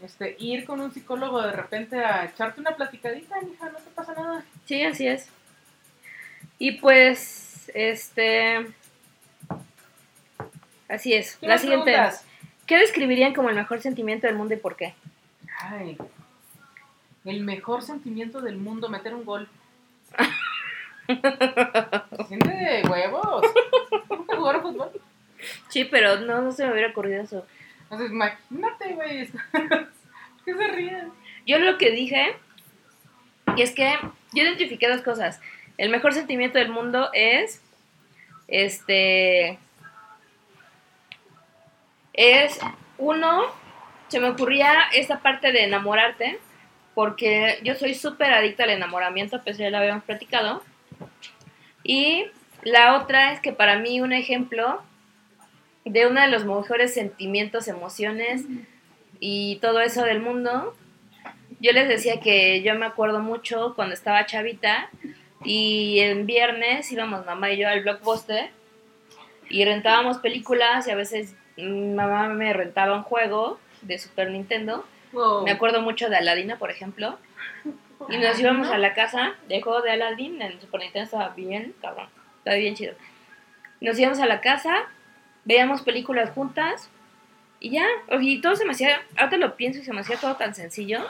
este, 0.00 0.36
ir 0.38 0.64
con 0.64 0.80
un 0.80 0.92
psicólogo 0.92 1.42
de 1.42 1.50
repente 1.50 1.98
a 1.98 2.26
echarte 2.26 2.60
una 2.60 2.76
platicadita, 2.76 3.34
mija, 3.40 3.68
no 3.70 3.78
te 3.78 3.90
pasa 3.90 4.14
nada. 4.14 4.44
Sí, 4.64 4.84
así 4.84 5.08
es. 5.08 5.28
Y 6.60 6.72
pues, 6.72 7.68
este... 7.74 8.64
Así 10.88 11.14
es. 11.14 11.36
¿Qué 11.36 11.48
La 11.48 11.58
siguiente. 11.58 11.90
preguntas? 11.90 12.24
¿Qué 12.66 12.78
describirían 12.78 13.34
como 13.34 13.48
el 13.48 13.56
mejor 13.56 13.80
sentimiento 13.80 14.28
del 14.28 14.36
mundo 14.36 14.54
y 14.54 14.58
por 14.58 14.76
qué? 14.76 14.94
Ay, 15.58 15.98
el 17.24 17.42
mejor 17.42 17.82
sentimiento 17.82 18.40
del 18.40 18.56
mundo, 18.56 18.88
meter 18.88 19.14
un 19.14 19.24
gol. 19.24 19.48
Se 21.06 22.24
siente 22.28 22.48
de 22.48 22.82
huevos. 22.88 23.42
¿Nunca 24.10 24.36
jugaron 24.36 24.62
fútbol? 24.62 24.90
Sí, 25.68 25.84
pero 25.84 26.20
no, 26.20 26.40
no 26.40 26.52
se 26.52 26.64
me 26.64 26.72
hubiera 26.72 26.90
ocurrido 26.90 27.22
eso. 27.22 27.46
Entonces, 27.82 28.10
imagínate, 28.10 28.94
güey. 28.94 29.28
¿Qué 30.44 30.54
se 30.54 30.68
ríen? 30.68 31.12
Yo 31.46 31.58
lo 31.58 31.78
que 31.78 31.90
dije, 31.90 32.36
y 33.56 33.62
es 33.62 33.72
que 33.72 33.98
yo 34.32 34.42
identifiqué 34.42 34.88
dos 34.88 35.02
cosas. 35.02 35.40
El 35.76 35.90
mejor 35.90 36.12
sentimiento 36.14 36.58
del 36.58 36.70
mundo 36.70 37.10
es, 37.12 37.62
este, 38.48 39.58
es, 42.12 42.58
uno, 42.98 43.44
se 44.08 44.20
me 44.20 44.30
ocurría 44.30 44.84
esta 44.92 45.20
parte 45.20 45.52
de 45.52 45.64
enamorarte, 45.64 46.38
porque 46.94 47.58
yo 47.62 47.74
soy 47.74 47.94
súper 47.94 48.32
adicta 48.32 48.64
al 48.64 48.70
enamoramiento, 48.70 49.42
pues 49.42 49.58
ya 49.58 49.70
lo 49.70 49.78
habíamos 49.78 50.04
platicado. 50.04 50.62
Y 51.84 52.24
la 52.62 52.96
otra 52.96 53.32
es 53.32 53.40
que 53.40 53.52
para 53.52 53.78
mí 53.78 54.00
un 54.00 54.12
ejemplo 54.12 54.82
de 55.84 56.06
uno 56.06 56.20
de 56.20 56.28
los 56.28 56.44
mejores 56.44 56.94
sentimientos, 56.94 57.68
emociones 57.68 58.44
y 59.20 59.56
todo 59.56 59.80
eso 59.80 60.02
del 60.02 60.20
mundo 60.20 60.74
yo 61.64 61.72
les 61.72 61.88
decía 61.88 62.20
que 62.20 62.62
yo 62.62 62.74
me 62.74 62.84
acuerdo 62.84 63.20
mucho 63.20 63.72
cuando 63.74 63.94
estaba 63.94 64.26
chavita 64.26 64.90
y 65.44 65.98
el 66.00 66.24
viernes 66.24 66.90
íbamos 66.92 67.24
mamá 67.24 67.52
y 67.52 67.58
yo 67.58 67.68
al 67.68 67.82
blockbuster 67.82 68.50
y 69.48 69.64
rentábamos 69.64 70.18
películas 70.18 70.86
y 70.86 70.90
a 70.90 70.94
veces 70.94 71.34
mamá 71.56 72.28
me 72.28 72.52
rentaba 72.52 72.94
un 72.96 73.02
juego 73.02 73.58
de 73.80 73.98
Super 73.98 74.30
Nintendo. 74.30 74.84
Wow. 75.12 75.44
Me 75.44 75.52
acuerdo 75.52 75.80
mucho 75.80 76.10
de 76.10 76.16
Aladina, 76.16 76.58
por 76.58 76.70
ejemplo. 76.70 77.18
Y 78.08 78.18
nos 78.18 78.38
íbamos 78.38 78.68
a 78.68 78.78
la 78.78 78.94
casa 78.94 79.34
del 79.48 79.62
juego 79.62 79.82
de 79.82 79.90
Aladdin 79.90 80.40
en 80.42 80.60
Super 80.60 80.80
Nintendo 80.80 81.04
estaba 81.04 81.28
bien, 81.30 81.74
cabrón. 81.80 82.08
Estaba 82.38 82.56
bien 82.56 82.74
chido. 82.74 82.94
Nos 83.80 83.98
íbamos 83.98 84.20
a 84.20 84.26
la 84.26 84.40
casa, 84.40 84.84
veíamos 85.44 85.82
películas 85.82 86.30
juntas 86.30 86.88
y 87.60 87.70
ya. 87.70 87.86
Y 88.20 88.40
todo 88.40 88.56
se 88.56 88.64
me 88.64 88.72
hacía, 88.72 89.00
ahora 89.16 89.36
lo 89.36 89.56
pienso 89.56 89.80
y 89.80 89.84
se 89.84 89.92
me 89.92 90.00
hacía 90.00 90.16
todo 90.16 90.36
tan 90.36 90.54
sencillo. 90.54 91.04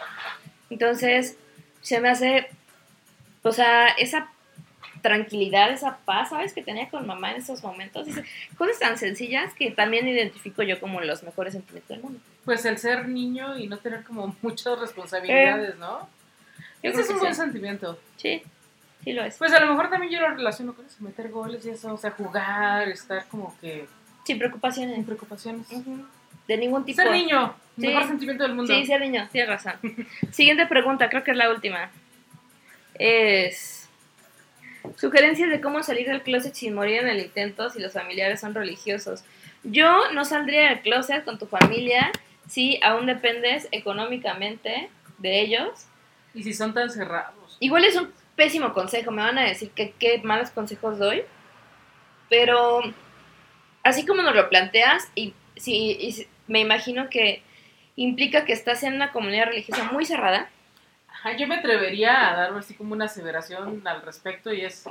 Entonces, 0.71 1.37
se 1.81 2.01
me 2.01 2.09
hace, 2.09 2.49
o 3.43 3.53
sea, 3.53 3.89
esa 3.89 4.31
tranquilidad, 5.05 5.71
esa 5.71 5.99
paz, 5.99 6.31
¿sabes? 6.31 6.55
Que 6.55 6.63
tenía 6.63 6.89
con 6.89 7.07
mamá 7.07 7.33
en 7.33 7.37
esos 7.37 7.63
momentos. 7.63 8.07
Dice, 8.07 8.25
cosas 8.57 8.79
tan 8.79 8.97
sencillas 8.97 9.53
que 9.55 9.71
también 9.71 10.09
identifico 10.09 10.63
yo 10.63 10.81
como 10.81 11.03
los 11.03 11.23
mejores 11.23 11.53
sentimientos 11.53 11.91
del 11.91 12.01
mundo. 12.01 12.21
Pues 12.47 12.65
el 12.65 12.79
ser 12.79 13.07
niño 13.07 13.59
y 13.59 13.67
no 13.67 13.77
tener 13.77 14.03
como 14.03 14.35
muchas 14.41 14.79
responsabilidades, 14.79 15.77
¿no? 15.77 16.09
Ese 16.91 17.01
es 17.03 17.11
un 17.11 17.19
buen 17.19 17.35
sí. 17.35 17.41
sentimiento. 17.41 17.99
Sí, 18.17 18.43
sí 19.03 19.13
lo 19.13 19.25
es. 19.25 19.37
Pues 19.39 19.53
a 19.53 19.61
lo 19.61 19.67
mejor 19.71 19.91
también 19.91 20.13
yo 20.13 20.21
lo 20.21 20.31
relaciono 20.31 20.75
con 20.75 20.85
eso, 20.87 20.97
meter 21.01 21.31
goles 21.31 21.65
y 21.67 21.71
eso, 21.71 21.93
o 21.95 21.97
sea, 21.99 22.11
jugar, 22.13 22.89
estar 22.89 23.27
como 23.29 23.57
que 23.61 23.87
Sin 24.25 24.39
preocupaciones. 24.39 24.95
sin 24.95 25.05
preocupaciones. 25.05 25.67
De 26.47 26.57
ningún 26.57 26.85
tipo. 26.85 27.01
Ser 27.01 27.11
niño, 27.11 27.55
Sí. 27.77 27.87
mejor 27.89 28.07
sentimiento 28.07 28.45
del 28.45 28.55
mundo. 28.55 28.73
Sí, 28.73 28.85
ser 28.87 29.01
niño, 29.01 29.29
tienes 29.33 29.49
razón. 29.51 29.75
Siguiente 30.31 30.67
pregunta, 30.67 31.09
creo 31.09 31.25
que 31.25 31.31
es 31.33 31.37
la 31.37 31.51
última. 31.51 31.91
Es. 32.99 33.89
Sugerencias 34.97 35.49
de 35.49 35.61
cómo 35.63 35.83
salir 35.83 36.07
del 36.07 36.23
closet 36.23 36.55
sin 36.55 36.75
morir 36.75 37.01
en 37.01 37.09
el 37.09 37.21
intento 37.21 37.71
si 37.71 37.81
los 37.81 37.93
familiares 37.95 38.41
son 38.41 38.55
religiosos. 38.55 39.25
Yo 39.63 40.11
no 40.13 40.27
saldría 40.27 40.69
del 40.69 40.81
closet 40.81 41.25
con 41.25 41.39
tu 41.39 41.47
familia 41.47 42.13
si 42.49 42.79
aún 42.83 43.07
dependes 43.07 43.67
económicamente 43.73 44.91
de 45.19 45.41
ellos. 45.41 45.87
Y 46.35 46.43
si 46.43 46.53
son 46.53 46.75
tan 46.75 46.91
cerrados. 46.91 47.57
Igual 47.61 47.85
es 47.85 47.97
un 47.97 48.13
pésimo 48.37 48.73
consejo, 48.73 49.11
me 49.11 49.23
van 49.23 49.39
a 49.39 49.45
decir 49.45 49.71
que 49.71 49.93
qué 49.93 50.21
malos 50.25 50.51
consejos 50.51 50.99
doy, 50.99 51.23
pero 52.29 52.81
así 53.83 54.05
como 54.05 54.23
nos 54.23 54.35
lo 54.35 54.49
planteas, 54.49 55.09
y, 55.15 55.35
sí, 55.57 55.97
y 56.01 56.27
me 56.49 56.61
imagino 56.61 57.09
que 57.09 57.43
implica 57.97 58.45
que 58.45 58.53
estás 58.53 58.83
en 58.83 58.95
una 58.95 59.13
comunidad 59.13 59.47
religiosa 59.47 59.85
muy 59.93 60.05
cerrada. 60.05 60.51
Ajá, 61.09 61.37
yo 61.37 61.47
me 61.47 61.57
atrevería 61.57 62.31
a 62.31 62.37
dar 62.37 62.55
así 62.55 62.75
como 62.75 62.93
una 62.93 63.05
aseveración 63.05 63.87
al 63.87 64.03
respecto 64.03 64.53
y 64.53 64.63
es, 64.63 64.85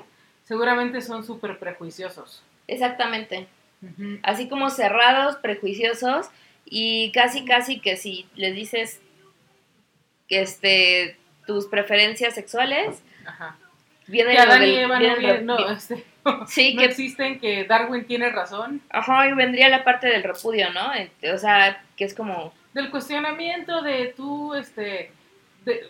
seguramente 0.46 1.02
son 1.02 1.26
súper 1.26 1.60
prejuiciosos. 1.60 2.44
Exactamente. 2.68 3.48
Así 4.24 4.48
como 4.48 4.70
cerrados, 4.70 5.36
prejuiciosos, 5.36 6.30
y 6.66 7.12
casi, 7.12 7.44
casi 7.44 7.82
que 7.82 7.98
si 7.98 8.26
les 8.36 8.56
dices 8.56 9.02
que 10.30 10.42
este, 10.42 11.18
tus 11.46 11.68
preferencias 11.68 12.34
sexuales, 12.36 13.04
Ajá. 13.26 13.56
viene 14.08 14.32
Que 14.32 14.38
lo 14.38 14.42
Adán 14.44 14.64
y 14.64 14.72
del- 14.72 14.80
Eva 14.80 15.00
no, 15.00 15.16
vienen- 15.18 15.46
no, 15.46 15.70
este, 15.70 16.04
sí, 16.48 16.74
no 16.74 16.80
que 16.82 16.86
existen, 16.86 17.40
que 17.40 17.66
Darwin 17.66 18.06
tiene 18.06 18.30
razón. 18.30 18.82
Ajá, 18.90 19.28
y 19.28 19.34
vendría 19.34 19.70
la 19.70 19.84
parte 19.84 20.08
del 20.08 20.24
repudio, 20.24 20.72
¿no? 20.72 20.94
Eh, 20.94 21.12
O 21.34 21.38
sea, 21.38 21.84
que 21.98 22.06
es 22.06 22.14
como... 22.14 22.54
Del 22.74 22.90
cuestionamiento 22.90 23.82
de 23.82 24.14
tú, 24.18 24.56
este, 24.56 25.12
de, 25.66 25.90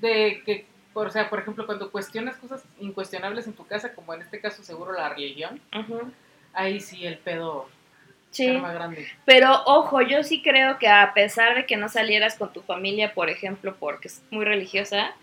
de 0.00 0.42
que, 0.44 0.66
o 0.92 1.08
sea, 1.10 1.30
por 1.30 1.38
ejemplo, 1.40 1.64
cuando 1.66 1.90
cuestionas 1.90 2.36
cosas 2.36 2.62
incuestionables 2.80 3.46
en 3.46 3.54
tu 3.54 3.66
casa, 3.66 3.94
como 3.94 4.12
en 4.14 4.22
este 4.22 4.40
caso 4.40 4.62
seguro 4.62 4.92
la 4.92 5.08
religión, 5.10 5.60
ujú, 5.74 6.12
ahí 6.52 6.80
sí 6.80 7.06
el 7.06 7.16
pedo 7.18 7.68
Sí, 8.36 8.58
grande. 8.58 9.06
pero 9.24 9.62
ojo, 9.66 10.02
yo 10.02 10.22
sí 10.22 10.42
creo 10.42 10.78
que 10.78 10.88
a 10.88 11.12
pesar 11.14 11.54
de 11.54 11.66
que 11.66 11.76
no 11.76 11.88
salieras 11.88 12.36
con 12.36 12.52
tu 12.52 12.62
familia, 12.62 13.14
por 13.14 13.30
ejemplo, 13.30 13.76
porque 13.78 14.08
es 14.08 14.22
muy 14.30 14.44
religiosa, 14.44 15.14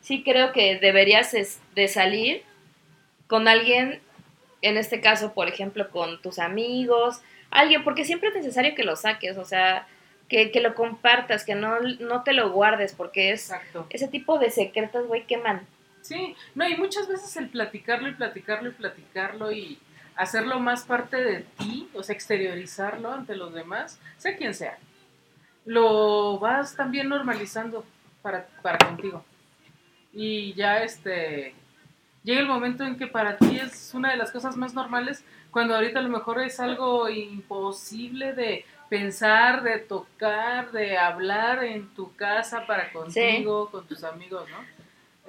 sí 0.00 0.22
creo 0.22 0.52
que 0.52 0.78
deberías 0.78 1.32
de 1.74 1.88
salir 1.88 2.42
con 3.26 3.48
alguien, 3.48 4.00
en 4.62 4.76
este 4.76 5.00
caso, 5.00 5.32
por 5.34 5.48
ejemplo, 5.48 5.90
con 5.90 6.20
tus 6.20 6.38
amigos, 6.38 7.20
alguien, 7.50 7.84
porque 7.84 8.04
siempre 8.04 8.28
es 8.30 8.34
necesario 8.34 8.74
que 8.74 8.84
lo 8.84 8.96
saques, 8.96 9.36
o 9.36 9.44
sea, 9.44 9.86
que, 10.28 10.50
que 10.50 10.60
lo 10.60 10.74
compartas, 10.74 11.44
que 11.44 11.54
no, 11.54 11.80
no 11.80 12.22
te 12.22 12.32
lo 12.32 12.50
guardes, 12.50 12.94
porque 12.94 13.32
es 13.32 13.50
Exacto. 13.50 13.86
ese 13.90 14.08
tipo 14.08 14.38
de 14.38 14.50
secretos, 14.50 15.06
güey, 15.06 15.24
queman. 15.26 15.66
Sí, 16.02 16.34
no, 16.54 16.68
y 16.68 16.76
muchas 16.76 17.08
veces 17.08 17.36
el 17.36 17.48
platicarlo 17.48 18.08
y 18.08 18.12
platicarlo 18.12 18.70
y 18.70 18.72
platicarlo 18.72 19.52
y 19.52 19.78
hacerlo 20.16 20.60
más 20.60 20.84
parte 20.84 21.16
de 21.16 21.40
ti, 21.58 21.88
o 21.94 22.02
sea, 22.02 22.14
exteriorizarlo 22.14 23.12
ante 23.12 23.36
los 23.36 23.54
demás, 23.54 23.98
sea 24.18 24.36
quien 24.36 24.54
sea, 24.54 24.78
lo 25.64 26.38
vas 26.38 26.76
también 26.76 27.08
normalizando 27.08 27.84
para, 28.22 28.46
para 28.62 28.78
contigo. 28.78 29.24
Y 30.12 30.52
ya 30.54 30.82
este, 30.82 31.54
llega 32.24 32.40
el 32.40 32.48
momento 32.48 32.84
en 32.84 32.96
que 32.96 33.06
para 33.06 33.38
ti 33.38 33.58
es 33.58 33.92
una 33.94 34.10
de 34.10 34.16
las 34.16 34.32
cosas 34.32 34.56
más 34.56 34.74
normales, 34.74 35.24
cuando 35.50 35.74
ahorita 35.74 35.98
a 35.98 36.02
lo 36.02 36.08
mejor 36.08 36.40
es 36.40 36.60
algo 36.60 37.08
imposible 37.08 38.32
de 38.34 38.64
pensar, 38.88 39.62
de 39.62 39.78
tocar, 39.78 40.72
de 40.72 40.98
hablar 40.98 41.64
en 41.64 41.88
tu 41.94 42.14
casa 42.16 42.66
para 42.66 42.92
contigo, 42.92 43.70
con 43.70 43.86
tus 43.86 44.04
amigos, 44.04 44.48
¿no? 44.50 44.80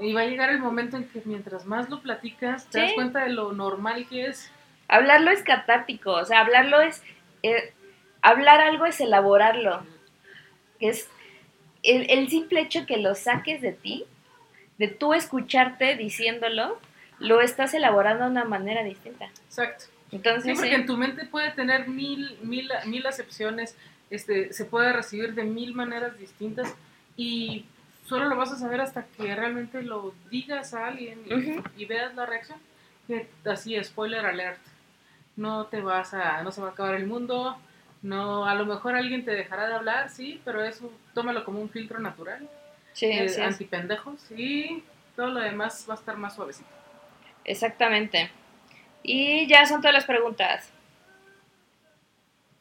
Y 0.03 0.13
va 0.13 0.21
a 0.21 0.25
llegar 0.25 0.49
el 0.49 0.59
momento 0.59 0.97
en 0.97 1.07
que 1.07 1.21
mientras 1.25 1.65
más 1.65 1.89
lo 1.89 2.01
platicas, 2.01 2.65
te 2.65 2.79
das 2.79 2.93
cuenta 2.93 3.23
de 3.23 3.29
lo 3.29 3.53
normal 3.53 4.07
que 4.07 4.25
es. 4.25 4.51
Hablarlo 4.91 5.31
es 5.31 5.41
catártico, 5.41 6.11
o 6.11 6.25
sea, 6.25 6.41
hablarlo 6.41 6.81
es... 6.81 7.01
eh, 7.43 7.73
hablar 8.21 8.61
algo 8.61 8.85
es 8.85 9.01
elaborarlo. 9.01 9.83
Es 10.79 11.09
el, 11.81 12.09
el 12.09 12.29
simple 12.29 12.61
hecho 12.61 12.85
que 12.85 12.97
lo 12.97 13.15
saques 13.15 13.61
de 13.61 13.71
ti, 13.71 14.05
de 14.77 14.87
tú 14.87 15.13
escucharte 15.13 15.95
diciéndolo, 15.95 16.79
lo 17.19 17.41
estás 17.41 17.73
elaborando 17.73 18.25
de 18.25 18.31
una 18.31 18.45
manera 18.45 18.83
distinta. 18.83 19.25
Exacto. 19.45 19.85
Sí, 19.85 20.17
Entonces, 20.17 20.53
porque 20.55 20.69
sí, 20.69 20.75
en 20.75 20.85
tu 20.85 20.97
mente 20.97 21.25
puede 21.25 21.51
tener 21.51 21.87
mil, 21.87 22.37
mil, 22.41 22.69
mil 22.85 23.05
acepciones, 23.07 23.77
este, 24.09 24.51
se 24.53 24.65
puede 24.65 24.91
recibir 24.91 25.33
de 25.33 25.43
mil 25.43 25.73
maneras 25.73 26.17
distintas 26.19 26.75
y 27.15 27.65
solo 28.05 28.25
lo 28.25 28.35
vas 28.35 28.51
a 28.51 28.57
saber 28.57 28.81
hasta 28.81 29.05
que 29.05 29.33
realmente 29.35 29.81
lo 29.83 30.13
digas 30.29 30.73
a 30.73 30.87
alguien 30.87 31.21
y, 31.25 31.81
y 31.81 31.85
veas 31.85 32.13
la 32.15 32.25
reacción. 32.25 32.59
Que 33.07 33.27
así, 33.45 33.81
spoiler 33.83 34.25
alert, 34.25 34.59
no 35.41 35.65
te 35.67 35.81
vas 35.81 36.13
a, 36.13 36.43
no 36.43 36.51
se 36.51 36.61
va 36.61 36.69
a 36.69 36.71
acabar 36.71 36.95
el 36.95 37.07
mundo, 37.07 37.57
no, 38.01 38.45
a 38.45 38.55
lo 38.55 38.65
mejor 38.65 38.95
alguien 38.95 39.25
te 39.25 39.31
dejará 39.31 39.67
de 39.67 39.73
hablar, 39.75 40.09
sí, 40.09 40.41
pero 40.45 40.63
eso 40.63 40.91
tómalo 41.13 41.43
como 41.43 41.59
un 41.59 41.69
filtro 41.69 41.99
natural, 41.99 42.47
sí, 42.93 43.07
eh, 43.07 43.43
antipendejos 43.43 44.31
y 44.31 44.83
todo 45.15 45.27
lo 45.27 45.39
demás 45.39 45.85
va 45.89 45.93
a 45.95 45.97
estar 45.97 46.17
más 46.17 46.35
suavecito. 46.35 46.69
exactamente. 47.43 48.31
Y 49.03 49.47
ya 49.47 49.65
son 49.65 49.81
todas 49.81 49.95
las 49.95 50.05
preguntas. 50.05 50.69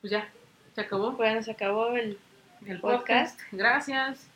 Pues 0.01 0.11
ya, 0.11 0.29
se 0.75 0.81
acabó 0.81 1.13
Bueno, 1.13 1.43
se 1.43 1.51
acabó 1.51 1.89
el... 1.95 2.19
el 2.67 2.81
podcast. 2.81 3.37
podcast. 3.37 3.41
Gracias. 3.53 4.27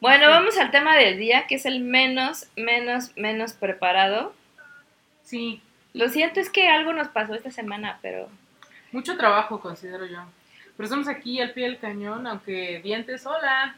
Bueno, 0.00 0.24
Sí. 0.26 0.30
vamos 0.30 0.58
al 0.58 0.70
tema 0.72 0.96
del 0.96 1.18
día, 1.18 1.46
que 1.46 1.54
es 1.54 1.64
el 1.66 1.80
menos, 1.80 2.48
menos, 2.56 3.16
menos 3.16 3.52
preparado. 3.52 4.34
Sí, 5.22 5.62
Lo 5.96 6.08
siento, 6.08 6.40
es 6.40 6.50
que 6.50 6.68
algo 6.68 6.92
nos 6.92 7.08
pasó 7.08 7.34
esta 7.34 7.50
semana, 7.50 7.98
pero 8.02 8.28
Mucho 8.92 9.16
trabajo, 9.16 9.60
considero 9.60 10.06
yo. 10.06 10.18
Pero 10.76 10.84
estamos 10.84 11.08
aquí 11.08 11.40
al 11.40 11.52
pie 11.52 11.64
del 11.64 11.78
cañón, 11.78 12.26
aunque 12.26 12.80
dientes, 12.82 13.24
hola. 13.26 13.76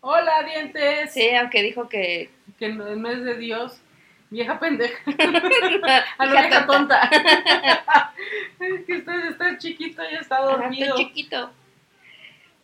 Hola, 0.00 0.42
dientes. 0.44 1.12
Sí, 1.12 1.30
aunque 1.34 1.62
dijo 1.62 1.88
que... 1.88 2.30
Que 2.58 2.68
no, 2.68 2.84
no 2.96 3.10
es 3.10 3.24
de 3.24 3.36
Dios. 3.36 3.80
Vieja 4.30 4.58
pendeja. 4.58 4.96
A 6.18 6.26
la 6.26 6.42
vieja 6.42 6.66
tonta. 6.66 7.10
tonta. 7.10 8.14
es 8.60 8.84
que 8.86 8.96
usted 8.98 9.24
está 9.26 9.58
chiquito 9.58 10.02
y 10.10 10.14
está 10.14 10.36
Ajá, 10.36 10.44
dormido. 10.46 10.90
estoy 10.90 11.06
chiquito. 11.06 11.50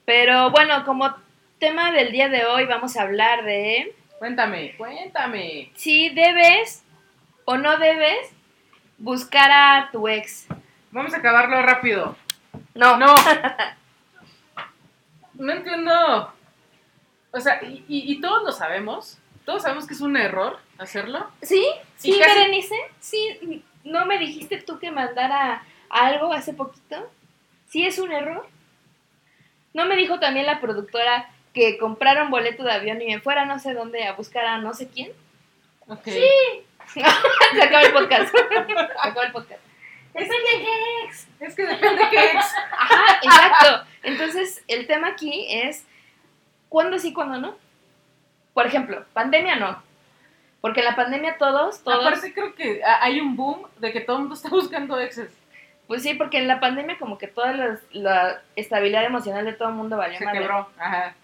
Pero 0.04 0.50
bueno, 0.50 0.84
como 0.84 1.14
tema 1.58 1.90
del 1.92 2.12
día 2.12 2.28
de 2.28 2.44
hoy 2.46 2.64
vamos 2.66 2.96
a 2.96 3.02
hablar 3.02 3.44
de 3.44 3.92
Cuéntame, 4.18 4.74
cuéntame. 4.76 5.70
si 5.74 6.08
debes 6.10 6.82
o 7.44 7.56
no 7.56 7.76
debes 7.78 8.32
buscar 8.98 9.50
a 9.50 9.90
tu 9.90 10.06
ex. 10.08 10.46
Vamos 10.90 11.14
a 11.14 11.18
acabarlo 11.18 11.62
rápido. 11.62 12.16
No. 12.74 12.96
No. 12.96 13.14
No 15.34 15.52
entiendo. 15.52 16.32
O 17.30 17.40
sea, 17.40 17.62
y, 17.62 17.84
y- 17.88 18.12
y 18.12 18.20
todos 18.20 18.42
lo 18.42 18.52
sabemos. 18.52 19.18
Todos 19.44 19.62
sabemos 19.62 19.86
que 19.86 19.94
es 19.94 20.00
un 20.00 20.16
error 20.16 20.58
hacerlo. 20.78 21.30
¿Sí? 21.42 21.64
¿Sí, 21.96 22.18
casi- 22.18 22.34
Berenice? 22.38 22.74
¿Sí? 23.00 23.64
¿No 23.84 24.04
me 24.06 24.18
dijiste 24.18 24.58
tú 24.60 24.78
que 24.78 24.90
mandara 24.90 25.62
algo 25.90 26.32
hace 26.32 26.52
poquito? 26.54 27.08
¿Sí 27.68 27.86
es 27.86 27.98
un 27.98 28.12
error? 28.12 28.46
¿No 29.74 29.84
me 29.86 29.94
dijo 29.96 30.18
también 30.18 30.46
la 30.46 30.60
productora 30.60 31.30
que 31.54 31.78
compraron 31.78 32.30
boleto 32.30 32.64
de 32.64 32.72
avión 32.72 33.00
y 33.00 33.06
me 33.06 33.20
fuera 33.20 33.44
no 33.46 33.58
sé 33.58 33.74
dónde 33.74 34.04
a 34.06 34.14
buscar 34.14 34.44
a 34.44 34.58
no 34.58 34.74
sé 34.74 34.88
quién? 34.88 35.12
Ok. 35.86 36.08
Se 37.52 37.62
acaba 37.62 37.82
el 37.82 37.92
podcast. 37.92 38.32
Se 38.34 38.38
acaba 39.08 39.26
el 39.26 39.32
podcast. 39.32 39.60
Es 40.14 40.28
que, 40.28 41.04
ex. 41.04 41.28
Es 41.40 41.54
que 41.54 41.66
depende 41.66 42.02
de 42.04 42.10
qué 42.10 42.24
ex. 42.32 42.44
Ajá, 42.72 43.18
exacto. 43.22 43.86
Entonces, 44.02 44.64
el 44.68 44.86
tema 44.86 45.08
aquí 45.08 45.46
es 45.48 45.84
cuándo 46.68 46.98
sí, 46.98 47.12
cuándo 47.12 47.38
no. 47.38 47.56
Por 48.54 48.66
ejemplo, 48.66 49.04
pandemia 49.12 49.56
no. 49.56 49.82
Porque 50.60 50.80
en 50.80 50.86
la 50.86 50.96
pandemia 50.96 51.36
todos, 51.38 51.84
todos, 51.84 52.04
Aparte 52.04 52.34
creo 52.34 52.54
que 52.56 52.82
ha- 52.82 53.04
hay 53.04 53.20
un 53.20 53.36
boom 53.36 53.68
de 53.78 53.92
que 53.92 54.00
todo 54.00 54.16
el 54.16 54.22
mundo 54.22 54.34
está 54.34 54.48
buscando 54.48 54.98
exes. 54.98 55.30
pues 55.86 56.02
sí, 56.02 56.14
porque 56.14 56.38
en 56.38 56.48
la 56.48 56.58
pandemia 56.58 56.98
como 56.98 57.16
que 57.16 57.28
toda 57.28 57.78
la 57.92 58.42
estabilidad 58.56 59.04
emocional 59.04 59.44
de 59.44 59.52
todo 59.52 59.68
el 59.68 59.74
mundo 59.76 59.96
valió 59.96 60.18
Se 60.18 60.24
madre. 60.24 60.40
quebró. 60.40 60.68
Ajá. 60.78 61.14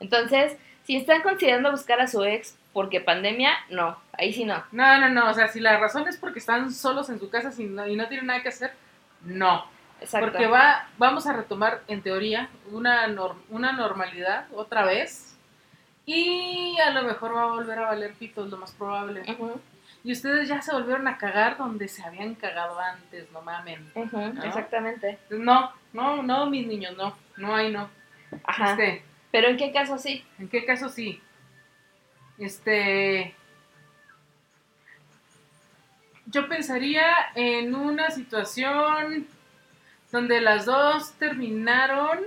Entonces, 0.00 0.56
si 0.84 0.96
están 0.96 1.20
considerando 1.20 1.70
buscar 1.70 2.00
a 2.00 2.06
su 2.06 2.24
ex 2.24 2.56
porque 2.72 3.00
pandemia, 3.00 3.52
no, 3.70 3.98
ahí 4.12 4.32
sí 4.32 4.44
no. 4.44 4.62
No, 4.72 4.98
no, 5.00 5.08
no. 5.08 5.30
O 5.30 5.34
sea, 5.34 5.48
si 5.48 5.60
la 5.60 5.78
razón 5.78 6.06
es 6.08 6.16
porque 6.16 6.38
están 6.38 6.72
solos 6.72 7.08
en 7.10 7.18
su 7.18 7.30
casa 7.30 7.50
sin- 7.50 7.78
y 7.88 7.96
no 7.96 8.08
tienen 8.08 8.26
nada 8.26 8.42
que 8.42 8.48
hacer, 8.50 8.72
no. 9.22 9.64
Exacto. 10.00 10.30
Porque 10.30 10.46
va, 10.46 10.86
vamos 10.96 11.26
a 11.26 11.32
retomar, 11.32 11.82
en 11.88 12.02
teoría, 12.02 12.48
una, 12.70 13.08
nor- 13.08 13.34
una 13.50 13.72
normalidad 13.72 14.46
otra 14.54 14.84
vez. 14.84 15.36
Y 16.06 16.78
a 16.80 16.90
lo 16.90 17.02
mejor 17.02 17.34
va 17.36 17.42
a 17.42 17.46
volver 17.46 17.78
a 17.80 17.86
valer 17.86 18.14
pitos, 18.14 18.48
lo 18.48 18.56
más 18.56 18.72
probable. 18.72 19.22
Y 20.04 20.12
ustedes 20.12 20.48
ya 20.48 20.62
se 20.62 20.72
volvieron 20.72 21.06
a 21.08 21.18
cagar 21.18 21.58
donde 21.58 21.88
se 21.88 22.02
habían 22.02 22.34
cagado 22.34 22.78
antes, 22.80 23.30
no 23.32 23.42
mamen. 23.42 23.90
¿No? 24.34 24.44
Exactamente. 24.44 25.18
No, 25.30 25.72
no, 25.92 26.22
no, 26.22 26.46
mis 26.46 26.66
niños, 26.66 26.96
no. 26.96 27.14
No 27.36 27.54
hay, 27.56 27.72
no. 27.72 27.90
Ajá. 28.44 28.70
Este, 28.70 29.02
Pero 29.32 29.48
en 29.48 29.56
qué 29.56 29.72
caso 29.72 29.98
sí. 29.98 30.24
¿En 30.38 30.48
qué 30.48 30.64
caso 30.64 30.88
sí? 30.88 31.20
Este. 32.38 33.34
Yo 36.26 36.48
pensaría 36.48 37.06
en 37.34 37.74
una 37.74 38.10
situación 38.10 39.26
donde 40.12 40.40
las 40.40 40.66
dos 40.66 41.12
terminaron, 41.14 42.20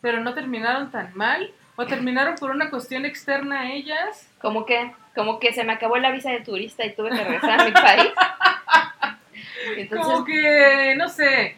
pero 0.00 0.20
no 0.20 0.34
terminaron 0.34 0.90
tan 0.90 1.16
mal, 1.16 1.52
o 1.76 1.86
terminaron 1.86 2.34
por 2.34 2.50
una 2.50 2.70
cuestión 2.70 3.04
externa 3.04 3.60
a 3.60 3.72
ellas. 3.72 4.28
Como 4.40 4.66
que, 4.66 4.92
como 5.14 5.38
que 5.38 5.52
se 5.52 5.62
me 5.64 5.72
acabó 5.72 5.96
la 5.98 6.10
visa 6.10 6.30
de 6.30 6.40
turista 6.40 6.84
y 6.84 6.94
tuve 6.94 7.10
que 7.10 7.22
regresar 7.22 7.60
a 7.60 7.64
mi 7.64 7.70
país. 7.72 8.12
Entonces, 9.76 10.06
Como 10.06 10.24
que, 10.24 10.94
no 10.96 11.08
sé, 11.08 11.56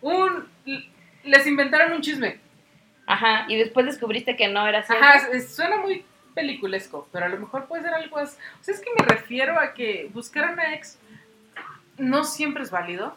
un 0.00 0.48
les 1.22 1.46
inventaron 1.46 1.92
un 1.92 2.00
chisme. 2.00 2.38
ajá, 3.06 3.44
y 3.48 3.56
después 3.56 3.86
descubriste 3.86 4.36
que 4.36 4.48
no 4.48 4.66
era 4.66 4.82
cierto. 4.82 5.04
Ajá, 5.04 5.40
suena 5.40 5.76
muy 5.76 6.04
peliculesco, 6.40 7.08
pero 7.12 7.26
a 7.26 7.28
lo 7.28 7.38
mejor 7.38 7.66
puede 7.66 7.82
ser 7.82 7.94
algo 7.94 8.18
así. 8.18 8.36
O 8.60 8.64
sea, 8.64 8.74
es 8.74 8.80
que 8.80 8.90
me 8.98 9.06
refiero 9.06 9.58
a 9.58 9.74
que 9.74 10.10
buscar 10.12 10.44
a 10.44 10.52
una 10.52 10.74
ex 10.74 10.98
no 11.98 12.24
siempre 12.24 12.62
es 12.62 12.70
válido. 12.70 13.14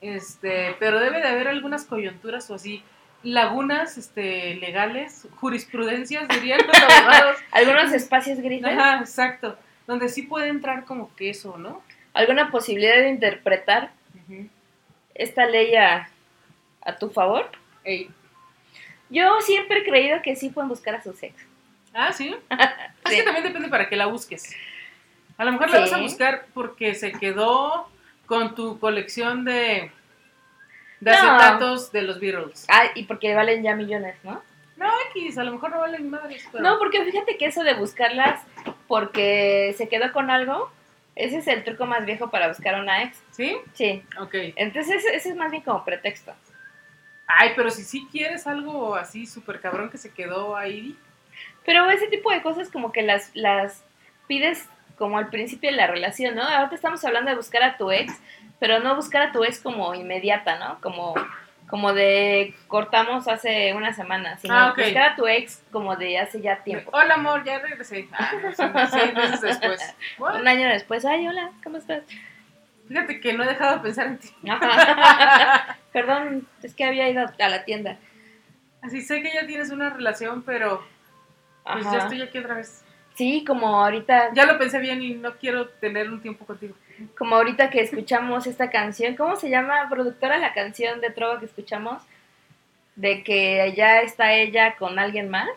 Este, 0.00 0.76
pero 0.78 1.00
debe 1.00 1.20
de 1.20 1.28
haber 1.28 1.48
algunas 1.48 1.84
coyunturas 1.84 2.50
o 2.50 2.54
así, 2.54 2.82
lagunas 3.22 3.96
este, 3.96 4.54
legales, 4.56 5.26
jurisprudencias, 5.36 6.28
dirían 6.28 6.60
los 6.66 6.76
abogados. 6.82 7.38
Algunos 7.52 7.92
espacios 7.92 8.38
grises, 8.38 8.66
Ajá, 8.66 9.00
exacto. 9.00 9.56
Donde 9.86 10.08
sí 10.08 10.22
puede 10.22 10.48
entrar 10.48 10.84
como 10.84 11.14
que 11.16 11.30
eso, 11.30 11.58
¿no? 11.58 11.82
alguna 12.14 12.50
posibilidad 12.50 12.94
de 12.94 13.10
interpretar 13.10 13.90
esta 15.14 15.46
ley 15.46 15.74
a, 15.74 16.08
a 16.80 16.96
tu 16.96 17.10
favor. 17.10 17.50
Ey. 17.82 18.08
Yo 19.14 19.40
siempre 19.40 19.78
he 19.80 19.84
creído 19.84 20.20
que 20.22 20.34
sí 20.36 20.48
pueden 20.50 20.68
buscar 20.68 20.96
a 20.96 21.02
sus 21.02 21.22
ex. 21.22 21.34
Ah, 21.94 22.12
¿sí? 22.12 22.34
Es 23.04 23.10
Sí. 23.12 23.16
que 23.18 23.22
también 23.22 23.44
depende 23.44 23.68
para 23.68 23.88
qué 23.88 23.96
la 23.96 24.06
busques. 24.06 24.54
A 25.38 25.44
lo 25.44 25.52
mejor 25.52 25.70
la 25.70 25.80
vas 25.80 25.92
a 25.92 25.98
buscar 25.98 26.46
porque 26.54 26.94
se 26.94 27.12
quedó 27.12 27.88
con 28.26 28.54
tu 28.54 28.78
colección 28.78 29.44
de, 29.44 29.90
de 31.00 31.10
No. 31.12 31.16
acetatos 31.16 31.92
de 31.92 32.02
los 32.02 32.18
Beatles. 32.20 32.66
Ah, 32.68 32.84
y 32.94 33.04
porque 33.04 33.34
valen 33.34 33.62
ya 33.62 33.74
millones, 33.74 34.16
¿no? 34.24 34.42
No, 34.76 34.90
X, 35.14 35.38
a 35.38 35.44
lo 35.44 35.52
mejor 35.52 35.70
no 35.70 35.78
valen 35.80 36.10
madres, 36.10 36.48
pero... 36.50 36.64
No, 36.64 36.78
porque 36.78 37.04
fíjate 37.04 37.36
que 37.36 37.46
eso 37.46 37.62
de 37.62 37.74
buscarlas 37.74 38.40
porque 38.88 39.74
se 39.78 39.88
quedó 39.88 40.12
con 40.12 40.30
algo, 40.30 40.70
ese 41.14 41.38
es 41.38 41.46
el 41.46 41.62
truco 41.62 41.86
más 41.86 42.04
viejo 42.04 42.30
para 42.30 42.48
buscar 42.48 42.74
a 42.74 42.80
una 42.80 43.04
ex. 43.04 43.22
¿Sí? 43.30 43.56
Sí. 43.74 44.02
Ok. 44.20 44.34
Entonces 44.56 45.04
ese 45.12 45.28
es 45.30 45.36
más 45.36 45.50
bien 45.52 45.62
como 45.62 45.84
pretexto. 45.84 46.32
Ay, 47.26 47.52
pero 47.56 47.70
si 47.70 47.82
sí 47.82 48.06
quieres 48.10 48.46
algo 48.46 48.94
así 48.94 49.26
súper 49.26 49.60
cabrón 49.60 49.90
que 49.90 49.98
se 49.98 50.12
quedó 50.12 50.56
ahí... 50.56 50.96
Pero 51.64 51.88
ese 51.90 52.08
tipo 52.08 52.30
de 52.30 52.42
cosas 52.42 52.68
como 52.70 52.92
que 52.92 53.02
las, 53.02 53.30
las 53.34 53.82
pides 54.26 54.68
como 54.96 55.18
al 55.18 55.28
principio 55.28 55.70
de 55.70 55.76
la 55.76 55.86
relación, 55.86 56.34
¿no? 56.34 56.42
Ahorita 56.42 56.74
estamos 56.74 57.04
hablando 57.04 57.30
de 57.30 57.36
buscar 57.36 57.62
a 57.62 57.76
tu 57.76 57.90
ex, 57.90 58.12
pero 58.60 58.80
no 58.80 58.94
buscar 58.94 59.22
a 59.22 59.32
tu 59.32 59.44
ex 59.44 59.58
como 59.58 59.94
inmediata, 59.94 60.58
¿no? 60.58 60.80
Como, 60.80 61.14
como 61.68 61.92
de 61.92 62.54
cortamos 62.68 63.26
hace 63.28 63.72
una 63.74 63.92
semana, 63.92 64.38
sino 64.38 64.54
Ah, 64.54 64.74
buscar 64.76 65.12
a 65.12 65.16
tu 65.16 65.26
ex 65.26 65.62
como 65.72 65.96
de 65.96 66.18
hace 66.18 66.40
ya 66.40 66.62
tiempo. 66.62 66.90
Hola, 66.92 67.14
amor, 67.14 67.44
ya 67.44 67.58
regresé. 67.58 68.08
Ah, 68.12 68.88
seis 68.90 69.14
meses 69.14 69.40
después. 69.40 69.94
What? 70.18 70.36
Un 70.40 70.48
año 70.48 70.68
después, 70.68 71.04
ay, 71.04 71.26
hola, 71.26 71.50
¿cómo 71.62 71.78
estás? 71.78 72.04
Fíjate 72.86 73.18
que 73.20 73.32
no 73.32 73.42
he 73.44 73.48
dejado 73.48 73.76
de 73.76 73.82
pensar 73.82 74.06
en 74.06 74.18
ti. 74.18 74.28
Perdón, 75.94 76.46
es 76.62 76.74
que 76.74 76.84
había 76.84 77.08
ido 77.08 77.24
a 77.38 77.48
la 77.48 77.64
tienda. 77.64 77.98
Así 78.82 79.00
sé 79.00 79.22
que 79.22 79.32
ya 79.32 79.46
tienes 79.46 79.70
una 79.70 79.90
relación, 79.90 80.42
pero 80.42 80.84
pues 81.62 81.86
Ajá. 81.86 81.92
ya 81.98 82.02
estoy 82.02 82.20
aquí 82.20 82.38
otra 82.38 82.56
vez. 82.56 82.84
Sí, 83.14 83.44
como 83.46 83.68
ahorita, 83.82 84.32
Ya 84.34 84.44
lo 84.44 84.58
pensé 84.58 84.80
bien 84.80 85.00
y 85.02 85.14
no 85.14 85.36
quiero 85.36 85.68
tener 85.68 86.10
un 86.10 86.20
tiempo 86.20 86.44
contigo. 86.44 86.74
como 87.16 87.36
ahorita 87.36 87.70
que 87.70 87.80
escuchamos 87.80 88.48
esta 88.48 88.70
canción, 88.70 89.14
¿cómo 89.14 89.36
se 89.36 89.50
llama, 89.50 89.86
productora, 89.88 90.38
la 90.38 90.52
canción 90.52 91.00
de 91.00 91.10
trova 91.10 91.38
que 91.38 91.46
escuchamos? 91.46 92.02
De 92.96 93.22
que 93.22 93.72
ya 93.76 94.00
está 94.00 94.34
ella 94.34 94.74
con 94.76 94.98
alguien 94.98 95.28
más 95.30 95.48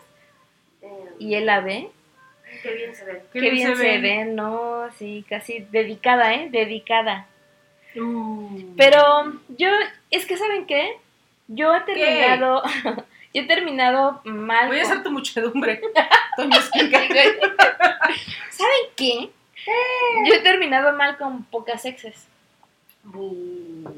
Eh, 0.82 0.88
y 1.18 1.34
él 1.34 1.46
la 1.46 1.60
ve. 1.60 1.90
qué 2.62 2.74
bien 2.74 2.94
se 2.94 3.04
ve. 3.04 3.22
Qué, 3.32 3.40
bien, 3.50 3.76
se, 3.76 3.98
ve, 3.98 4.24
no, 4.24 4.88
sí, 4.96 5.24
casi 5.28 5.66
dedicada, 5.72 6.32
¿eh? 6.34 6.48
Dedicada. 6.48 7.26
Uh. 7.96 8.74
Pero 8.76 9.32
yo, 9.48 9.68
es 10.10 10.26
que 10.26 10.36
¿saben 10.36 10.66
qué? 10.66 10.96
Yo 11.48 11.74
he 11.74 11.80
terminado, 11.80 12.62
yo 13.34 13.42
he 13.42 13.46
terminado 13.46 14.20
mal. 14.24 14.68
Voy 14.68 14.78
a 14.80 14.82
hacer 14.82 15.02
tu 15.02 15.10
muchedumbre. 15.10 15.80
¿Saben 18.50 18.86
qué? 18.96 19.30
Yo 20.26 20.34
he 20.34 20.40
terminado 20.40 20.92
mal 20.94 21.16
con 21.18 21.44
pocas 21.44 21.84
exes. 21.84 22.26
No 23.04 23.92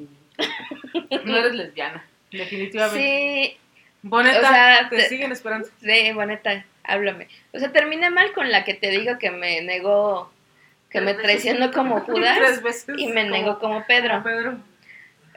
eres 1.37 1.55
lesbiana, 1.55 2.05
definitivamente. 2.31 3.01
Sí, 3.01 3.57
Boneta, 4.03 4.39
o 4.39 4.43
sea, 4.43 4.89
te 4.89 4.97
te- 4.97 5.09
siguen 5.09 5.33
esperando. 5.33 5.69
sí, 5.81 6.13
bonita, 6.13 6.65
háblame. 6.85 7.29
O 7.53 7.59
sea, 7.59 7.73
terminé 7.73 8.11
mal 8.11 8.33
con 8.33 8.51
la 8.51 8.65
que 8.65 8.75
te 8.75 8.91
digo 8.91 9.19
que 9.19 9.31
me 9.31 9.61
negó, 9.61 10.31
que 10.89 11.01
me 11.01 11.15
traicionó 11.15 11.71
como 11.73 12.01
Judas 12.07 12.63
y 12.97 13.09
me 13.09 13.25
negó 13.25 13.59
como 13.59 13.85
Pedro. 13.87 14.11
como 14.13 14.25
Pedro. 14.25 14.57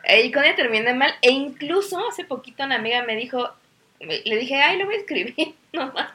Eh, 0.03 0.25
Y 0.25 0.31
con 0.31 0.43
ella 0.43 0.55
terminé 0.55 0.93
mal. 0.93 1.13
E 1.21 1.31
incluso 1.31 1.99
hace 2.07 2.25
poquito 2.25 2.63
una 2.63 2.75
amiga 2.75 3.03
me 3.03 3.15
dijo, 3.15 3.49
le 3.99 4.35
dije, 4.37 4.55
ay, 4.61 4.77
lo 4.77 4.85
voy 4.85 4.95
a 4.95 4.99
escribir 4.99 5.55
nomás. 5.73 6.11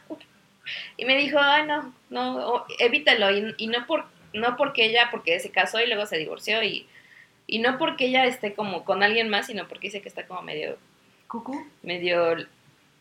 Y 0.96 1.04
me 1.06 1.16
dijo, 1.16 1.38
ay, 1.40 1.64
no, 1.66 1.94
no, 2.10 2.66
evítalo. 2.78 3.30
Y, 3.30 3.54
y 3.56 3.66
no, 3.68 3.86
por, 3.86 4.04
no 4.34 4.56
porque 4.56 4.84
ella, 4.86 5.08
porque 5.10 5.40
se 5.40 5.50
casó 5.50 5.80
y 5.80 5.86
luego 5.86 6.06
se 6.06 6.18
divorció 6.18 6.62
y, 6.62 6.86
Y 7.46 7.58
no 7.60 7.78
porque 7.78 8.06
ella 8.06 8.26
esté 8.26 8.52
como 8.54 8.84
con 8.84 9.02
alguien 9.02 9.28
más, 9.30 9.46
sino 9.46 9.66
porque 9.68 9.88
dice 9.88 10.02
que 10.02 10.08
está 10.08 10.26
como 10.26 10.42
medio, 10.42 10.76
Cucú. 11.28 11.66
medio 11.82 12.36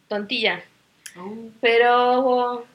tontilla. 0.08 0.64
Uh, 1.18 1.50
Pero 1.60 2.66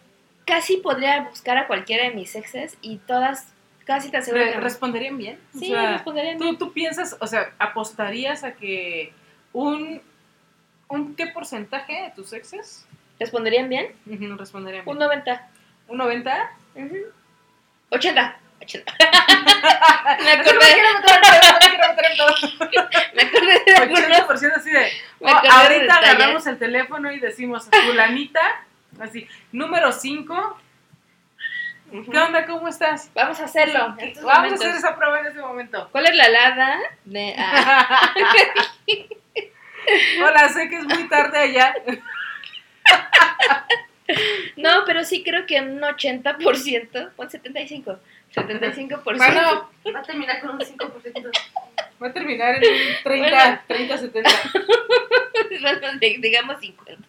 casi 0.45 0.77
podría 0.79 1.23
buscar 1.31 1.57
a 1.57 1.67
cualquiera 1.67 2.05
de 2.05 2.15
mis 2.15 2.35
exes 2.35 2.77
y 2.83 2.99
todas, 2.99 3.52
casi 3.85 4.11
te 4.11 4.17
aseguro 4.19 4.45
¿re- 4.45 4.61
¿Responderían 4.61 5.17
bien? 5.19 5.39
O 5.55 5.59
Sí, 5.59 5.69
sea, 5.69 5.93
responderían 5.95 6.39
¿tú, 6.39 6.45
bien. 6.45 6.59
tú 6.59 6.73
piensas, 6.73 7.17
o 7.21 7.27
sea, 7.27 7.53
apostarías 7.59 8.45
a 8.45 8.53
que 8.55 9.13
un, 9.53 10.01
un 10.89 11.15
¿qué 11.17 11.27
porcentaje 11.29 11.93
de 12.03 12.11
tus 12.11 12.33
exes 12.33 12.87
¿Responderían 13.21 13.69
bien? 13.69 13.95
ujú, 14.07 14.37
responderían 14.37 14.83
Un 14.89 14.99
bien? 14.99 15.09
90. 15.09 15.49
¿Un 15.89 15.97
90? 15.99 16.51
Ujú. 16.75 16.97
80. 17.91 18.37
80. 18.63 18.95
me 20.25 20.31
acordé, 20.33 20.59
me 23.15 23.23
acordé 23.23 23.63
de 23.67 23.75
algunos. 23.77 24.01
80% 24.03 24.53
así 24.57 24.71
de. 24.71 24.89
Oh, 25.21 25.27
de 25.27 25.49
ahorita 25.49 25.81
detalles. 25.83 26.09
agarramos 26.11 26.47
el 26.47 26.59
teléfono 26.59 27.13
y 27.13 27.21
decimos, 27.21 27.69
Fulanita, 27.87 28.41
así, 29.01 29.27
número 29.53 29.93
5. 29.93 30.61
¿Qué 31.93 32.19
onda? 32.19 32.47
¿Cómo 32.47 32.69
estás? 32.69 33.11
Vamos 33.15 33.39
a 33.41 33.45
hacerlo. 33.45 33.95
en 33.99 34.09
estos 34.09 34.25
Vamos 34.25 34.45
momentos. 34.45 34.65
a 34.65 34.69
hacer 34.69 34.79
esa 34.79 34.97
prueba 34.97 35.21
en 35.21 35.27
ese 35.27 35.41
momento. 35.41 35.89
¿Cuál 35.93 36.07
es 36.07 36.17
la 36.17 36.25
alada? 36.25 36.79
De, 37.05 37.35
ah, 37.37 38.15
Hola, 40.25 40.49
sé 40.49 40.69
que 40.71 40.77
es 40.77 40.85
muy 40.85 41.09
tarde 41.09 41.39
allá. 41.39 41.75
no, 44.57 44.85
pero 44.87 45.05
sí 45.05 45.23
creo 45.23 45.45
que 45.47 45.61
un 45.61 45.81
80%, 45.81 47.11
un 47.17 47.31
75. 47.31 47.99
75%. 48.35 49.03
Bueno, 49.05 49.71
Va 49.95 50.01
a 50.01 50.03
terminar 50.07 50.41
con 50.41 50.51
un 50.51 50.61
5%. 50.61 51.31
va 52.03 52.07
a 52.09 52.13
terminar 52.13 52.55
en 52.55 52.63
un 52.73 52.79
30, 53.05 53.29
Bueno. 53.31 53.61
30, 53.69 53.99
70. 53.99 54.31
Bueno, 55.61 55.93
di- 56.01 56.17
digamos 56.17 56.59
50. 56.61 57.05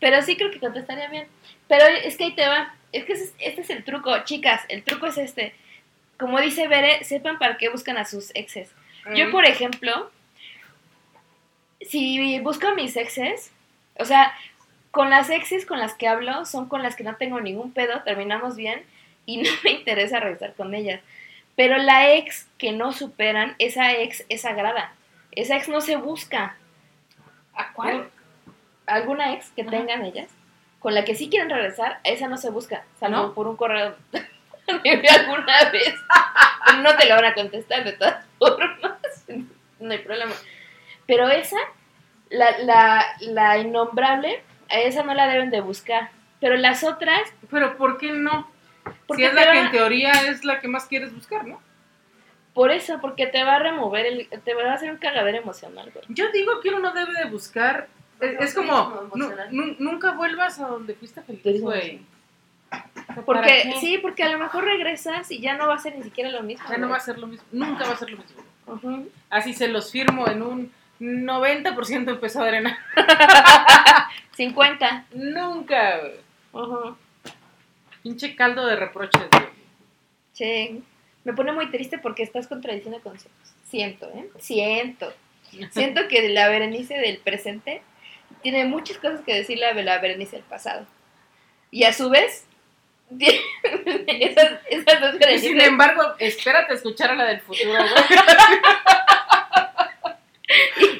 Pero 0.00 0.22
sí 0.22 0.36
creo 0.36 0.50
que 0.50 0.58
contestaría 0.60 1.08
bien. 1.08 1.28
Pero 1.68 1.84
es 1.86 2.16
que 2.16 2.24
ahí 2.24 2.32
te 2.34 2.46
va. 2.46 2.74
Es 2.92 3.04
que 3.04 3.12
este 3.12 3.60
es 3.60 3.70
el 3.70 3.84
truco, 3.84 4.16
chicas. 4.24 4.62
El 4.68 4.82
truco 4.82 5.06
es 5.06 5.18
este. 5.18 5.54
Como 6.18 6.40
dice 6.40 6.68
Bere, 6.68 7.04
sepan 7.04 7.38
para 7.38 7.58
qué 7.58 7.68
buscan 7.68 7.98
a 7.98 8.04
sus 8.04 8.30
exes. 8.34 8.70
Yo, 9.14 9.30
por 9.30 9.44
ejemplo, 9.44 10.10
si 11.80 12.40
busco 12.40 12.66
a 12.68 12.74
mis 12.74 12.96
exes, 12.96 13.52
o 13.98 14.04
sea, 14.04 14.32
con 14.90 15.10
las 15.10 15.30
exes 15.30 15.66
con 15.66 15.78
las 15.78 15.94
que 15.94 16.08
hablo, 16.08 16.44
son 16.44 16.68
con 16.68 16.82
las 16.82 16.96
que 16.96 17.04
no 17.04 17.16
tengo 17.16 17.40
ningún 17.40 17.72
pedo, 17.72 18.02
terminamos 18.02 18.56
bien 18.56 18.82
y 19.26 19.36
no 19.42 19.50
me 19.62 19.72
interesa 19.72 20.20
regresar 20.20 20.54
con 20.54 20.74
ellas. 20.74 21.00
Pero 21.54 21.78
la 21.78 22.14
ex 22.14 22.46
que 22.58 22.72
no 22.72 22.92
superan, 22.92 23.54
esa 23.58 23.92
ex 23.92 24.24
es 24.28 24.42
sagrada. 24.42 24.92
Esa 25.32 25.56
ex 25.56 25.68
no 25.68 25.80
se 25.80 25.96
busca. 25.96 26.56
¿A 27.54 27.72
cuál? 27.72 28.10
Alguna 28.86 29.34
ex 29.34 29.50
que 29.50 29.62
Ajá. 29.62 29.70
tengan 29.70 30.04
ellas, 30.04 30.28
con 30.86 30.94
la 30.94 31.04
que 31.04 31.16
sí 31.16 31.28
quieren 31.28 31.50
regresar, 31.50 31.98
esa 32.04 32.28
no 32.28 32.36
se 32.36 32.48
busca, 32.48 32.84
salvo 33.00 33.16
¿No? 33.16 33.34
por 33.34 33.48
un 33.48 33.56
correo 33.56 33.96
alguna 34.68 35.70
vez. 35.72 35.96
No 36.80 36.96
te 36.96 37.08
lo 37.08 37.16
van 37.16 37.24
a 37.24 37.34
contestar 37.34 37.82
de 37.82 37.94
todas 37.94 38.24
formas. 38.38 39.26
No 39.80 39.90
hay 39.90 39.98
problema. 39.98 40.30
Pero 41.08 41.28
esa, 41.28 41.56
la, 42.30 42.56
la, 42.58 43.04
la 43.18 43.58
innombrable, 43.58 44.44
a 44.68 44.78
esa 44.78 45.02
no 45.02 45.12
la 45.12 45.26
deben 45.26 45.50
de 45.50 45.60
buscar. 45.60 46.10
Pero 46.38 46.54
las 46.54 46.84
otras, 46.84 47.20
Pero 47.50 47.76
¿por 47.76 47.98
qué 47.98 48.12
no? 48.12 48.48
porque 49.08 49.24
si 49.24 49.28
es 49.28 49.34
la 49.34 49.50
que 49.50 49.58
en 49.58 49.70
teoría 49.72 50.12
es 50.28 50.44
la 50.44 50.60
que 50.60 50.68
más 50.68 50.86
quieres 50.86 51.12
buscar, 51.12 51.44
¿no? 51.48 51.60
por 52.54 52.70
eso, 52.70 53.00
porque 53.00 53.26
te 53.26 53.42
va 53.42 53.56
a 53.56 53.58
remover, 53.58 54.06
el, 54.06 54.28
te 54.28 54.54
va 54.54 54.70
a 54.70 54.74
hacer 54.74 54.92
un 54.92 54.98
cagadero 54.98 55.36
emocional, 55.36 55.90
güey. 55.92 56.04
Yo 56.10 56.30
digo 56.30 56.60
que 56.60 56.68
uno 56.68 56.78
no 56.78 56.92
debe 56.92 57.12
de 57.12 57.28
buscar. 57.28 57.88
Es, 58.20 58.40
es 58.40 58.54
como, 58.54 59.10
nunca 59.78 60.12
vuelvas 60.12 60.58
a 60.58 60.68
donde 60.68 60.94
fuiste 60.94 61.22
feliz, 61.22 61.60
güey. 61.60 62.00
O 62.70 62.70
sea, 62.70 62.86
¿para 63.06 63.22
Porque, 63.24 63.74
sí, 63.80 63.98
porque 63.98 64.22
a 64.22 64.28
lo 64.28 64.38
mejor 64.38 64.64
regresas 64.64 65.30
y 65.30 65.40
ya 65.40 65.56
no 65.56 65.68
va 65.68 65.74
a 65.74 65.78
ser 65.78 65.96
ni 65.96 66.02
siquiera 66.02 66.30
lo 66.30 66.42
mismo. 66.42 66.66
Ya 66.68 66.78
no 66.78 66.88
va 66.88 66.96
a 66.96 67.00
ser 67.00 67.18
lo 67.18 67.26
mismo. 67.26 67.46
Nunca 67.52 67.84
va 67.84 67.92
a 67.92 67.96
ser 67.96 68.10
lo 68.10 68.18
mismo. 68.18 69.06
Así 69.30 69.52
se 69.52 69.68
los 69.68 69.90
firmo 69.92 70.26
en 70.28 70.42
un 70.42 70.72
90% 71.00 72.08
empezó 72.08 72.40
a 72.40 72.46
drenar. 72.46 72.76
50. 74.36 75.06
Nunca, 75.12 76.00
güey. 76.52 76.94
Pinche 78.02 78.34
caldo 78.34 78.66
de 78.66 78.76
reproches, 78.76 79.28
güey. 79.30 79.46
Sí. 80.32 80.82
Me 81.24 81.32
pone 81.32 81.52
muy 81.52 81.70
triste 81.70 81.98
porque 81.98 82.22
estás 82.22 82.46
contradiciendo 82.46 83.00
conceptos. 83.00 83.52
Siento, 83.64 84.08
¿eh? 84.10 84.30
Siento. 84.38 85.12
Siento 85.70 86.08
que 86.08 86.28
la 86.28 86.48
Berenice 86.48 86.94
del 86.94 87.18
presente 87.18 87.82
tiene 88.46 88.64
muchas 88.64 88.98
cosas 88.98 89.22
que 89.26 89.34
decirle 89.34 89.66
a 89.66 89.74
la 89.74 89.98
Berenice 89.98 90.36
del 90.36 90.44
pasado. 90.44 90.86
Y 91.72 91.82
a 91.82 91.92
su 91.92 92.08
vez, 92.08 92.44
tiene 93.18 93.40
esas, 94.20 94.60
esas 94.70 95.00
dos 95.00 95.16
Y 95.32 95.38
sin 95.40 95.60
embargo, 95.60 96.14
espérate 96.20 96.72
a 96.72 96.76
escuchar 96.76 97.10
a 97.10 97.16
la 97.16 97.24
del 97.24 97.40
futuro, 97.40 97.72
güey. 97.72 97.82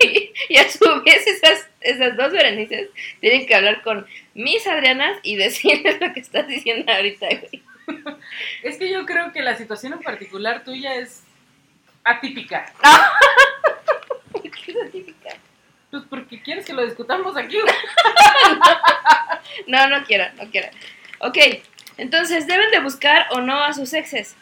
Y, 0.02 0.32
y 0.48 0.56
a 0.56 0.68
su 0.68 1.02
vez, 1.04 1.24
esas, 1.24 1.68
esas 1.80 2.16
dos 2.16 2.32
Berenices 2.32 2.88
tienen 3.20 3.46
que 3.46 3.54
hablar 3.54 3.80
con 3.82 4.04
mis 4.34 4.66
Adrianas 4.66 5.16
y 5.22 5.36
decirles 5.36 6.00
lo 6.00 6.12
que 6.12 6.18
estás 6.18 6.48
diciendo 6.48 6.92
ahorita, 6.92 7.28
güey. 7.28 7.62
Es 8.64 8.76
que 8.76 8.90
yo 8.90 9.06
creo 9.06 9.32
que 9.32 9.40
la 9.40 9.56
situación 9.56 9.92
en 9.92 10.00
particular 10.00 10.64
tuya 10.64 10.96
es 10.96 11.22
atípica. 12.02 12.72
¿Qué 14.42 14.72
es 14.72 14.88
atípica? 14.88 15.36
Pues 15.90 16.02
porque 16.10 16.42
quieres 16.42 16.66
que 16.66 16.72
lo 16.72 16.84
discutamos 16.84 17.36
aquí. 17.36 17.56
No, 19.66 19.88
no 19.88 20.04
quiero, 20.04 20.24
no 20.34 20.50
quiero. 20.50 20.68
Ok, 21.20 21.38
entonces, 21.96 22.46
¿deben 22.46 22.70
de 22.70 22.80
buscar 22.80 23.26
o 23.30 23.40
no 23.40 23.62
a 23.62 23.72
sus 23.72 23.92
exes? 23.94 24.36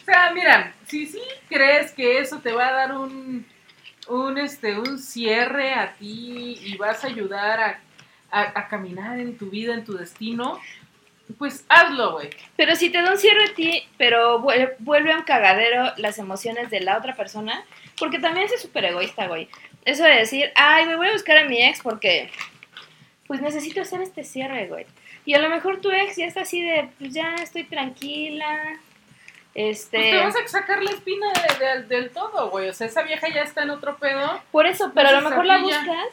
O 0.00 0.04
sea, 0.04 0.30
mira, 0.32 0.72
si 0.86 1.06
sí 1.06 1.20
crees 1.48 1.92
que 1.92 2.18
eso 2.18 2.38
te 2.40 2.52
va 2.52 2.68
a 2.68 2.72
dar 2.72 2.92
un, 2.96 3.46
un, 4.08 4.38
este, 4.38 4.78
un 4.78 4.98
cierre 4.98 5.74
a 5.74 5.92
ti 5.94 6.58
y 6.64 6.76
vas 6.76 7.04
a 7.04 7.08
ayudar 7.08 7.60
a, 7.60 7.80
a- 8.30 8.58
a 8.60 8.68
caminar 8.68 9.18
en 9.18 9.36
tu 9.36 9.50
vida, 9.50 9.74
en 9.74 9.84
tu 9.84 9.96
destino, 9.96 10.58
pues 11.38 11.64
hazlo, 11.68 12.12
güey. 12.14 12.30
Pero 12.56 12.74
si 12.76 12.90
te 12.90 13.00
da 13.02 13.12
un 13.12 13.18
cierre 13.18 13.44
a 13.50 13.54
ti, 13.54 13.86
pero 13.98 14.40
vuel- 14.40 14.74
vuelve 14.80 15.12
a 15.12 15.16
un 15.18 15.22
cagadero 15.22 15.92
las 15.98 16.18
emociones 16.18 16.68
de 16.70 16.80
la 16.80 16.96
otra 16.98 17.14
persona, 17.14 17.62
porque 17.98 18.18
también 18.18 18.46
es 18.52 18.60
súper 18.60 18.84
egoísta, 18.86 19.26
güey. 19.26 19.48
Eso 19.84 20.04
de 20.04 20.10
decir, 20.16 20.50
ay, 20.54 20.86
me 20.86 20.96
voy 20.96 21.08
a 21.08 21.12
buscar 21.12 21.38
a 21.38 21.44
mi 21.44 21.62
ex 21.62 21.80
porque, 21.82 22.30
pues 23.26 23.40
necesito 23.40 23.80
hacer 23.82 24.00
este 24.02 24.24
cierre, 24.24 24.66
güey. 24.68 24.86
Y 25.24 25.34
a 25.34 25.38
lo 25.38 25.48
mejor 25.50 25.80
tu 25.80 25.90
ex 25.90 26.16
ya 26.16 26.26
está 26.26 26.40
así 26.42 26.60
de, 26.62 26.88
pues 26.98 27.12
ya 27.14 27.34
estoy 27.36 27.64
tranquila, 27.64 28.76
este... 29.54 29.98
Pues 29.98 30.10
te 30.10 30.16
vas 30.18 30.36
a 30.36 30.48
sacar 30.48 30.82
la 30.82 30.90
espina 30.90 31.26
de- 31.32 31.64
de- 31.66 31.82
del 31.82 32.10
todo, 32.10 32.50
güey. 32.50 32.68
O 32.68 32.72
sea, 32.72 32.86
esa 32.86 33.02
vieja 33.02 33.28
ya 33.28 33.42
está 33.42 33.62
en 33.62 33.70
otro 33.70 33.96
pedo. 33.98 34.40
Por 34.50 34.66
eso, 34.66 34.92
pero 34.94 35.08
a 35.10 35.12
lo 35.12 35.28
mejor 35.28 35.44
la 35.46 35.58
buscas, 35.58 36.08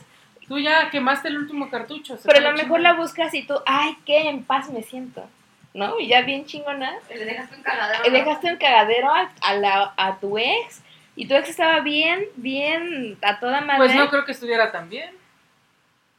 Tú 0.48 0.58
ya 0.58 0.90
quemaste 0.90 1.28
el 1.28 1.38
último 1.38 1.70
cartucho. 1.70 2.18
se 2.18 2.28
pero 2.28 2.40
a 2.48 2.52
lo 2.52 2.58
mejor 2.58 2.80
la 2.80 2.94
buscas 2.94 3.32
y 3.36 3.44
tú, 3.44 3.54
ay, 3.68 3.96
qué 4.04 4.30
en 4.30 4.44
paz 4.44 4.70
me 4.72 4.82
siento, 4.82 5.30
¿no? 5.76 6.00
Y 6.00 6.08
ya 6.08 6.22
bien 6.22 6.46
chingona. 6.48 6.96
Le 7.08 7.24
dejaste 7.24 7.56
un 7.56 7.62
cagadero. 7.62 8.12
Dejaste 8.12 8.48
un 8.52 8.58
cagadero 8.58 9.14
a, 9.14 9.32
a 9.42 9.54
la, 9.54 9.94
a 9.96 10.18
tu 10.20 10.40
ex 10.40 10.82
y 11.22 11.28
tu 11.28 11.36
ex 11.36 11.50
estaba 11.50 11.82
bien, 11.82 12.24
bien 12.38 13.18
a 13.22 13.40
toda 13.42 13.60
madre. 13.60 13.78
Pues 13.80 13.96
no 13.96 14.10
creo 14.10 14.24
que 14.24 14.32
estuviera 14.32 14.72
tan 14.72 14.90
bien. 14.90 15.10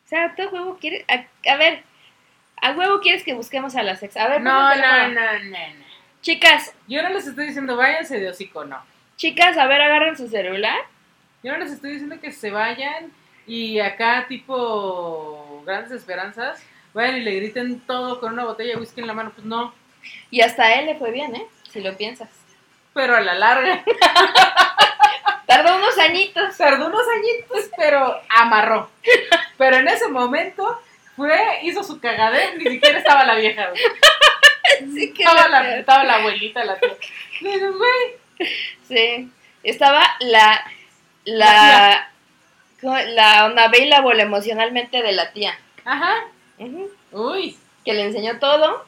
O 0.05 0.09
sea, 0.09 0.35
tú 0.37 0.43
a 0.43 0.49
huevo 0.49 0.77
quieres. 0.79 1.05
A, 1.09 1.25
a 1.51 1.57
ver, 1.57 1.83
a 2.61 2.73
huevo 2.73 3.01
quieres 3.01 3.23
que 3.25 3.33
busquemos 3.33 3.75
a 3.77 3.83
las 3.83 4.03
ex. 4.03 4.15
A 4.19 4.29
ver, 4.29 4.43
No, 4.43 4.75
no, 4.77 5.09
no, 5.09 5.09
no, 5.09 5.39
no. 5.45 5.85
Chicas, 6.21 6.75
Yo 6.87 7.03
no 7.03 7.09
les 7.09 7.27
estoy 7.27 7.47
diciendo 7.47 7.77
váyanse 7.77 8.21
de 8.21 8.29
hocico, 8.29 8.67
no. 8.67 8.79
chicas, 9.17 9.57
a 9.57 9.67
ver, 9.67 9.81
agarren 9.81 10.19
su 10.19 10.29
celular. 10.29 10.77
Yo 11.43 11.53
no 11.53 11.59
les 11.59 11.73
estoy 11.73 11.93
diciendo 11.93 12.21
que 12.21 12.31
se 12.31 12.51
vayan 12.51 13.11
y 13.47 13.81
acá, 13.81 14.27
tipo 14.29 15.63
grandes 15.65 15.93
esperanzas, 15.93 16.63
vayan 16.93 17.17
y 17.17 17.21
le 17.21 17.37
griten 17.37 17.81
todo 17.87 18.21
con 18.21 18.35
una 18.35 18.45
botella 18.45 18.75
de 18.75 18.81
whisky 18.81 19.01
en 19.01 19.07
la 19.07 19.15
mano. 19.15 19.33
Pues 19.35 19.47
no, 19.47 19.73
Y 20.31 20.43
hasta 20.43 20.65
a 20.65 20.75
él 20.75 20.85
le 20.85 20.97
fue 20.97 21.11
bien, 21.11 21.35
¿eh? 21.35 21.47
Si 21.71 21.81
lo 21.81 21.97
piensas. 21.97 22.29
pero 22.93 23.17
a 23.17 23.21
la 23.23 23.33
larga. 23.35 23.83
Tardó 25.51 25.77
unos 25.77 25.99
añitos. 25.99 26.57
Tardó 26.57 26.87
unos 26.87 27.03
añitos, 27.09 27.71
pero 27.77 28.21
amarró. 28.29 28.91
Pero 29.59 29.77
en 29.77 29.89
ese 29.89 30.09
momento 30.09 30.81
fue, 31.17 31.39
hizo 31.63 31.83
su 31.83 32.01
cagadero, 32.01 32.57
ni 32.57 32.65
siquiera 32.71 32.99
estaba 32.99 33.25
la 33.25 33.35
vieja, 33.35 33.69
güey. 33.71 33.83
Sí, 34.95 35.13
que 35.13 35.25
Estaba 35.25 35.49
la- 35.49 35.63
la, 35.63 35.77
estaba 35.79 36.05
la 36.05 36.15
abuelita, 36.17 36.65
la 36.65 36.79
tía. 36.79 36.95
Güey, 37.41 38.49
Sí. 38.89 39.29
Estaba 39.65 40.03
la. 40.21 40.65
La. 41.25 42.11
¿cómo? 42.81 42.97
La 42.97 43.47
unavailable 43.47 44.23
emocionalmente 44.23 45.03
de 45.03 45.13
la 45.13 45.33
tía. 45.33 45.59
Ajá. 45.85 46.15
Ujú. 46.59 46.89
Uy, 47.11 47.59
Que 47.85 47.93
le 47.95 48.03
enseñó 48.05 48.39
todo. 48.39 48.87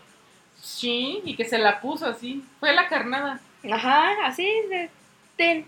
sí, 0.60 1.20
y 1.24 1.34
que 1.36 1.44
se 1.44 1.58
la 1.58 1.80
puso 1.80 2.06
así. 2.06 2.44
Fue 2.60 2.72
la 2.72 2.88
carnada. 2.88 3.40
Ajá, 3.70 4.12
así. 4.24 4.44
de- 4.70 4.88
Ten. 5.36 5.66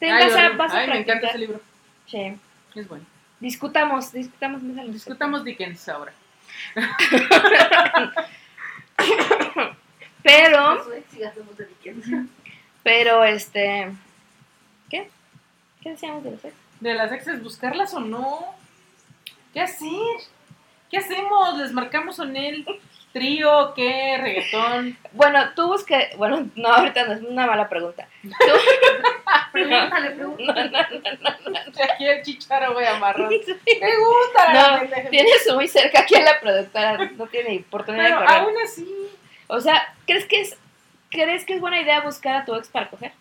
Ay, 0.00 0.10
vas 0.10 0.34
a, 0.34 0.36
horrible. 0.36 0.56
vas 0.56 0.72
a 0.72 0.78
Ay, 0.78 0.88
me 0.88 0.98
encanta 0.98 1.28
ese 1.28 1.38
libro. 1.38 1.60
Sí. 2.06 2.36
Es 2.74 2.88
bueno. 2.88 3.04
Discutamos, 3.40 4.12
discutamos 4.12 4.62
más 4.62 4.78
al 4.78 4.86
respecto. 4.86 5.10
Discutamos 5.10 5.44
Dickens 5.44 5.88
ahora. 5.88 6.12
Pero, 10.24 10.82
pero, 12.82 13.24
este... 13.24 13.92
¿Qué? 14.88 15.10
¿Qué 15.82 15.90
decíamos 15.90 16.24
de 16.24 16.30
los 16.30 16.44
ex? 16.44 16.54
De 16.80 16.94
las 16.94 17.12
exes, 17.12 17.42
buscarlas 17.42 17.92
o 17.92 18.00
no. 18.00 18.54
¿Qué 19.52 19.60
hacer? 19.60 19.90
¿Qué 20.90 20.96
hacemos? 20.96 21.58
¿Les 21.58 21.72
marcamos 21.72 22.18
en 22.20 22.36
el 22.36 22.66
trío? 23.12 23.74
¿Qué? 23.74 24.16
¿Reggaetón? 24.18 24.96
Bueno, 25.12 25.40
tú 25.54 25.66
busque... 25.66 26.08
Bueno, 26.16 26.48
no, 26.56 26.68
ahorita 26.68 27.06
no 27.06 27.12
es 27.12 27.20
una 27.22 27.46
mala 27.46 27.68
pregunta. 27.68 28.08
Pregúntale, 29.54 30.10
pregúntale. 30.16 31.02
Aquí 31.92 32.06
el 32.06 32.22
chicharo, 32.22 32.72
güey, 32.72 32.86
amarrón. 32.86 33.28
Me 33.30 33.96
gusta 33.96 34.52
la 34.52 34.82
No, 34.82 35.10
tienes 35.10 35.54
muy 35.54 35.68
cerca 35.68 36.00
aquí 36.00 36.16
a 36.16 36.22
la 36.22 36.40
productora, 36.40 37.10
no 37.16 37.26
tiene 37.26 37.64
oportunidad 37.66 38.04
Pero 38.04 38.20
de 38.20 38.26
correr. 38.26 38.40
aún 38.42 38.54
así. 38.62 38.88
O 39.46 39.60
sea, 39.60 39.94
¿crees 40.06 40.26
que 40.26 40.40
es 40.40 40.56
crees 41.10 41.44
que 41.44 41.54
es 41.54 41.60
buena 41.60 41.80
idea 41.80 42.00
buscar 42.00 42.36
a 42.36 42.44
tu 42.44 42.54
ex 42.54 42.68
para 42.68 42.90
coger? 42.90 43.12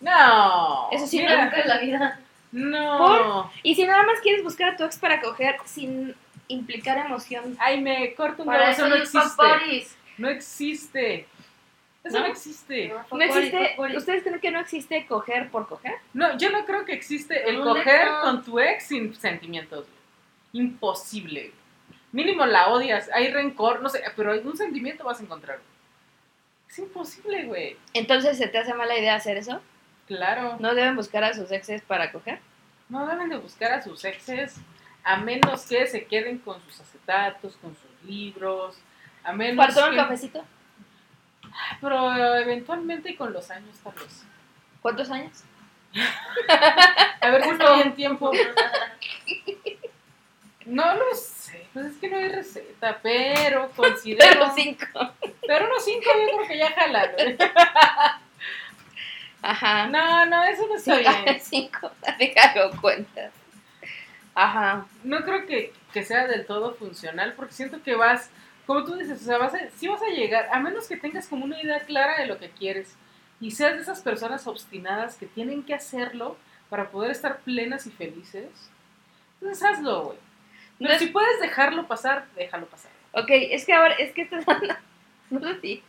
No. 0.00 0.88
Eso 0.92 1.06
sí, 1.06 1.18
Mira, 1.18 1.44
Nunca 1.44 1.60
en 1.60 1.68
la 1.68 1.78
vida. 1.78 2.20
No. 2.52 3.50
Y 3.62 3.74
si 3.74 3.84
nada 3.84 4.02
más 4.02 4.20
quieres 4.20 4.42
buscar 4.42 4.70
a 4.70 4.76
tu 4.76 4.84
ex 4.84 4.98
para 4.98 5.20
coger 5.20 5.56
sin 5.64 6.14
implicar 6.48 6.98
emoción. 6.98 7.56
Ay, 7.58 7.80
me 7.80 8.14
corto 8.14 8.42
un 8.42 8.54
eso 8.54 8.88
no 8.88 8.96
existe. 8.96 9.86
No 10.18 10.28
existe. 10.28 11.26
Eso 12.02 12.18
no, 12.18 12.26
¿No? 12.26 12.30
existe. 12.32 12.88
¿No 12.88 13.20
existe? 13.22 13.74
buddies. 13.76 13.98
¿Ustedes 13.98 14.22
creen 14.22 14.40
que 14.40 14.50
no 14.50 14.60
existe 14.60 15.06
coger 15.06 15.50
por 15.50 15.68
coger? 15.68 15.94
No, 16.14 16.36
yo 16.38 16.50
no 16.50 16.64
creo 16.64 16.84
que 16.84 16.94
existe 16.94 17.48
el 17.48 17.60
coger 17.60 18.08
con 18.22 18.42
tu 18.42 18.58
ex 18.58 18.84
sin 18.84 19.14
sentimientos. 19.14 19.86
Imposible. 20.52 21.52
Mínimo 22.12 22.46
la 22.46 22.68
odias, 22.68 23.08
hay 23.12 23.30
rencor, 23.30 23.82
no 23.82 23.88
sé, 23.88 24.02
pero 24.16 24.32
algún 24.32 24.56
sentimiento 24.56 25.04
vas 25.04 25.20
a 25.20 25.22
encontrar. 25.22 25.60
Es 26.68 26.78
imposible, 26.78 27.44
güey. 27.44 27.76
Entonces, 27.94 28.38
¿se 28.38 28.48
te 28.48 28.58
hace 28.58 28.74
mala 28.74 28.98
idea 28.98 29.14
hacer 29.14 29.36
eso? 29.36 29.60
Claro. 30.06 30.56
¿No 30.58 30.74
deben 30.74 30.96
buscar 30.96 31.22
a 31.22 31.34
sus 31.34 31.52
exes 31.52 31.82
para 31.82 32.10
coger? 32.10 32.40
No 32.88 33.06
deben 33.06 33.28
de 33.28 33.36
buscar 33.36 33.72
a 33.72 33.82
sus 33.82 34.04
exes 34.04 34.56
a 35.04 35.16
menos 35.16 35.66
que 35.66 35.86
se 35.86 36.04
queden 36.04 36.38
con 36.38 36.60
sus 36.62 36.80
acetatos, 36.80 37.56
con 37.56 37.76
sus 37.76 38.08
libros, 38.08 38.76
a 39.22 39.32
menos 39.32 39.56
¿Para 39.56 39.74
tomar 39.74 39.90
que... 39.90 39.96
un 39.96 40.02
cafecito? 40.02 40.44
Pero 41.80 42.36
eventualmente 42.36 43.16
con 43.16 43.32
los 43.32 43.50
años, 43.50 43.76
tal 43.82 43.94
vez. 43.94 44.24
¿Cuántos 44.82 45.10
años? 45.10 45.44
A 47.20 47.30
ver 47.30 47.42
si 47.44 47.50
estoy 47.50 47.80
en 47.80 47.94
tiempo. 47.94 48.32
No 50.66 50.94
lo 50.94 51.14
sé, 51.14 51.66
pues 51.72 51.86
es 51.86 51.96
que 51.96 52.08
no 52.08 52.16
hay 52.16 52.28
receta, 52.28 52.98
pero 53.02 53.70
considero... 53.76 54.24
Pero 54.30 54.52
cinco. 54.54 54.86
Pero 55.46 55.66
unos 55.66 55.84
cinco 55.84 56.04
yo 56.04 56.36
creo 56.36 56.48
que 56.48 56.58
ya 56.58 56.70
jalan. 56.70 57.10
güey. 57.12 57.36
Ajá. 59.42 59.86
No, 59.86 60.26
no, 60.26 60.44
eso 60.44 60.66
no 60.68 60.76
está 60.76 60.98
bien. 60.98 61.40
cinco. 61.40 61.90
Déjalo 62.18 62.70
cuentas. 62.80 63.32
Ajá. 64.34 64.86
No 65.02 65.24
creo 65.24 65.46
que, 65.46 65.72
que 65.92 66.04
sea 66.04 66.26
del 66.26 66.46
todo 66.46 66.74
funcional, 66.74 67.32
porque 67.34 67.54
siento 67.54 67.82
que 67.82 67.94
vas, 67.96 68.30
como 68.66 68.84
tú 68.84 68.96
dices, 68.96 69.20
o 69.20 69.24
sea, 69.24 69.38
vas 69.38 69.54
a, 69.54 69.70
sí 69.76 69.88
vas 69.88 70.02
a 70.02 70.08
llegar, 70.14 70.48
a 70.52 70.60
menos 70.60 70.86
que 70.88 70.96
tengas 70.96 71.26
como 71.26 71.44
una 71.44 71.60
idea 71.60 71.80
clara 71.80 72.20
de 72.20 72.26
lo 72.26 72.38
que 72.38 72.50
quieres 72.50 72.96
y 73.40 73.50
seas 73.50 73.74
de 73.74 73.82
esas 73.82 74.00
personas 74.00 74.46
obstinadas 74.46 75.16
que 75.16 75.26
tienen 75.26 75.62
que 75.62 75.74
hacerlo 75.74 76.36
para 76.68 76.90
poder 76.90 77.10
estar 77.10 77.40
plenas 77.40 77.86
y 77.86 77.90
felices. 77.90 78.70
Entonces 79.40 79.64
hazlo, 79.64 80.04
güey. 80.04 80.18
No 80.78 80.88
Pero 80.88 80.98
si 80.98 81.06
puedes 81.08 81.40
dejarlo 81.40 81.86
pasar, 81.86 82.26
déjalo 82.36 82.66
pasar. 82.66 82.90
Ok, 83.12 83.28
es 83.30 83.66
que 83.66 83.72
ahora, 83.72 83.94
es 83.94 84.12
que 84.12 84.22
estás 84.22 84.44
no 85.30 85.40
sé 85.40 85.60
si, 85.60 85.82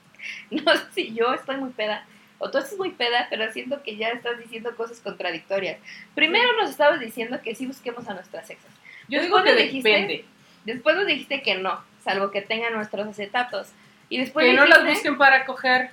no 0.50 0.76
sé 0.76 0.84
si 0.94 1.14
yo 1.14 1.34
estoy 1.34 1.58
muy 1.58 1.70
peda, 1.72 2.06
o 2.40 2.50
tú 2.50 2.58
estás 2.58 2.78
muy 2.78 2.92
peda, 2.92 3.28
pero 3.30 3.52
siento 3.52 3.84
que 3.84 3.96
ya 3.96 4.10
estás 4.10 4.40
diciendo 4.40 4.76
cosas 4.76 5.00
contradictorias. 5.00 5.80
Primero 6.16 6.58
nos 6.60 6.72
estabas 6.72 7.00
diciendo 7.00 7.40
que 7.44 7.54
sí 7.54 7.68
busquemos 7.68 8.08
a 8.08 8.16
nuestras 8.16 8.50
exes. 8.50 8.72
Yo 9.08 9.22
Después 9.22 9.24
digo 9.24 9.44
que 9.44 9.50
nos 9.52 9.62
dijiste 9.62 9.90
depende. 9.90 10.26
Después 10.66 10.96
nos 10.96 11.06
dijiste 11.06 11.42
que 11.44 11.56
no, 11.56 11.84
salvo 12.04 12.32
que 12.32 12.42
tengan 12.42 12.74
nuestros 12.74 13.08
acetatos. 13.08 13.70
Y 14.10 14.18
después 14.18 14.46
Que 14.46 14.54
no 14.54 14.66
las 14.66 14.86
busquen 14.86 15.18
para 15.18 15.46
coger. 15.46 15.92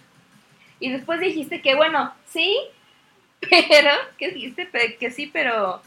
Y 0.81 0.91
después 0.91 1.21
dijiste 1.21 1.61
que 1.61 1.75
bueno, 1.75 2.13
sí, 2.27 2.57
pero, 3.41 3.91
¿qué 4.19 4.31
dijiste? 4.31 4.69
Que 4.99 5.11
sí, 5.11 5.31
pero 5.33 5.83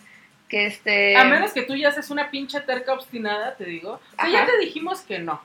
que 0.47 0.65
este... 0.65 1.15
A 1.15 1.23
menos 1.23 1.53
que 1.53 1.63
tú 1.63 1.75
ya 1.75 1.91
seas 1.91 2.09
una 2.09 2.29
pinche 2.29 2.59
terca 2.61 2.93
obstinada, 2.93 3.55
te 3.55 3.65
digo. 3.65 4.01
O 4.17 4.21
sea, 4.21 4.29
ya 4.29 4.45
te 4.45 4.57
dijimos 4.57 5.01
que 5.01 5.19
no. 5.19 5.41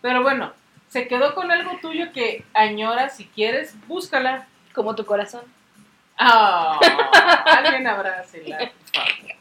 Pero 0.00 0.22
bueno, 0.22 0.52
se 0.88 1.08
quedó 1.08 1.34
con 1.34 1.50
algo 1.50 1.78
tuyo 1.80 2.12
que 2.12 2.44
añoras, 2.54 3.16
si 3.16 3.26
quieres, 3.26 3.74
búscala. 3.86 4.46
Como 4.74 4.94
tu 4.94 5.06
corazón. 5.06 5.42
Ah, 6.18 6.78
alguien 7.46 7.86
abrácela, 7.86 8.58
por 8.58 9.04
favor. 9.04 9.35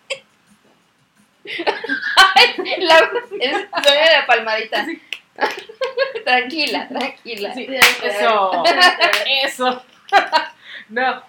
La, 2.80 3.12
es 3.40 3.68
sueño 3.84 4.02
de 4.02 4.28
palmadita. 4.28 4.86
tranquila, 6.26 6.88
tranquila. 6.88 7.54
Sí, 7.54 7.68
eso, 8.02 8.64
eso. 9.44 9.86
no. 10.90 11.24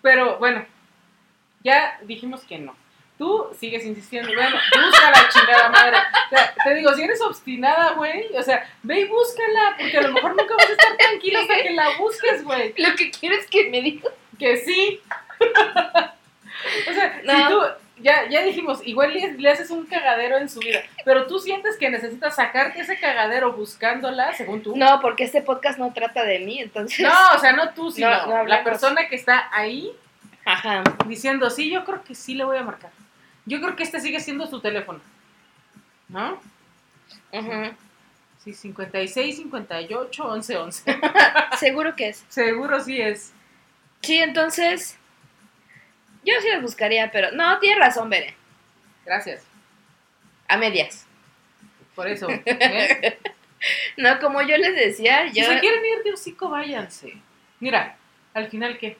Pero 0.00 0.38
bueno, 0.38 0.64
ya 1.62 1.98
dijimos 2.02 2.42
que 2.44 2.58
no. 2.58 2.74
Tú 3.18 3.50
sigues 3.58 3.84
insistiendo, 3.84 4.32
bueno, 4.34 4.56
busca 4.56 5.10
la 5.10 5.28
chingada 5.28 5.68
madre. 5.68 5.96
O 6.26 6.28
sea, 6.30 6.54
te 6.64 6.74
digo, 6.74 6.92
si 6.94 7.02
eres 7.02 7.20
obstinada, 7.20 7.92
güey, 7.92 8.34
o 8.36 8.42
sea, 8.42 8.68
ve 8.82 9.00
y 9.00 9.04
búscala, 9.04 9.76
porque 9.78 9.98
a 9.98 10.02
lo 10.02 10.12
mejor 10.12 10.34
nunca 10.34 10.56
vas 10.56 10.68
a 10.68 10.72
estar 10.72 10.96
tranquila 10.96 11.40
hasta 11.40 11.62
que 11.62 11.70
la 11.70 11.98
busques, 11.98 12.42
güey. 12.42 12.74
Lo 12.78 12.96
que 12.96 13.10
quiero 13.10 13.36
es 13.36 13.46
que 13.46 13.68
me 13.68 13.82
digas. 13.82 14.12
Que 14.38 14.56
sí. 14.56 15.00
o 16.88 16.92
sea, 16.92 17.20
si 17.20 17.48
tú, 17.48 17.60
ya, 17.98 18.28
ya 18.28 18.42
dijimos, 18.42 18.80
igual 18.86 19.12
le, 19.12 19.32
le 19.34 19.50
haces 19.50 19.70
un 19.70 19.86
cagadero 19.86 20.38
en 20.38 20.48
su 20.48 20.60
vida, 20.60 20.80
pero 21.04 21.26
tú 21.26 21.38
sientes 21.38 21.76
que 21.76 21.90
necesitas 21.90 22.36
sacarte 22.36 22.80
ese 22.80 22.98
cagadero 22.98 23.52
buscándola, 23.52 24.32
según 24.34 24.62
tú. 24.62 24.76
No, 24.76 25.00
porque 25.00 25.24
este 25.24 25.42
podcast 25.42 25.78
no 25.78 25.92
trata 25.92 26.24
de 26.24 26.40
mí, 26.40 26.58
entonces. 26.60 27.00
No, 27.00 27.12
o 27.36 27.38
sea, 27.38 27.52
no 27.52 27.70
tú, 27.74 27.90
sino 27.90 28.08
No, 28.10 28.16
no 28.16 28.22
hablamos. 28.36 28.48
la 28.48 28.64
persona 28.64 29.08
que 29.08 29.16
está 29.16 29.48
ahí 29.52 29.92
Ajá. 30.44 30.82
diciendo, 31.06 31.50
sí, 31.50 31.70
yo 31.70 31.84
creo 31.84 32.02
que 32.02 32.14
sí 32.14 32.34
le 32.34 32.44
voy 32.44 32.56
a 32.58 32.62
marcar. 32.62 32.90
Yo 33.46 33.60
creo 33.60 33.76
que 33.76 33.82
este 33.82 34.00
sigue 34.00 34.20
siendo 34.20 34.46
su 34.46 34.60
teléfono. 34.60 35.00
¿No? 36.08 36.40
Ujú. 37.32 37.74
Sí, 38.44 38.52
56, 38.54 39.36
58, 39.36 40.24
11, 40.24 40.56
11. 40.56 41.00
Seguro 41.58 41.94
que 41.94 42.08
es. 42.08 42.24
Seguro 42.28 42.80
sí 42.80 43.00
es. 43.00 43.32
Sí, 44.00 44.18
entonces. 44.18 44.98
Yo 46.24 46.34
sí 46.40 46.48
las 46.48 46.62
buscaría, 46.62 47.10
pero. 47.10 47.32
No, 47.32 47.58
tienes 47.58 47.78
razón, 47.78 48.10
Bere. 48.10 48.34
Gracias. 49.04 49.44
A 50.48 50.56
medias. 50.56 51.06
Por 51.94 52.08
eso. 52.08 52.26
¿ven? 52.28 52.42
No, 53.96 54.18
como 54.18 54.42
yo 54.42 54.56
les 54.56 54.74
decía, 54.74 55.28
Si 55.32 55.40
yo. 55.40 55.46
se 55.46 55.60
quieren 55.60 55.84
ir 55.84 56.02
de 56.02 56.12
hocico, 56.14 56.50
váyanse. 56.50 57.14
Mira, 57.60 57.96
al 58.34 58.48
final, 58.48 58.76
¿qué? 58.76 58.96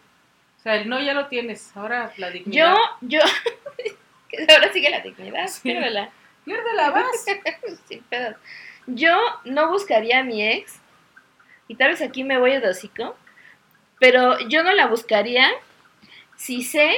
O 0.59 0.63
sea, 0.63 0.77
el 0.77 0.89
no 0.89 1.01
ya 1.01 1.15
lo 1.15 1.27
tienes. 1.27 1.77
Ahora 1.77 2.13
la 2.17 2.31
dignidad. 2.31 2.77
Yo, 3.01 3.19
yo. 3.19 3.21
ahora 4.55 4.73
sigue 4.73 4.89
la 4.89 5.01
dignidad. 5.01 5.49
Sí. 5.49 5.63
piérdela. 5.63 6.11
Piérdela, 6.45 6.91
vas. 6.91 7.25
Sin 7.89 8.05
pedos. 8.05 8.37
Yo 8.87 9.19
no 9.45 9.69
buscaría 9.69 10.21
a 10.21 10.25
mi 10.25 10.47
ex, 10.47 10.81
y 11.69 11.75
tal 11.77 11.91
vez 11.91 12.03
aquí 12.03 12.25
me 12.25 12.39
voy 12.39 12.59
de 12.59 12.69
hocico, 12.69 13.17
pero 14.01 14.39
yo 14.49 14.63
no 14.63 14.73
la 14.73 14.87
buscaría 14.89 15.49
si 16.43 16.65
sé 16.65 16.91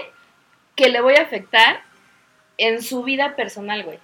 que 0.74 0.88
le 0.88 1.02
voy 1.02 1.16
a 1.16 1.22
afectar 1.22 1.82
en 2.56 2.82
su 2.82 3.02
vida 3.02 3.36
personal, 3.36 3.82
güey. 3.82 3.98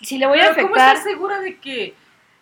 Si 0.00 0.16
le 0.16 0.26
voy 0.26 0.38
a 0.40 0.54
Pero 0.54 0.54
¿cómo 0.54 0.68
afectar, 0.68 0.96
estás 0.96 1.04
segura 1.04 1.38
de 1.40 1.58
que, 1.58 1.94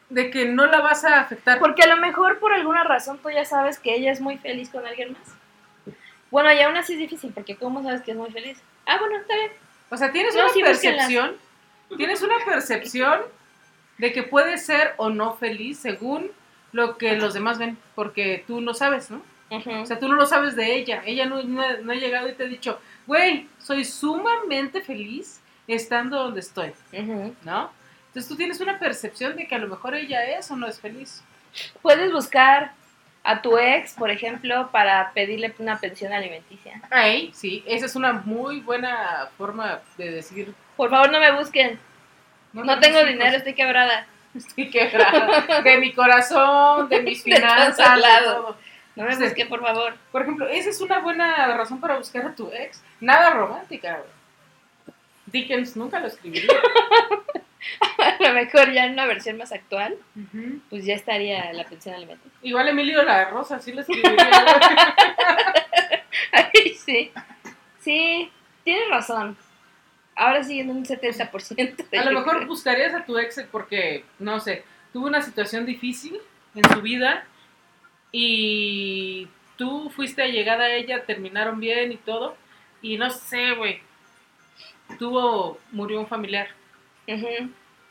de 0.08 0.30
que 0.30 0.44
no 0.44 0.66
la 0.66 0.80
vas 0.80 1.04
a 1.04 1.18
afectar? 1.18 1.58
porque 1.58 1.82
a 1.82 1.88
lo 1.88 1.96
mejor 1.96 2.38
por 2.38 2.52
alguna 2.52 2.84
razón 2.84 3.18
tú 3.18 3.28
ya 3.30 3.44
sabes 3.44 3.80
que 3.80 3.92
ella 3.92 4.12
es 4.12 4.20
muy 4.20 4.38
feliz 4.38 4.70
con 4.70 4.86
alguien 4.86 5.14
más. 5.14 5.96
Bueno, 6.30 6.52
y 6.52 6.60
aún 6.60 6.76
así 6.76 6.92
es 6.92 7.00
difícil, 7.00 7.32
porque 7.32 7.56
¿cómo 7.56 7.82
sabes 7.82 8.02
que 8.02 8.12
es 8.12 8.16
muy 8.16 8.30
feliz? 8.30 8.62
Ah, 8.86 8.98
bueno, 9.00 9.16
está 9.16 9.34
bien. 9.34 9.50
O 9.90 9.96
sea, 9.96 10.12
tienes 10.12 10.36
No, 10.36 10.42
una 10.44 10.52
sí, 10.52 10.62
percepción, 10.62 11.36
tienes 11.96 12.22
una 12.22 12.36
percepción 12.44 13.20
de 13.96 14.12
que 14.12 14.22
puede 14.22 14.58
ser 14.58 14.94
o 14.98 15.10
no 15.10 15.34
feliz 15.34 15.80
según 15.80 16.30
lo 16.70 16.98
que 16.98 17.16
los 17.16 17.34
demás 17.34 17.58
ven, 17.58 17.76
porque 17.96 18.44
tú 18.46 18.60
no 18.60 18.74
sabes, 18.74 19.10
¿no? 19.10 19.22
O 19.50 19.86
sea, 19.86 19.98
tú 19.98 20.08
no 20.08 20.14
lo 20.14 20.26
sabes 20.26 20.56
de 20.56 20.74
ella. 20.76 21.02
Ella 21.06 21.24
no, 21.26 21.42
no- 21.42 21.78
no 21.82 21.92
ha 21.92 21.96
llegado 21.96 22.28
y 22.28 22.32
te 22.34 22.44
ha 22.44 22.46
dicho, 22.46 22.80
güey, 23.06 23.48
soy 23.58 23.84
sumamente 23.84 24.82
feliz 24.82 25.40
estando 25.66 26.22
donde 26.24 26.40
estoy. 26.40 26.72
¿no? 27.44 27.70
Entonces 28.08 28.28
tú 28.28 28.36
tienes 28.36 28.60
una 28.60 28.78
percepción 28.78 29.36
de 29.36 29.46
que 29.46 29.54
a 29.54 29.58
lo 29.58 29.68
mejor 29.68 29.94
ella 29.94 30.24
es 30.24 30.50
o 30.50 30.56
no 30.56 30.66
es 30.66 30.80
feliz. 30.80 31.22
Puedes 31.82 32.12
buscar 32.12 32.72
a 33.24 33.42
tu 33.42 33.58
ex, 33.58 33.94
por 33.94 34.10
ejemplo, 34.10 34.70
para 34.70 35.12
pedirle 35.12 35.54
una 35.58 35.78
pensión 35.78 36.12
alimenticia. 36.12 36.80
Ay, 36.90 37.30
sí, 37.34 37.62
esa 37.66 37.86
es 37.86 37.96
una 37.96 38.12
muy 38.12 38.60
buena 38.60 39.28
forma 39.36 39.80
de 39.98 40.10
decir. 40.10 40.54
Por 40.76 40.88
favor, 40.90 41.10
no 41.12 41.20
me 41.20 41.32
busquen. 41.32 41.78
No, 42.52 42.78
tengo 42.80 43.04
dinero, 43.04 43.36
estoy 43.36 43.54
quebrada. 43.54 44.06
Estoy 44.34 44.70
quebrada. 44.70 45.62
De 45.62 45.78
mi 45.78 45.92
corazón, 45.92 46.88
de 46.88 47.02
mis 47.02 47.22
finanzas, 47.24 47.96
de 47.96 48.02
todo. 48.24 48.56
No 48.98 49.04
me 49.04 49.14
Sí. 49.16 49.22
busquen, 49.22 49.48
por 49.48 49.60
favor. 49.60 49.94
Por 50.12 50.22
ejemplo, 50.22 50.48
esa 50.48 50.70
es 50.70 50.80
una 50.80 50.98
buena 50.98 51.56
razón 51.56 51.80
para 51.80 51.96
buscar 51.96 52.26
a 52.26 52.34
tu 52.34 52.50
ex. 52.52 52.82
Nada 53.00 53.30
romántica, 53.30 53.98
güey. 53.98 54.10
Dickens 55.26 55.76
nunca 55.76 56.00
lo 56.00 56.08
escribiría. 56.08 56.48
A 57.98 58.16
lo 58.22 58.32
mejor 58.34 58.72
ya 58.72 58.86
en 58.86 58.92
una 58.92 59.06
versión 59.06 59.36
más 59.36 59.52
actual, 59.52 59.96
pues 60.70 60.84
ya 60.84 60.94
estaría 60.94 61.52
la 61.52 61.64
pensión 61.64 61.94
alimenticia. 61.94 62.38
Igual 62.42 62.68
Emilio 62.68 63.02
La 63.02 63.28
Rosa 63.30 63.58
sí 63.58 63.72
lo 63.72 63.80
escribiría. 63.82 64.16
Ay, 66.32 66.74
sí. 66.84 67.12
Sí, 67.80 68.30
tienes 68.64 68.88
razón. 68.90 69.36
Ahora 70.14 70.42
sí, 70.42 70.60
en 70.60 70.70
un 70.70 70.84
70%. 70.84 71.98
A 72.00 72.04
lo 72.04 72.12
mejor 72.18 72.46
buscarías 72.46 72.94
a 72.94 73.04
tu 73.04 73.18
ex 73.18 73.44
porque, 73.52 74.04
no 74.18 74.40
sé, 74.40 74.64
tuvo 74.92 75.06
una 75.06 75.22
situación 75.22 75.66
difícil 75.66 76.18
en 76.54 76.64
su 76.72 76.80
vida 76.80 77.24
y 78.12 79.28
tú 79.56 79.90
fuiste 79.90 80.22
allegada 80.22 80.64
a 80.64 80.72
ella, 80.74 81.04
terminaron 81.04 81.60
bien 81.60 81.92
y 81.92 81.96
todo, 81.96 82.36
y 82.82 82.96
no 82.96 83.10
sé, 83.10 83.52
güey, 83.52 83.80
tuvo, 84.98 85.58
murió 85.72 86.00
un 86.00 86.06
familiar. 86.06 86.48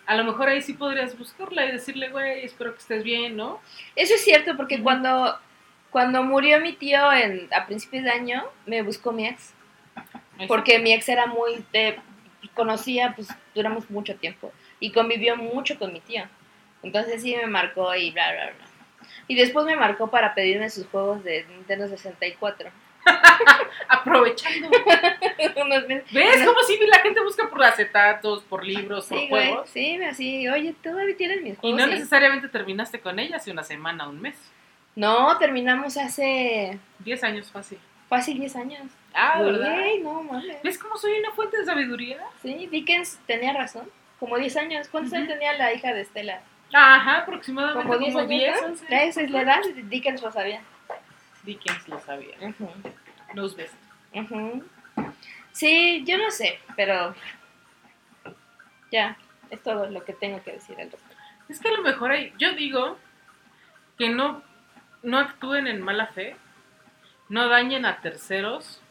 A 0.05 0.15
lo 0.15 0.23
mejor 0.23 0.47
ahí 0.47 0.61
sí 0.61 0.73
podrías 0.73 1.17
buscarla 1.17 1.65
y 1.65 1.71
decirle, 1.73 2.09
güey, 2.09 2.45
espero 2.45 2.73
que 2.73 2.79
estés 2.79 3.03
bien, 3.03 3.35
¿no? 3.35 3.59
Eso 3.95 4.13
es 4.13 4.23
cierto, 4.23 4.55
porque 4.55 4.81
cuando, 4.81 5.37
cuando 5.89 6.23
murió 6.23 6.59
mi 6.61 6.73
tío 6.73 7.11
en, 7.11 7.49
a 7.53 7.65
principios 7.65 8.03
de 8.05 8.11
año, 8.11 8.45
me 8.65 8.81
buscó 8.83 9.11
mi 9.11 9.27
ex. 9.27 9.53
Porque 10.47 10.79
mi 10.79 10.93
ex 10.93 11.09
era 11.09 11.25
muy... 11.25 11.63
de- 11.73 11.99
conocía, 12.53 13.13
pues 13.15 13.27
duramos 13.53 13.89
mucho 13.89 14.15
tiempo. 14.15 14.53
Y 14.79 14.91
convivió 14.91 15.35
mucho 15.35 15.77
con 15.77 15.91
mi 15.91 15.99
tío. 15.99 16.23
Entonces 16.83 17.21
sí 17.21 17.35
me 17.35 17.47
marcó 17.47 17.93
y 17.95 18.11
bla, 18.11 18.31
bla, 18.31 18.45
bla. 18.45 18.66
Y 19.27 19.35
después 19.35 19.65
me 19.65 19.75
marcó 19.75 20.09
para 20.09 20.33
pedirme 20.33 20.69
sus 20.69 20.87
juegos 20.87 21.23
de 21.23 21.45
Nintendo 21.49 21.87
64. 21.87 22.69
Aprovechando. 23.89 24.69
¿Ves 26.11 26.45
cómo 26.45 26.61
si 26.65 26.77
la 26.87 26.99
gente 26.99 27.21
busca 27.21 27.49
por 27.49 27.63
acetatos, 27.63 28.43
por 28.43 28.65
libros, 28.65 29.05
por 29.07 29.17
Sí, 29.19 29.27
güey, 29.29 29.47
juegos? 29.49 29.69
sí, 29.69 30.01
así, 30.03 30.47
oye, 30.49 30.73
todavía 30.81 31.15
tienes 31.15 31.41
mis 31.41 31.53
Y 31.53 31.55
juegos. 31.57 31.79
no 31.79 31.85
Sí. 31.85 31.91
necesariamente 31.91 32.47
terminaste 32.49 32.99
con 32.99 33.19
ella 33.19 33.37
hace 33.37 33.51
una 33.51 33.63
semana, 33.63 34.07
un 34.07 34.21
mes. 34.21 34.35
No, 34.95 35.37
terminamos 35.37 35.95
hace 35.97 36.79
Diez 36.99 37.23
años 37.23 37.51
fácil. 37.51 37.77
fácil 38.09 38.39
10 38.39 38.55
años. 38.55 38.81
Ah, 39.13 39.41
¿verdad? 39.41 39.75
Güey, 39.75 39.99
no 39.99 40.23
mames. 40.23 40.61
¿Ves 40.63 40.77
cómo 40.79 40.97
soy 40.97 41.19
una 41.19 41.31
fuente 41.31 41.57
de 41.57 41.65
sabiduría? 41.65 42.19
Sí, 42.41 42.67
Dickens 42.71 43.19
tenía 43.27 43.53
razón. 43.53 43.89
Como 44.19 44.37
10 44.37 44.57
años. 44.57 44.87
¿Cuántos 44.89 45.13
años 45.13 45.27
tenía 45.27 45.53
la 45.53 45.71
hija 45.73 45.93
de 45.93 46.01
Estela? 46.01 46.41
Ajá, 46.73 47.19
aproximadamente 47.19 47.81
Como 47.87 47.93
como 47.99 48.25
10 48.25 48.27
10, 48.29 48.49
años. 48.49 48.61
¿no? 48.61 48.67
11. 48.67 49.07
Esa 49.07 49.21
es 49.21 49.31
la 49.31 49.41
edad. 49.41 49.61
Dickens 49.83 50.21
lo 50.21 50.31
sabía. 50.31 50.61
Dickens 51.43 51.87
lo 51.87 51.99
sabía. 51.99 52.35
Best. 53.55 53.73
ujú. 54.13 54.63
Sí, 55.51 56.03
yo 56.05 56.17
no 56.17 56.29
sé, 56.31 56.59
pero 56.75 57.15
ya, 58.91 59.17
es 59.49 59.61
todo 59.63 59.89
lo 59.89 60.03
que 60.03 60.13
tengo 60.13 60.41
que 60.43 60.53
decir 60.53 60.79
al 60.79 60.91
respecto. 60.91 61.15
Es 61.49 61.59
que 61.59 61.67
a 61.69 61.71
lo 61.71 61.81
mejor 61.81 62.11
hay, 62.11 62.33
yo 62.37 62.51
digo 62.53 62.97
que 63.97 64.09
no, 64.09 64.43
no 65.03 65.17
actúen 65.19 65.67
en 65.67 65.81
mala 65.81 66.07
fe, 66.07 66.35
no 67.29 67.47
dañen 67.47 67.85
a 67.85 68.01
terceros, 68.01 68.81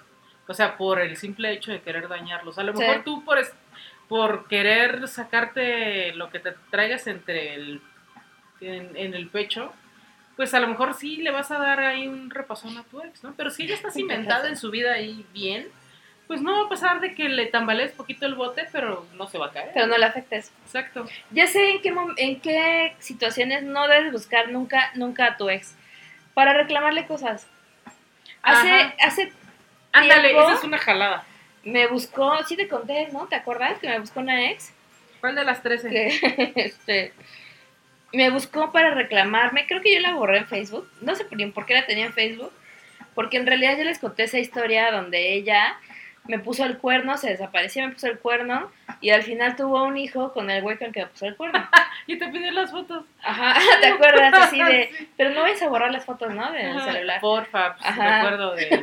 o 0.49 0.55
sea, 0.55 0.77
por 0.77 1.01
el 1.01 1.16
simple 1.16 1.53
hecho 1.53 1.72
de 1.72 1.81
querer 1.83 2.09
dañarlos. 2.09 2.59
A 2.59 2.62
lo 2.62 2.72
Sí. 2.74 2.81
mejor 2.81 3.05
tú 3.05 3.24
por, 3.24 3.39
por 4.09 4.46
querer 4.48 5.09
sacarte 5.09 6.12
lo 6.14 6.30
que 6.30 6.38
te 6.38 6.52
traigas 6.70 7.07
entre 7.07 7.54
el, 7.54 7.80
en, 8.61 8.96
en 8.96 9.14
el 9.14 9.28
pecho, 9.28 9.72
pues 10.36 10.52
a 10.54 10.61
lo 10.61 10.68
mejor 10.68 10.94
sí 10.94 11.16
le 11.16 11.30
vas 11.30 11.50
a 11.50 11.59
dar 11.59 11.80
ahí 11.80 12.07
un 12.07 12.30
repasón 12.30 12.76
a 12.76 12.84
tu 12.84 13.00
ex, 13.00 13.24
¿no? 13.24 13.34
Pero 13.36 13.50
si 13.50 13.64
ella 13.64 13.74
está 13.74 13.90
cimentada 13.90 14.48
en 14.48 14.57
su 14.57 14.70
vida 14.70 14.92
ahí 14.92 15.24
bien, 15.32 15.66
pues 16.26 16.42
no 16.42 16.59
va 16.59 16.66
a 16.66 16.68
pasar 16.68 17.00
de 17.00 17.14
que 17.14 17.28
le 17.28 17.46
tambalees 17.46 17.92
poquito 17.92 18.26
el 18.26 18.34
bote, 18.34 18.68
pero 18.70 19.07
no 19.14 19.26
se 19.28 19.38
va 19.38 19.46
a 19.46 19.52
caer. 19.52 19.70
Pero 19.72 19.86
no 19.86 19.96
le 19.96 20.04
afectes. 20.04 20.52
Exacto. 20.64 21.07
Ya 21.30 21.46
sé 21.46 21.70
en 21.70 21.82
qué, 21.82 21.94
en 22.18 22.40
qué 22.40 22.96
situaciones 22.98 23.62
no 23.62 23.88
debes 23.88 24.12
buscar 24.12 24.50
nunca, 24.50 24.90
nunca 24.94 25.26
a 25.26 25.36
tu 25.36 25.48
ex. 25.48 25.74
Para 26.34 26.52
reclamarle 26.52 27.07
cosas. 27.07 27.46
Hace, 28.42 28.70
Ajá. 28.70 28.94
hace 29.02 29.32
Ándale, 29.92 30.38
esa 30.38 30.54
es 30.54 30.64
una 30.64 30.78
jalada. 30.78 31.24
Me 31.67 31.89
buscó, 31.89 32.33
sí 32.47 32.57
te 32.57 32.69
conté, 32.69 33.09
¿no? 33.12 33.27
¿Te 33.27 33.35
acuerdas 33.35 33.79
que 33.81 33.89
me 33.89 33.99
buscó 33.99 34.21
una 34.21 34.51
ex? 34.51 34.73
¿Cuál 35.21 35.35
de 35.35 35.45
las 35.45 35.62
13? 35.62 35.91
que 35.91 36.53
este, 36.57 37.12
me 38.12 38.31
buscó 38.31 38.71
para 38.71 38.95
reclamarme. 38.95 39.67
Creo 39.67 39.83
que 39.83 39.93
yo 39.93 40.01
la 40.01 40.14
borré 40.14 40.39
en 40.39 40.47
Facebook. 40.47 40.89
No 41.01 41.17
sé 41.17 41.25
por, 41.25 41.53
por 41.53 41.67
qué 41.67 41.75
la 41.75 41.85
tenía 41.85 42.07
en 42.07 42.12
Facebook. 42.12 42.53
Porque 43.17 43.37
en 43.37 43.47
realidad 43.47 43.77
yo 43.77 43.85
les 43.85 43.99
conté 43.99 44.25
esa 44.25 44.39
historia 44.39 44.93
donde 44.93 45.35
ella 45.35 45.77
me 46.29 46.39
puso 46.39 46.64
el 46.64 46.79
cuerno, 46.79 47.16
se 47.16 47.31
desapareció, 47.31 47.87
me 47.87 47.93
puso 47.93 48.07
el 48.07 48.18
cuerno. 48.18 48.70
Y 49.01 49.11
al 49.11 49.22
final 49.22 49.57
tuvo 49.57 49.83
un 49.85 49.97
hijo 49.97 50.33
con 50.33 50.51
el 50.51 50.62
güey 50.62 50.79
con 50.79 50.89
el 50.89 50.93
que 50.93 51.01
me 51.01 51.07
puso 51.07 51.27
el 51.27 51.37
cuerno. 51.37 51.68
Y 52.09 52.18
te 52.18 52.29
pidió 52.29 52.53
las 52.53 52.70
fotos. 52.70 53.05
Ajá, 53.20 53.57
¿te 53.81 53.89
acuerdas? 53.89 54.33
Así 54.33 54.62
de. 54.62 55.09
Pero 55.16 55.31
no 55.31 55.43
vais 55.43 55.61
a 55.61 55.68
borrar 55.68 55.91
las 55.91 56.05
fotos, 56.05 56.33
¿no? 56.33 56.53
Del 56.53 56.70
Ajá, 56.77 56.93
celular. 56.93 57.20
Porfa, 57.20 57.74
pues, 57.74 57.85
Ajá. 57.85 58.22
recuerdo 58.22 58.55
de 58.55 58.83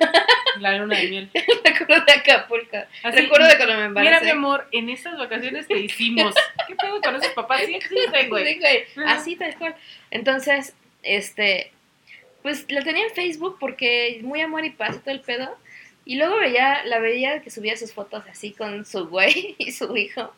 la 0.60 0.78
luna 0.78 0.98
de 0.98 1.08
miel. 1.08 1.32
Recuerdo 1.64 2.04
de 2.06 2.12
Acapulco. 2.12 2.78
Así, 3.04 3.22
Recuerdo 3.22 3.48
de 3.48 3.56
cuando 3.56 3.76
me 3.76 3.88
Mira, 3.90 4.02
embaracé. 4.02 4.26
mi 4.26 4.32
amor, 4.32 4.68
en 4.74 4.90
estas 4.90 5.18
vacaciones 5.18 5.68
te 5.68 5.80
hicimos. 5.80 6.36
¿Qué 6.68 6.76
pedo 6.76 7.00
con 7.00 7.16
esos 7.16 7.32
papás? 7.32 7.62
Sí 7.66 7.76
existen, 7.76 8.28
güey. 8.28 8.46
Sí, 8.56 8.60
güey. 8.60 8.86
Así 9.08 9.36
tal 9.38 9.56
cual. 9.56 9.76
Entonces, 10.12 10.76
este, 11.02 11.72
pues 12.42 12.70
la 12.70 12.82
tenía 12.82 13.06
en 13.06 13.14
Facebook 13.14 13.56
porque 13.58 14.20
muy 14.22 14.42
amor 14.42 14.66
y 14.66 14.72
paz 14.72 15.00
todo 15.02 15.12
el 15.12 15.22
pedo. 15.22 15.58
Y 16.06 16.16
luego 16.16 16.38
veía, 16.38 16.84
la 16.86 17.00
veía 17.00 17.42
que 17.42 17.50
subía 17.50 17.78
sus 17.78 17.94
fotos 17.94 18.26
así 18.30 18.52
con 18.52 18.86
su 18.86 19.08
güey 19.08 19.56
y 19.58 19.72
su 19.72 19.96
hijo. 19.96 20.34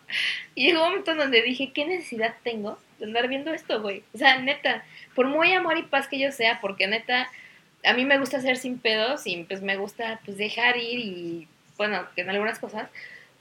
Y 0.54 0.68
llegó 0.68 0.84
un 0.84 0.90
momento 0.90 1.12
en 1.12 1.18
donde 1.18 1.42
dije, 1.42 1.72
¿qué 1.74 1.86
necesidad 1.86 2.36
tengo 2.44 2.78
de 3.00 3.06
andar 3.06 3.28
viendo 3.28 3.54
esto, 3.54 3.82
güey? 3.82 4.04
O 4.14 4.18
sea, 4.18 4.40
neta, 4.40 4.84
por 5.16 5.28
muy 5.28 5.54
amor 5.54 5.78
y 5.78 5.84
paz 5.84 6.08
que 6.08 6.20
yo 6.20 6.32
sea, 6.32 6.60
porque 6.62 6.88
neta, 6.88 7.30
a 7.84 7.94
mí 7.94 8.06
me 8.06 8.20
gusta 8.20 8.42
ser 8.42 8.58
sin 8.58 8.78
pedos 8.78 9.26
y 9.26 9.44
pues 9.44 9.62
me 9.62 9.78
gusta 9.78 10.20
pues 10.26 10.38
dejar 10.38 10.78
ir 10.78 11.00
y, 11.00 11.48
bueno, 11.78 12.06
en 12.16 12.30
algunas 12.30 12.60
cosas. 12.60 12.90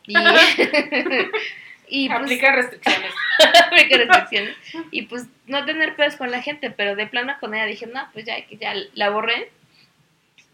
Y, 0.07 0.15
y 1.89 2.09
pues, 2.09 2.21
Aplica 2.21 2.53
restricciones. 2.53 3.13
aplica 3.67 3.97
restricciones. 3.99 4.57
Y 4.91 5.03
pues 5.03 5.27
no 5.47 5.65
tener 5.65 5.95
pedos 5.97 6.17
con 6.17 6.31
la 6.31 6.41
gente, 6.41 6.71
pero 6.71 6.97
de 6.97 7.07
plano 7.07 7.35
con 7.41 7.55
ella 7.55 7.67
dije, 7.67 7.87
no, 7.87 8.09
pues 8.13 8.25
ya, 8.25 8.37
ya 8.59 8.75
la 8.95 9.11
borré. 9.11 9.51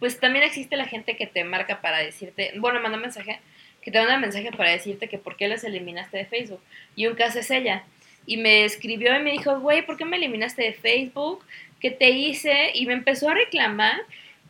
Pues 0.01 0.19
también 0.19 0.45
existe 0.45 0.77
la 0.77 0.87
gente 0.87 1.17
que 1.17 1.27
te 1.27 1.45
marca 1.45 1.81
para 1.81 1.99
decirte, 1.99 2.53
bueno, 2.57 2.79
me 2.79 2.85
mandó 2.85 2.97
un 2.97 3.03
mensaje, 3.03 3.39
que 3.83 3.93
te 3.93 3.99
manda 3.99 4.17
un 4.17 4.23
mensaje 4.23 4.51
para 4.51 4.71
decirte 4.71 5.09
que 5.09 5.19
por 5.19 5.37
qué 5.37 5.47
las 5.47 5.63
eliminaste 5.63 6.17
de 6.17 6.25
Facebook. 6.27 6.61
Y 6.97 7.07
un 7.07 7.15
caso 7.15 7.39
es 7.39 7.51
ella. 7.51 7.85
Y 8.27 8.39
me 8.39 8.65
escribió 8.65 9.15
y 9.15 9.23
me 9.23 9.33
dijo, 9.33 9.61
güey, 9.61 9.87
¿por 9.87 9.97
qué 9.97 10.05
me 10.05 10.17
eliminaste 10.17 10.63
de 10.63 10.73
Facebook? 10.73 11.45
¿Qué 11.81 11.91
te 11.91 12.11
hice? 12.11 12.73
Y 12.75 12.87
me 12.87 12.95
empezó 12.95 13.29
a 13.29 13.35
reclamar 13.35 14.01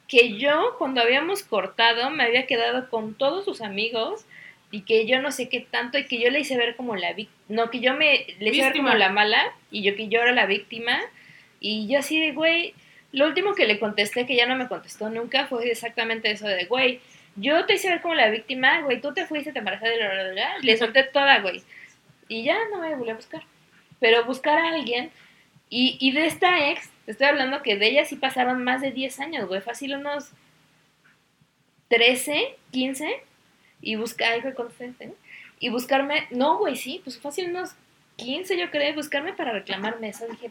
que 0.08 0.38
yo 0.38 0.74
cuando 0.78 1.00
habíamos 1.00 1.44
cortado 1.44 2.10
me 2.10 2.24
había 2.24 2.46
quedado 2.46 2.90
con 2.90 3.14
todos 3.14 3.44
sus 3.44 3.60
amigos 3.60 4.26
y 4.72 4.82
que 4.82 5.06
yo 5.06 5.20
no 5.20 5.30
sé 5.30 5.48
qué 5.48 5.60
tanto 5.60 5.98
y 5.98 6.06
que 6.06 6.20
yo 6.20 6.30
le 6.30 6.40
hice 6.40 6.56
ver 6.56 6.74
como 6.76 6.96
la 6.96 7.12
víctima, 7.12 7.38
no, 7.48 7.70
que 7.70 7.80
yo 7.80 7.94
me 7.94 8.26
le 8.38 8.50
hice 8.50 8.62
ver 8.62 8.76
como 8.76 8.94
la 8.94 9.08
mala 9.08 9.52
y 9.70 9.82
yo 9.82 9.94
que 9.94 10.08
yo 10.08 10.20
era 10.20 10.32
la 10.32 10.46
víctima 10.46 11.00
y 11.60 11.86
yo 11.86 11.98
así 11.98 12.18
de, 12.18 12.32
güey, 12.32 12.74
lo 13.12 13.26
último 13.26 13.54
que 13.54 13.66
le 13.66 13.78
contesté, 13.78 14.26
que 14.26 14.36
ya 14.36 14.46
no 14.46 14.56
me 14.56 14.68
contestó 14.68 15.10
nunca, 15.10 15.46
fue 15.46 15.70
exactamente 15.70 16.30
eso 16.30 16.46
de, 16.46 16.66
güey, 16.66 17.00
yo 17.36 17.64
te 17.66 17.74
hice 17.74 17.88
ver 17.88 18.00
como 18.00 18.14
la 18.14 18.30
víctima, 18.30 18.82
güey, 18.82 19.00
tú 19.00 19.12
te 19.12 19.26
fuiste, 19.26 19.52
te 19.52 19.58
embarazaste, 19.58 19.96
bla, 19.96 20.12
bla, 20.12 20.22
bla, 20.24 20.32
bla", 20.32 20.58
le 20.60 20.76
solté 20.76 21.04
toda, 21.04 21.40
güey. 21.40 21.62
Y 22.28 22.44
ya 22.44 22.56
no 22.70 22.80
me 22.80 22.94
volví 22.94 23.10
a 23.10 23.14
buscar. 23.14 23.42
Pero 23.98 24.24
buscar 24.24 24.58
a 24.58 24.68
alguien, 24.68 25.10
y, 25.68 25.96
y 26.00 26.12
de 26.12 26.26
esta 26.26 26.70
ex, 26.70 26.90
te 27.04 27.12
estoy 27.12 27.26
hablando 27.26 27.62
que 27.62 27.76
de 27.76 27.88
ella 27.88 28.04
sí 28.04 28.16
pasaron 28.16 28.64
más 28.64 28.80
de 28.80 28.90
10 28.90 29.20
años, 29.20 29.48
güey, 29.48 29.60
fácil 29.60 29.94
unos 29.94 30.30
13, 31.88 32.56
15, 32.70 33.22
y 33.82 33.96
buscar, 33.96 34.32
ay, 34.32 34.40
güey. 34.40 35.12
Y 35.58 35.68
buscarme, 35.68 36.26
no, 36.30 36.58
güey, 36.58 36.76
sí, 36.76 37.00
pues 37.04 37.18
fácil 37.18 37.50
unos 37.50 37.74
15, 38.16 38.58
yo 38.58 38.70
creo, 38.70 38.94
buscarme 38.94 39.32
para 39.32 39.52
reclamarme 39.52 40.08
eso. 40.08 40.26
Dije, 40.26 40.50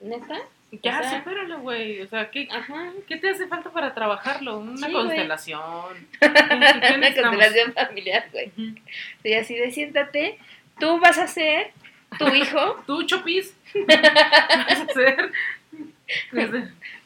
¿neta? 0.00 0.40
Ya, 0.82 1.00
O 1.00 1.02
sea, 1.02 1.18
supéralo, 1.18 1.58
güey. 1.60 2.00
O 2.02 2.06
sea, 2.06 2.30
¿qué, 2.30 2.48
Ajá. 2.50 2.90
¿qué 3.08 3.16
te 3.16 3.30
hace 3.30 3.46
falta 3.46 3.70
para 3.70 3.94
trabajarlo? 3.94 4.58
Una 4.58 4.86
Sí, 4.86 4.92
constelación. 4.92 6.08
¿Qué 6.20 6.26
Una 6.26 7.14
constelación 7.14 7.72
familiar, 7.72 8.26
güey. 8.32 8.48
Ujú. 8.48 8.74
Y 9.22 9.34
así 9.34 9.54
de 9.54 9.70
siéntate, 9.70 10.38
tú 10.78 10.98
vas 11.00 11.18
a 11.18 11.26
ser 11.26 11.72
tu 12.18 12.28
hijo, 12.28 12.82
Tú, 12.86 13.02
Chopis. 13.04 13.56
Vas 13.86 14.80
a 14.80 14.86
ser. 14.92 15.30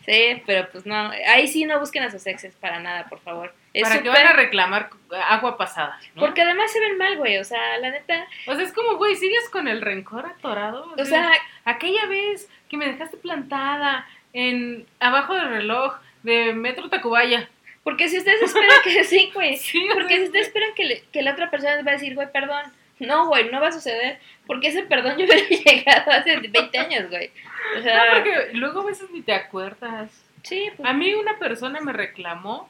Sí, 0.04 0.42
pero 0.46 0.68
pues 0.70 0.86
no, 0.86 1.10
ahí 1.28 1.46
sí 1.48 1.64
no 1.66 1.78
busquen 1.80 2.02
a 2.02 2.10
sus 2.10 2.26
exes 2.26 2.54
para 2.56 2.78
nada, 2.80 3.06
por 3.08 3.20
favor. 3.20 3.54
Es 3.74 3.82
Para 3.86 4.02
que 4.02 4.08
van 4.08 4.26
a 4.26 4.32
reclamar 4.32 4.88
agua 5.28 5.58
pasada. 5.58 5.98
¿no? 6.14 6.20
Porque 6.22 6.40
además 6.42 6.72
se 6.72 6.80
ven 6.80 6.96
mal, 6.96 7.16
güey, 7.18 7.36
o 7.38 7.44
sea, 7.44 7.76
la 7.78 7.90
neta, 7.90 8.26
O 8.46 8.54
sea, 8.54 8.64
es 8.64 8.72
como, 8.72 8.96
güey, 8.96 9.16
sigues 9.16 9.48
con 9.50 9.68
el 9.68 9.82
rencor 9.82 10.24
atorado. 10.26 10.94
o 10.96 11.04
sea, 11.04 11.30
aquella 11.64 12.06
vez 12.06 12.48
que 12.68 12.76
me 12.76 12.86
dejaste 12.86 13.16
plantada 13.16 14.06
en 14.32 14.86
abajo 15.00 15.34
del 15.34 15.48
reloj 15.48 15.94
de 16.22 16.52
Metro 16.52 16.88
Tacubaya. 16.88 17.48
porque 17.84 18.08
si 18.08 18.18
ustedes 18.18 18.42
esperan 18.42 18.82
que 18.84 19.04
sí, 19.04 19.30
güey, 19.34 19.56
Sí, 19.56 19.86
porque 19.94 20.16
si 20.18 20.24
ustedes 20.24 20.48
esperan 20.48 20.74
que, 20.74 20.84
le- 20.84 21.04
que 21.12 21.22
la 21.22 21.32
otra 21.32 21.50
persona 21.50 21.76
les 21.76 21.86
va 21.86 21.90
a 21.92 21.94
decir, 21.94 22.14
güey, 22.14 22.30
perdón, 22.32 22.62
no, 22.98 23.28
güey, 23.28 23.48
no 23.50 23.60
va 23.60 23.68
a 23.68 23.72
suceder, 23.72 24.18
porque 24.46 24.68
ese 24.68 24.82
perdón 24.82 25.16
yo 25.18 25.24
hubiera 25.24 25.46
llegado 25.48 26.10
hace 26.12 26.36
20 26.36 26.78
años, 26.78 27.08
güey. 27.10 27.30
O 27.74 27.76
No, 27.78 27.82
sea, 27.82 28.02
porque 28.14 28.50
luego 28.54 28.80
a 28.80 28.86
veces 28.86 29.08
ni 29.10 29.22
te 29.22 29.32
acuerdas. 29.32 30.10
sí, 30.42 30.70
pues, 30.76 30.88
A 30.88 30.92
mí 30.92 31.14
una 31.14 31.38
persona 31.38 31.80
me 31.80 31.92
reclamó 31.92 32.68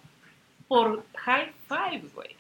por 0.68 1.05
high 1.16 1.51
five, 1.66 2.03
güey. 2.14 2.36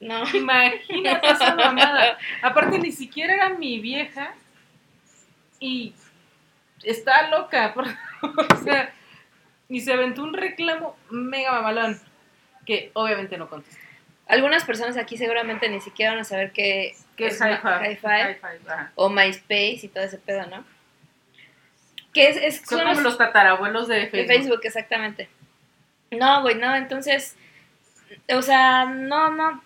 no. 0.00 0.24
Imagínate 0.34 1.28
esa 1.28 1.54
mamada. 1.54 2.18
Aparte, 2.42 2.78
ni 2.80 2.90
siquiera 2.92 3.32
era 3.34 3.48
mi 3.50 3.78
vieja 3.78 4.34
y 5.60 5.92
está 6.82 7.28
loca. 7.28 7.74
por- 7.74 7.86
o 7.88 8.56
sea, 8.62 8.92
y 9.68 9.80
se 9.80 9.92
aventó 9.92 10.22
un 10.22 10.34
reclamo 10.34 10.96
mega 11.10 11.52
mamalón 11.52 12.00
que 12.66 12.90
obviamente 12.94 13.38
no 13.38 13.48
contestó. 13.48 13.80
Algunas 14.26 14.64
personas 14.64 14.96
aquí 14.96 15.16
seguramente 15.16 15.68
ni 15.68 15.80
siquiera 15.80 16.12
van 16.12 16.20
a 16.20 16.24
saber 16.24 16.52
qué 16.52 16.94
es 17.16 17.40
hi-fi 17.40 18.36
o 18.94 19.08
MySpace 19.08 19.80
y 19.82 19.88
todo 19.88 20.04
ese 20.04 20.18
pedo, 20.18 20.46
¿no? 20.46 20.64
Que 22.12 22.28
es, 22.28 22.36
es 22.36 22.56
Son 22.58 22.78
son 22.78 22.88
como 22.88 23.00
los 23.00 23.18
tatarabuelos 23.18 23.88
de 23.88 24.00
de 24.00 24.06
Facebook. 24.08 24.28
Facebook, 24.34 24.60
exactamente. 24.64 25.28
No, 26.12 26.42
güey, 26.42 26.56
no, 26.56 26.74
entonces, 26.76 27.36
o 28.32 28.42
sea, 28.42 28.84
no, 28.84 29.30
no, 29.30 29.62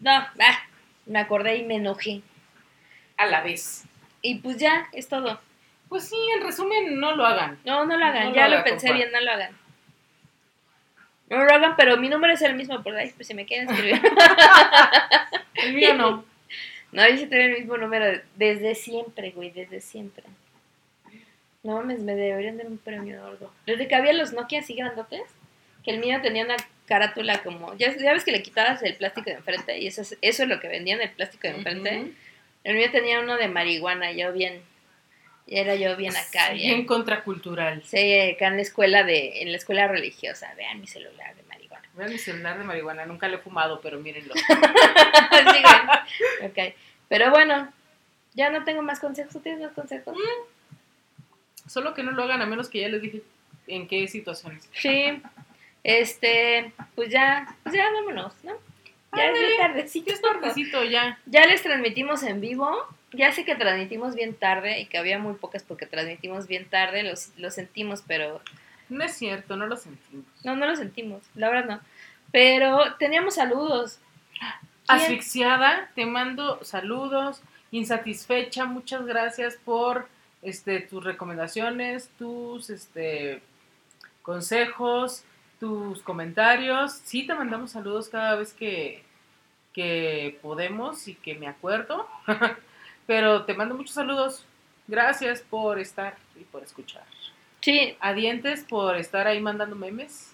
no, 0.00 0.10
ah, 0.10 0.58
me 1.06 1.18
acordé 1.18 1.56
y 1.56 1.64
me 1.64 1.76
enojé. 1.76 2.22
A 3.16 3.26
la 3.26 3.42
vez. 3.42 3.84
Y 4.22 4.36
pues 4.36 4.56
ya, 4.58 4.88
es 4.92 5.08
todo. 5.08 5.40
Pues 5.92 6.08
sí, 6.08 6.16
en 6.34 6.42
resumen, 6.42 6.98
no 6.98 7.14
lo 7.14 7.26
hagan. 7.26 7.58
No, 7.66 7.84
no 7.84 7.98
lo 7.98 8.02
hagan, 8.06 8.24
No 8.24 8.30
lo 8.30 8.34
ya 8.34 8.48
lo 8.48 8.64
pensé 8.64 8.86
compa. 8.86 8.96
bien, 8.96 9.12
no 9.12 9.20
lo 9.20 9.30
hagan. 9.30 9.52
No 11.28 11.44
lo 11.44 11.52
hagan, 11.52 11.76
pero 11.76 11.98
mi 11.98 12.08
número 12.08 12.32
es 12.32 12.40
el 12.40 12.54
mismo, 12.54 12.82
por 12.82 12.96
ahí, 12.96 13.10
pues 13.14 13.26
si 13.26 13.34
me 13.34 13.44
quieren 13.44 13.68
escribir. 13.68 14.00
El 15.54 15.74
mío 15.74 15.92
no. 15.92 16.24
No, 16.92 17.06
yo 17.08 17.16
sí 17.18 17.26
tengo 17.26 17.44
el 17.44 17.58
mismo 17.58 17.76
número 17.76 18.20
desde 18.36 18.74
siempre, 18.74 19.32
güey, 19.32 19.50
desde 19.50 19.80
siempre. 19.80 20.24
No 21.62 21.76
mames, 21.76 22.00
me 22.00 22.14
deberían 22.14 22.56
dar 22.56 22.66
un 22.66 22.78
premio 22.78 23.22
gordo. 23.22 23.52
Desde 23.66 23.86
que 23.88 23.94
había 23.94 24.14
los 24.14 24.32
Nokia 24.32 24.60
así 24.60 24.74
grandotes, 24.74 25.22
que 25.84 25.90
el 25.90 26.00
mío 26.00 26.20
tenía 26.22 26.44
una 26.44 26.56
carátula 26.86 27.42
como, 27.42 27.74
ya, 27.76 27.94
ya 27.96 28.12
ves 28.14 28.24
que 28.24 28.32
le 28.32 28.42
quitabas 28.42 28.82
el 28.82 28.94
plástico 28.96 29.28
de 29.28 29.36
enfrente 29.36 29.78
y 29.78 29.86
eso 29.88 30.00
es, 30.02 30.16
eso 30.22 30.42
es 30.42 30.48
lo 30.48 30.58
que 30.58 30.68
vendían, 30.68 31.00
el 31.02 31.10
plástico 31.10 31.48
de 31.48 31.54
enfrente. 31.54 32.12
El 32.64 32.76
mío 32.76 32.90
tenía 32.90 33.20
uno 33.20 33.36
de 33.36 33.48
marihuana, 33.48 34.12
yo 34.12 34.32
bien, 34.32 34.62
y 35.46 35.58
era 35.58 35.74
yo 35.74 35.96
bien 35.96 36.16
acá, 36.16 36.48
Sí, 36.48 36.54
bien. 36.54 36.74
Bien 36.74 36.86
contracultural. 36.86 37.82
Sí, 37.84 38.20
acá 38.20 38.48
en 38.48 38.56
la 38.56 38.62
escuela 38.62 39.02
de, 39.02 39.42
en 39.42 39.50
la 39.50 39.58
escuela 39.58 39.88
religiosa, 39.88 40.52
vean 40.54 40.80
mi 40.80 40.86
celular 40.86 41.34
de 41.34 41.42
marihuana. 41.44 41.88
Vean 41.94 42.10
mi 42.10 42.18
celular 42.18 42.58
de 42.58 42.64
marihuana, 42.64 43.06
nunca 43.06 43.28
lo 43.28 43.36
he 43.36 43.40
fumado, 43.40 43.80
pero 43.80 43.98
mírenlo. 44.00 44.34
Sí, 46.54 46.74
pero 47.08 47.30
bueno, 47.30 47.72
ya 48.34 48.50
no 48.50 48.64
tengo 48.64 48.82
más 48.82 49.00
consejos, 49.00 49.32
¿tú 49.32 49.40
tienes 49.40 49.60
más 49.60 49.72
consejos? 49.72 50.16
Solo 51.66 51.94
que 51.94 52.02
no 52.02 52.12
lo 52.12 52.22
hagan 52.22 52.42
a 52.42 52.46
menos 52.46 52.68
que 52.68 52.80
ya 52.80 52.88
les 52.88 53.02
dije 53.02 53.22
en 53.66 53.88
qué 53.88 54.06
situaciones. 54.08 54.68
Sí, 54.72 55.22
este, 55.84 56.72
pues 56.94 57.10
ya, 57.10 57.56
pues 57.62 57.74
ya 57.74 57.90
vámonos, 57.92 58.34
¿no? 58.44 58.52
Ya 59.14 59.30
es 59.30 59.38
bien 59.38 59.58
tardecito. 59.58 60.12
Es 60.12 60.22
tardecito 60.22 60.84
ya. 60.84 61.18
Ya 61.26 61.46
les 61.46 61.62
transmitimos 61.62 62.22
en 62.22 62.40
vivo. 62.40 62.70
Ya 63.12 63.32
sé 63.32 63.44
que 63.44 63.54
transmitimos 63.54 64.14
bien 64.14 64.34
tarde 64.34 64.80
y 64.80 64.86
que 64.86 64.98
había 64.98 65.18
muy 65.18 65.34
pocas 65.34 65.62
porque 65.62 65.86
transmitimos 65.86 66.46
bien 66.46 66.68
tarde, 66.68 67.02
lo, 67.02 67.14
lo 67.36 67.50
sentimos, 67.50 68.02
pero 68.06 68.40
No 68.88 69.04
es 69.04 69.14
cierto, 69.14 69.56
no 69.56 69.66
lo 69.66 69.76
sentimos. 69.76 70.26
no, 70.44 70.56
no 70.56 70.66
lo 70.66 70.76
sentimos, 70.76 71.22
la 71.34 71.48
verdad 71.50 71.76
no. 71.76 71.80
Pero 72.30 72.94
teníamos 72.98 73.34
saludos. 73.34 73.98
¿Quién? 74.38 75.00
Asfixiada, 75.00 75.90
te 75.94 76.06
mando 76.06 76.62
saludos. 76.64 77.42
Insatisfecha, 77.70 78.64
muchas 78.64 79.06
gracias 79.06 79.56
por 79.64 80.08
este 80.42 80.80
tus 80.80 81.04
recomendaciones, 81.04 82.10
tus 82.18 82.70
este 82.70 83.42
consejos, 84.22 85.24
tus 85.60 86.02
comentarios. 86.02 86.92
Sí 87.04 87.26
te 87.26 87.34
mandamos 87.34 87.72
saludos 87.72 88.08
cada 88.08 88.34
vez 88.34 88.52
que, 88.52 89.04
que 89.72 90.38
podemos 90.42 91.06
y 91.08 91.14
que 91.14 91.34
me 91.34 91.46
acuerdo. 91.46 92.08
Pero 93.06 93.44
te 93.44 93.54
mando 93.54 93.74
muchos 93.74 93.94
saludos. 93.94 94.44
Gracias 94.88 95.40
por 95.42 95.78
estar 95.78 96.16
y 96.38 96.44
por 96.44 96.62
escuchar. 96.62 97.04
Sí, 97.60 97.96
A 98.00 98.12
Dientes 98.12 98.64
por 98.68 98.96
estar 98.96 99.26
ahí 99.26 99.40
mandando 99.40 99.76
memes 99.76 100.32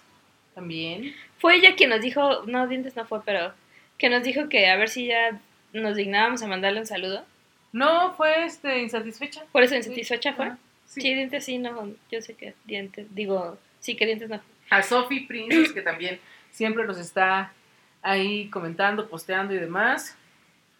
también. 0.55 1.13
fue 1.37 1.55
ella 1.55 1.75
quien 1.75 1.89
nos 1.91 2.01
dijo, 2.01 2.43
no, 2.45 2.67
Dientes 2.67 2.95
no 2.95 3.05
fue, 3.05 3.21
pero 3.23 3.53
que 3.97 4.09
nos 4.09 4.23
dijo 4.23 4.49
que 4.49 4.67
a 4.69 4.75
ver 4.75 4.89
si 4.89 5.05
ya 5.07 5.39
nos 5.73 5.95
dignábamos 5.95 6.41
a 6.41 6.47
mandarle 6.47 6.79
un 6.81 6.87
saludo. 6.87 7.23
No, 7.71 8.13
fue 8.15 8.45
este 8.45 8.79
insatisfecha. 8.81 9.43
Por 9.51 9.61
eso 9.63 9.75
insatisfecha 9.75 10.33
fue. 10.33 10.45
Ajá, 10.47 10.57
Sí. 10.85 11.01
sí. 11.01 11.13
Dientes 11.13 11.45
sí, 11.45 11.59
no, 11.59 11.91
yo 12.11 12.19
sé 12.21 12.33
que 12.33 12.55
Dientes, 12.65 13.13
digo, 13.13 13.59
sí 13.79 13.95
que 13.95 14.07
Dientes 14.07 14.27
no 14.29 14.39
fue. 14.39 14.47
A 14.77 14.81
Sophie 14.81 15.27
Princess, 15.27 15.71
que 15.71 15.81
también 15.83 16.19
siempre 16.51 16.83
nos 16.85 16.97
está 16.97 17.53
ahí 18.01 18.49
comentando, 18.49 19.07
posteando 19.07 19.53
y 19.53 19.57
demás. 19.59 20.17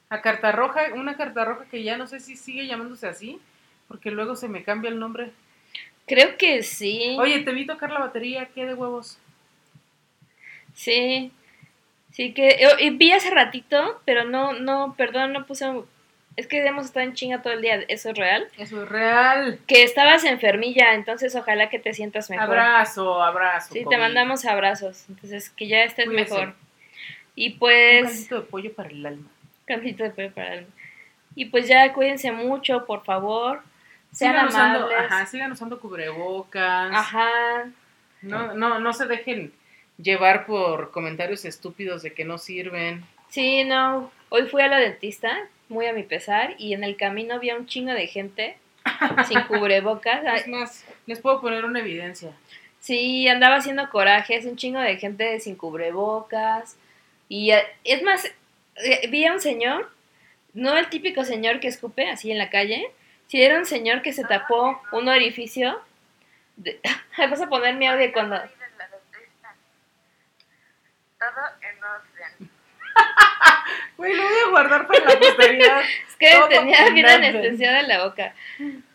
A 0.10 0.22
Carta 0.22 0.52
Roja, 0.52 0.94
una 0.96 1.16
Carta 1.16 1.46
Roja 1.46 1.66
que 1.70 1.84
ya 1.84 1.98
no 1.98 2.08
sé 2.08 2.20
si 2.20 2.36
sigue 2.36 2.66
llamándose 2.66 3.08
así, 3.08 3.40
porque 3.88 4.12
luego 4.12 4.36
se 4.36 4.48
me 4.48 4.64
cambia 4.64 4.90
el 4.90 5.00
nombre. 5.00 5.32
Creo 6.08 6.38
que 6.38 6.64
sí. 6.64 7.16
Oye, 7.20 7.42
te 7.42 7.52
vi 7.52 7.68
tocar 7.68 7.92
la 7.92 8.00
batería, 8.00 8.50
¿qué 8.54 8.66
de 8.66 8.74
huevos? 8.74 9.20
Sí, 10.74 11.32
sí 12.12 12.34
que 12.34 12.50
eh, 12.50 12.68
y 12.80 12.90
vi 12.92 13.12
hace 13.12 13.30
ratito, 13.30 14.02
pero 14.06 14.24
no, 14.24 14.54
no, 14.54 14.96
perdón, 14.98 15.34
no 15.34 15.46
puse, 15.46 15.66
es 16.36 16.48
que 16.48 16.66
hemos 16.66 16.86
estado 16.86 17.06
en 17.06 17.14
chinga 17.14 17.42
todo 17.42 17.54
el 17.54 17.62
día, 17.62 17.76
eso 17.88 18.10
es 18.10 18.18
real. 18.18 18.48
Eso 18.58 18.82
es 18.84 18.90
real. 18.90 19.60
Que 19.68 19.84
estabas 19.84 20.24
enfermilla, 20.24 20.94
entonces 20.94 21.36
ojalá 21.36 21.70
que 21.70 21.80
te 21.80 21.94
sientas 21.94 22.30
mejor. 22.30 22.46
Abrazo, 22.46 23.22
abrazo. 23.22 23.74
Sí, 23.74 23.84
te 23.88 23.98
mandamos 23.98 24.46
abrazos, 24.46 25.06
entonces 25.10 25.50
que 25.50 25.68
ya 25.68 25.84
estés 25.84 26.06
Cuídese. 26.06 26.34
mejor. 26.34 26.56
Y 27.36 27.54
Un 27.54 27.60
pues, 27.60 28.04
caldito 28.04 28.36
de 28.36 28.42
pollo 28.48 28.74
para 28.74 28.90
el 28.90 29.06
alma. 29.06 29.30
Cantito 29.70 30.04
de 30.04 30.10
pollo 30.10 30.34
para 30.34 30.54
el 30.54 30.60
alma. 30.60 30.72
Y 31.36 31.46
pues 31.46 31.68
ya 31.68 31.94
cuídense 31.94 32.32
mucho, 32.32 32.86
por 32.86 33.06
favor. 33.06 33.62
Sean 34.12 34.34
Sigan 34.34 34.48
usando, 34.48 34.80
amables. 34.80 35.00
ajá, 35.12 35.26
sigan 35.28 35.52
usando 35.52 35.80
cubrebocas. 35.80 36.92
Ajá. 36.94 37.70
No, 38.22 38.54
no, 38.54 38.80
no 38.80 38.94
se 38.94 39.06
dejen 39.06 39.54
llevar 39.98 40.46
por 40.46 40.92
comentarios 40.92 41.46
estúpidos 41.46 42.02
de 42.02 42.14
que 42.14 42.26
no 42.26 42.38
sirven. 42.38 43.06
Sí, 43.30 43.64
no. 43.64 44.12
Hoy 44.30 44.48
fui 44.48 44.62
a 44.62 44.68
la 44.68 44.80
dentista, 44.80 45.32
muy 45.70 45.86
a 45.86 45.94
mi 45.94 46.04
pesar, 46.04 46.56
y 46.58 46.74
en 46.74 46.84
el 46.84 46.98
camino 46.98 47.36
había 47.36 47.56
un 47.56 47.68
chingo 47.68 47.94
de 47.94 48.08
gente 48.08 48.58
sin 49.28 49.42
cubrebocas. 49.44 50.22
Es 50.42 50.48
más, 50.48 50.86
les 51.06 51.20
puedo 51.20 51.40
poner 51.40 51.64
una 51.64 51.80
evidencia. 51.80 52.32
Sí, 52.80 53.28
andaba 53.28 53.58
haciendo 53.58 53.90
corajes, 53.90 54.46
un 54.46 54.56
chingo 54.56 54.80
de 54.80 54.98
gente 54.98 55.40
sin 55.40 55.56
cubrebocas. 55.56 56.78
Y 57.28 57.52
eh, 57.52 57.64
es 57.84 58.02
más, 58.04 58.28
vi 59.10 59.26
a 59.26 59.34
un 59.34 59.40
señor, 59.40 59.90
no 60.54 60.78
el 60.78 60.90
típico 60.90 61.24
señor 61.26 61.60
que 61.60 61.68
escupe 61.68 62.10
así 62.10 62.32
en 62.32 62.38
la 62.38 62.50
calle, 62.50 62.92
si 63.28 63.42
era 63.42 63.58
un 63.58 63.66
señor 63.66 64.02
que 64.02 64.14
se 64.14 64.24
tapó 64.24 64.82
un 64.92 65.08
orificio. 65.08 65.80
de- 66.56 66.80
Ay, 67.18 67.28
vas 67.30 67.42
a 67.42 67.48
poner 67.50 67.76
mi 67.76 67.88
audio 67.88 68.12
cuando... 68.14 68.36
Todo 71.20 71.46
en 71.62 71.84
orden. 71.84 72.50
Güey, 73.98 74.16
lo 74.16 74.24
voy 74.24 74.34
a 74.46 74.50
guardar 74.50 74.88
para 74.88 75.00
la 75.04 75.20
posteridad. 75.20 75.82
Es 76.08 76.16
que 76.16 76.32
Todo 76.32 76.48
tenía 76.48 76.88
en 76.88 76.94
bien 76.94 77.06
anestesiada 77.08 77.82
la 77.84 78.04
boca. 78.06 78.34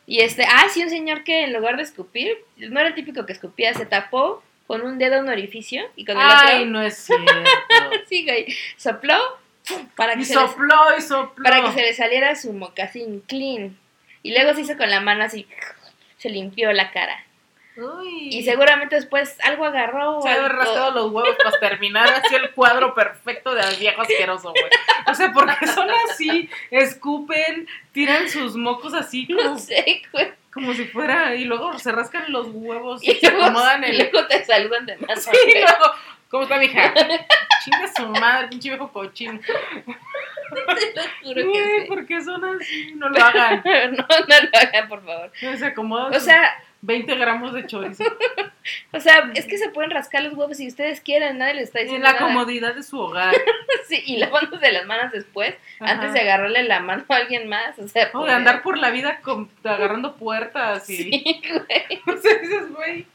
Y 0.06 0.20
este, 0.20 0.44
ah, 0.44 0.66
sí, 0.70 0.82
un 0.82 0.90
señor 0.90 1.24
que 1.24 1.44
en 1.44 1.52
lugar 1.52 1.76
de 1.76 1.82
escupir, 1.82 2.36
no 2.56 2.80
era 2.80 2.88
el 2.90 2.94
típico 2.94 3.24
que 3.26 3.32
escupía, 3.32 3.72
se 3.74 3.86
tapó 3.86 4.42
con 4.66 4.82
un 4.82 4.98
dedo 4.98 5.20
un 5.20 5.28
orificio 5.28 5.90
y 5.96 6.04
con 6.06 6.16
el 6.16 6.22
Ay, 6.26 6.56
otro, 6.62 6.66
no 6.70 6.82
es 6.82 6.96
cierto. 6.96 7.32
sí, 8.08 8.24
güey, 8.24 8.46
sopló. 8.76 9.18
Para 9.96 10.14
que, 10.14 10.20
Y 10.20 10.24
se 10.24 10.34
sopló 10.34 10.96
y 10.98 11.00
sopló. 11.00 11.42
para 11.44 11.62
que 11.62 11.72
se 11.72 11.80
le 11.82 11.94
saliera 11.94 12.34
su 12.36 12.52
mocasín 12.52 13.20
clean. 13.26 13.78
Y 14.22 14.32
luego 14.32 14.54
se 14.54 14.62
hizo 14.62 14.76
con 14.76 14.90
la 14.90 15.00
mano 15.00 15.24
así, 15.24 15.46
se 16.18 16.30
limpió 16.30 16.72
la 16.72 16.90
cara. 16.92 17.24
Uy. 17.76 18.28
Y 18.30 18.44
seguramente 18.44 18.94
después 18.94 19.36
algo 19.42 19.64
agarró. 19.64 20.22
Se 20.22 20.28
había 20.28 20.48
rascado 20.48 20.92
los 20.92 21.10
huevos 21.10 21.34
para 21.42 21.58
terminar 21.58 22.08
así 22.08 22.34
el 22.36 22.52
cuadro 22.52 22.94
perfecto 22.94 23.52
de 23.52 23.62
al 23.62 23.74
viejo 23.76 24.00
asqueroso, 24.02 24.50
güey. 24.50 24.70
O 25.10 25.14
sea, 25.14 25.32
porque 25.32 25.66
son 25.66 25.88
así, 26.08 26.48
escupen, 26.70 27.66
tiran 27.92 28.28
sus 28.30 28.56
mocos 28.56 28.94
así 28.94 29.26
como, 29.26 29.42
No 29.42 29.58
sé, 29.58 30.02
güey. 30.12 30.32
Como 30.52 30.72
si 30.72 30.84
fuera, 30.84 31.34
y 31.34 31.44
luego 31.46 31.76
se 31.80 31.90
rascan 31.90 32.30
los 32.30 32.46
huevos 32.52 33.02
y, 33.02 33.10
Y 33.10 33.14
se 33.16 33.28
luego, 33.28 33.46
acomodan 33.46 33.82
y 33.82 33.86
el. 33.88 33.98
luego 33.98 34.24
te 34.28 34.44
saludan 34.44 34.86
de 34.86 34.96
más. 34.98 35.24
Sí, 35.24 35.30
y 35.48 35.52
luego, 35.58 35.92
¿cómo 36.34 36.42
está 36.42 36.58
mi 36.58 36.64
hija? 36.64 36.92
Chinga 37.64 37.88
su 37.96 38.08
madre, 38.08 38.48
pinche 38.48 38.68
viejo 38.70 38.90
cochino. 38.92 39.38
Juro 41.22 41.34
que 41.36 41.42
Güey, 41.44 41.80
sí. 41.82 41.86
¿por 41.86 42.06
qué 42.06 42.20
son 42.22 42.44
así? 42.44 42.92
No 42.96 43.08
lo 43.08 43.24
hagan. 43.24 43.62
no, 43.64 44.02
no 44.06 44.26
lo 44.52 44.58
hagan, 44.58 44.88
por 44.88 45.04
favor. 45.04 45.30
Se 45.38 45.64
acomodan 45.64 46.12
O 46.12 46.18
sea, 46.20 46.52
20 46.82 47.14
gramos 47.14 47.52
de 47.54 47.66
chorizo. 47.66 48.02
o 48.92 48.98
sea, 49.00 49.30
es 49.34 49.46
que 49.46 49.58
se 49.58 49.70
pueden 49.70 49.92
rascar 49.92 50.22
los 50.24 50.34
huevos 50.34 50.56
si 50.56 50.66
ustedes 50.66 51.00
quieren, 51.00 51.38
nadie 51.38 51.54
les 51.54 51.64
está 51.64 51.78
En 51.80 51.84
diciendo 51.86 52.06
la 52.08 52.14
nada. 52.14 52.26
comodidad 52.26 52.74
de 52.74 52.82
su 52.82 52.98
hogar. 52.98 53.32
Sí, 53.88 54.02
y 54.04 54.16
lavándose 54.16 54.72
las 54.72 54.86
manos 54.86 55.12
después, 55.12 55.54
Ajá. 55.78 55.92
antes 55.92 56.12
de 56.14 56.20
agarrarle 56.20 56.62
la 56.64 56.80
mano 56.80 57.04
a 57.08 57.14
alguien 57.16 57.48
más, 57.48 57.78
o 57.78 57.86
sea, 57.86 58.10
O 58.12 58.24
de 58.24 58.32
andar 58.32 58.62
por 58.62 58.76
la 58.78 58.90
vida 58.90 59.20
con- 59.22 59.50
agarrando 59.62 60.16
puertas 60.16 60.88
y. 60.90 60.96
Sí, 60.96 61.42
güey. 61.48 62.02
O 62.16 62.20
sea, 62.20 62.34
dices, 62.38 62.72
güey. 62.74 63.06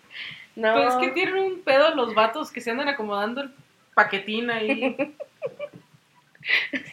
No. 0.55 0.73
Pues 0.73 0.87
es 0.87 0.95
que 0.95 1.07
tienen 1.09 1.35
un 1.35 1.61
pedo 1.61 1.95
los 1.95 2.13
vatos 2.13 2.51
que 2.51 2.61
se 2.61 2.71
andan 2.71 2.89
acomodando 2.89 3.41
el 3.41 3.51
paquetín 3.93 4.49
ahí. 4.49 5.15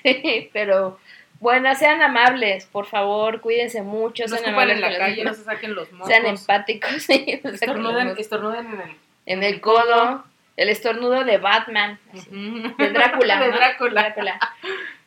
Sí, 0.03 0.51
pero 0.53 0.99
bueno, 1.41 1.75
sean 1.75 2.03
amables, 2.03 2.67
por 2.67 2.87
favor, 2.87 3.41
cuídense 3.41 3.83
mucho, 3.83 4.25
No 4.27 4.37
sean 4.37 4.51
amables 4.51 4.77
en 4.77 4.81
la 4.83 4.99
calle, 4.99 5.25
no 5.25 5.35
se 5.35 5.45
saquen 5.45 5.75
los 5.75 5.93
mocos. 5.93 6.09
sean 6.09 6.27
empáticos, 6.27 6.91
sí, 7.03 7.41
no 7.43 7.51
Estornuden, 7.51 8.15
estornuden 8.19 8.67
en 8.67 8.81
el. 8.81 8.97
en 9.27 9.43
el 9.43 9.61
codo, 9.61 10.25
el 10.57 10.69
estornudo 10.69 11.25
de 11.25 11.39
Batman, 11.39 11.99
de 12.13 12.91
Drácula, 12.91 13.41
De 13.41 13.49
¿no? 13.51 13.57
Drácula. 13.57 14.03
Drácula. 14.03 14.41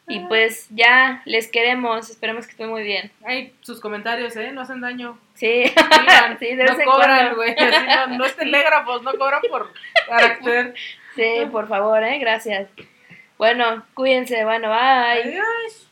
Y 0.10 0.22
pues 0.22 0.68
ya 0.72 1.22
les 1.26 1.48
queremos, 1.48 2.10
esperemos 2.10 2.46
que 2.46 2.52
estén 2.52 2.70
muy 2.70 2.82
bien. 2.82 3.12
Ay, 3.24 3.54
sus 3.62 3.80
comentarios, 3.80 4.36
¿eh? 4.36 4.52
No 4.52 4.62
hacen 4.62 4.82
daño. 4.82 5.20
Sí, 5.36 5.48
de 6.40 6.64
no 6.64 6.78
cobran, 6.84 7.36
güey. 7.36 7.56
No, 7.56 8.18
no 8.18 8.26
es 8.26 8.36
telégrafos, 8.36 9.04
no 9.04 9.14
cobran 9.14 9.42
por 9.50 9.72
carácter. 10.08 10.74
Sí, 11.16 11.48
por 11.52 11.68
favor, 11.68 12.04
eh, 12.04 12.18
gracias. 12.18 12.70
Bueno, 13.38 13.86
cuídense, 13.94 14.44
bueno, 14.44 14.70
bye. 14.70 15.24
Adiós. 15.24 15.89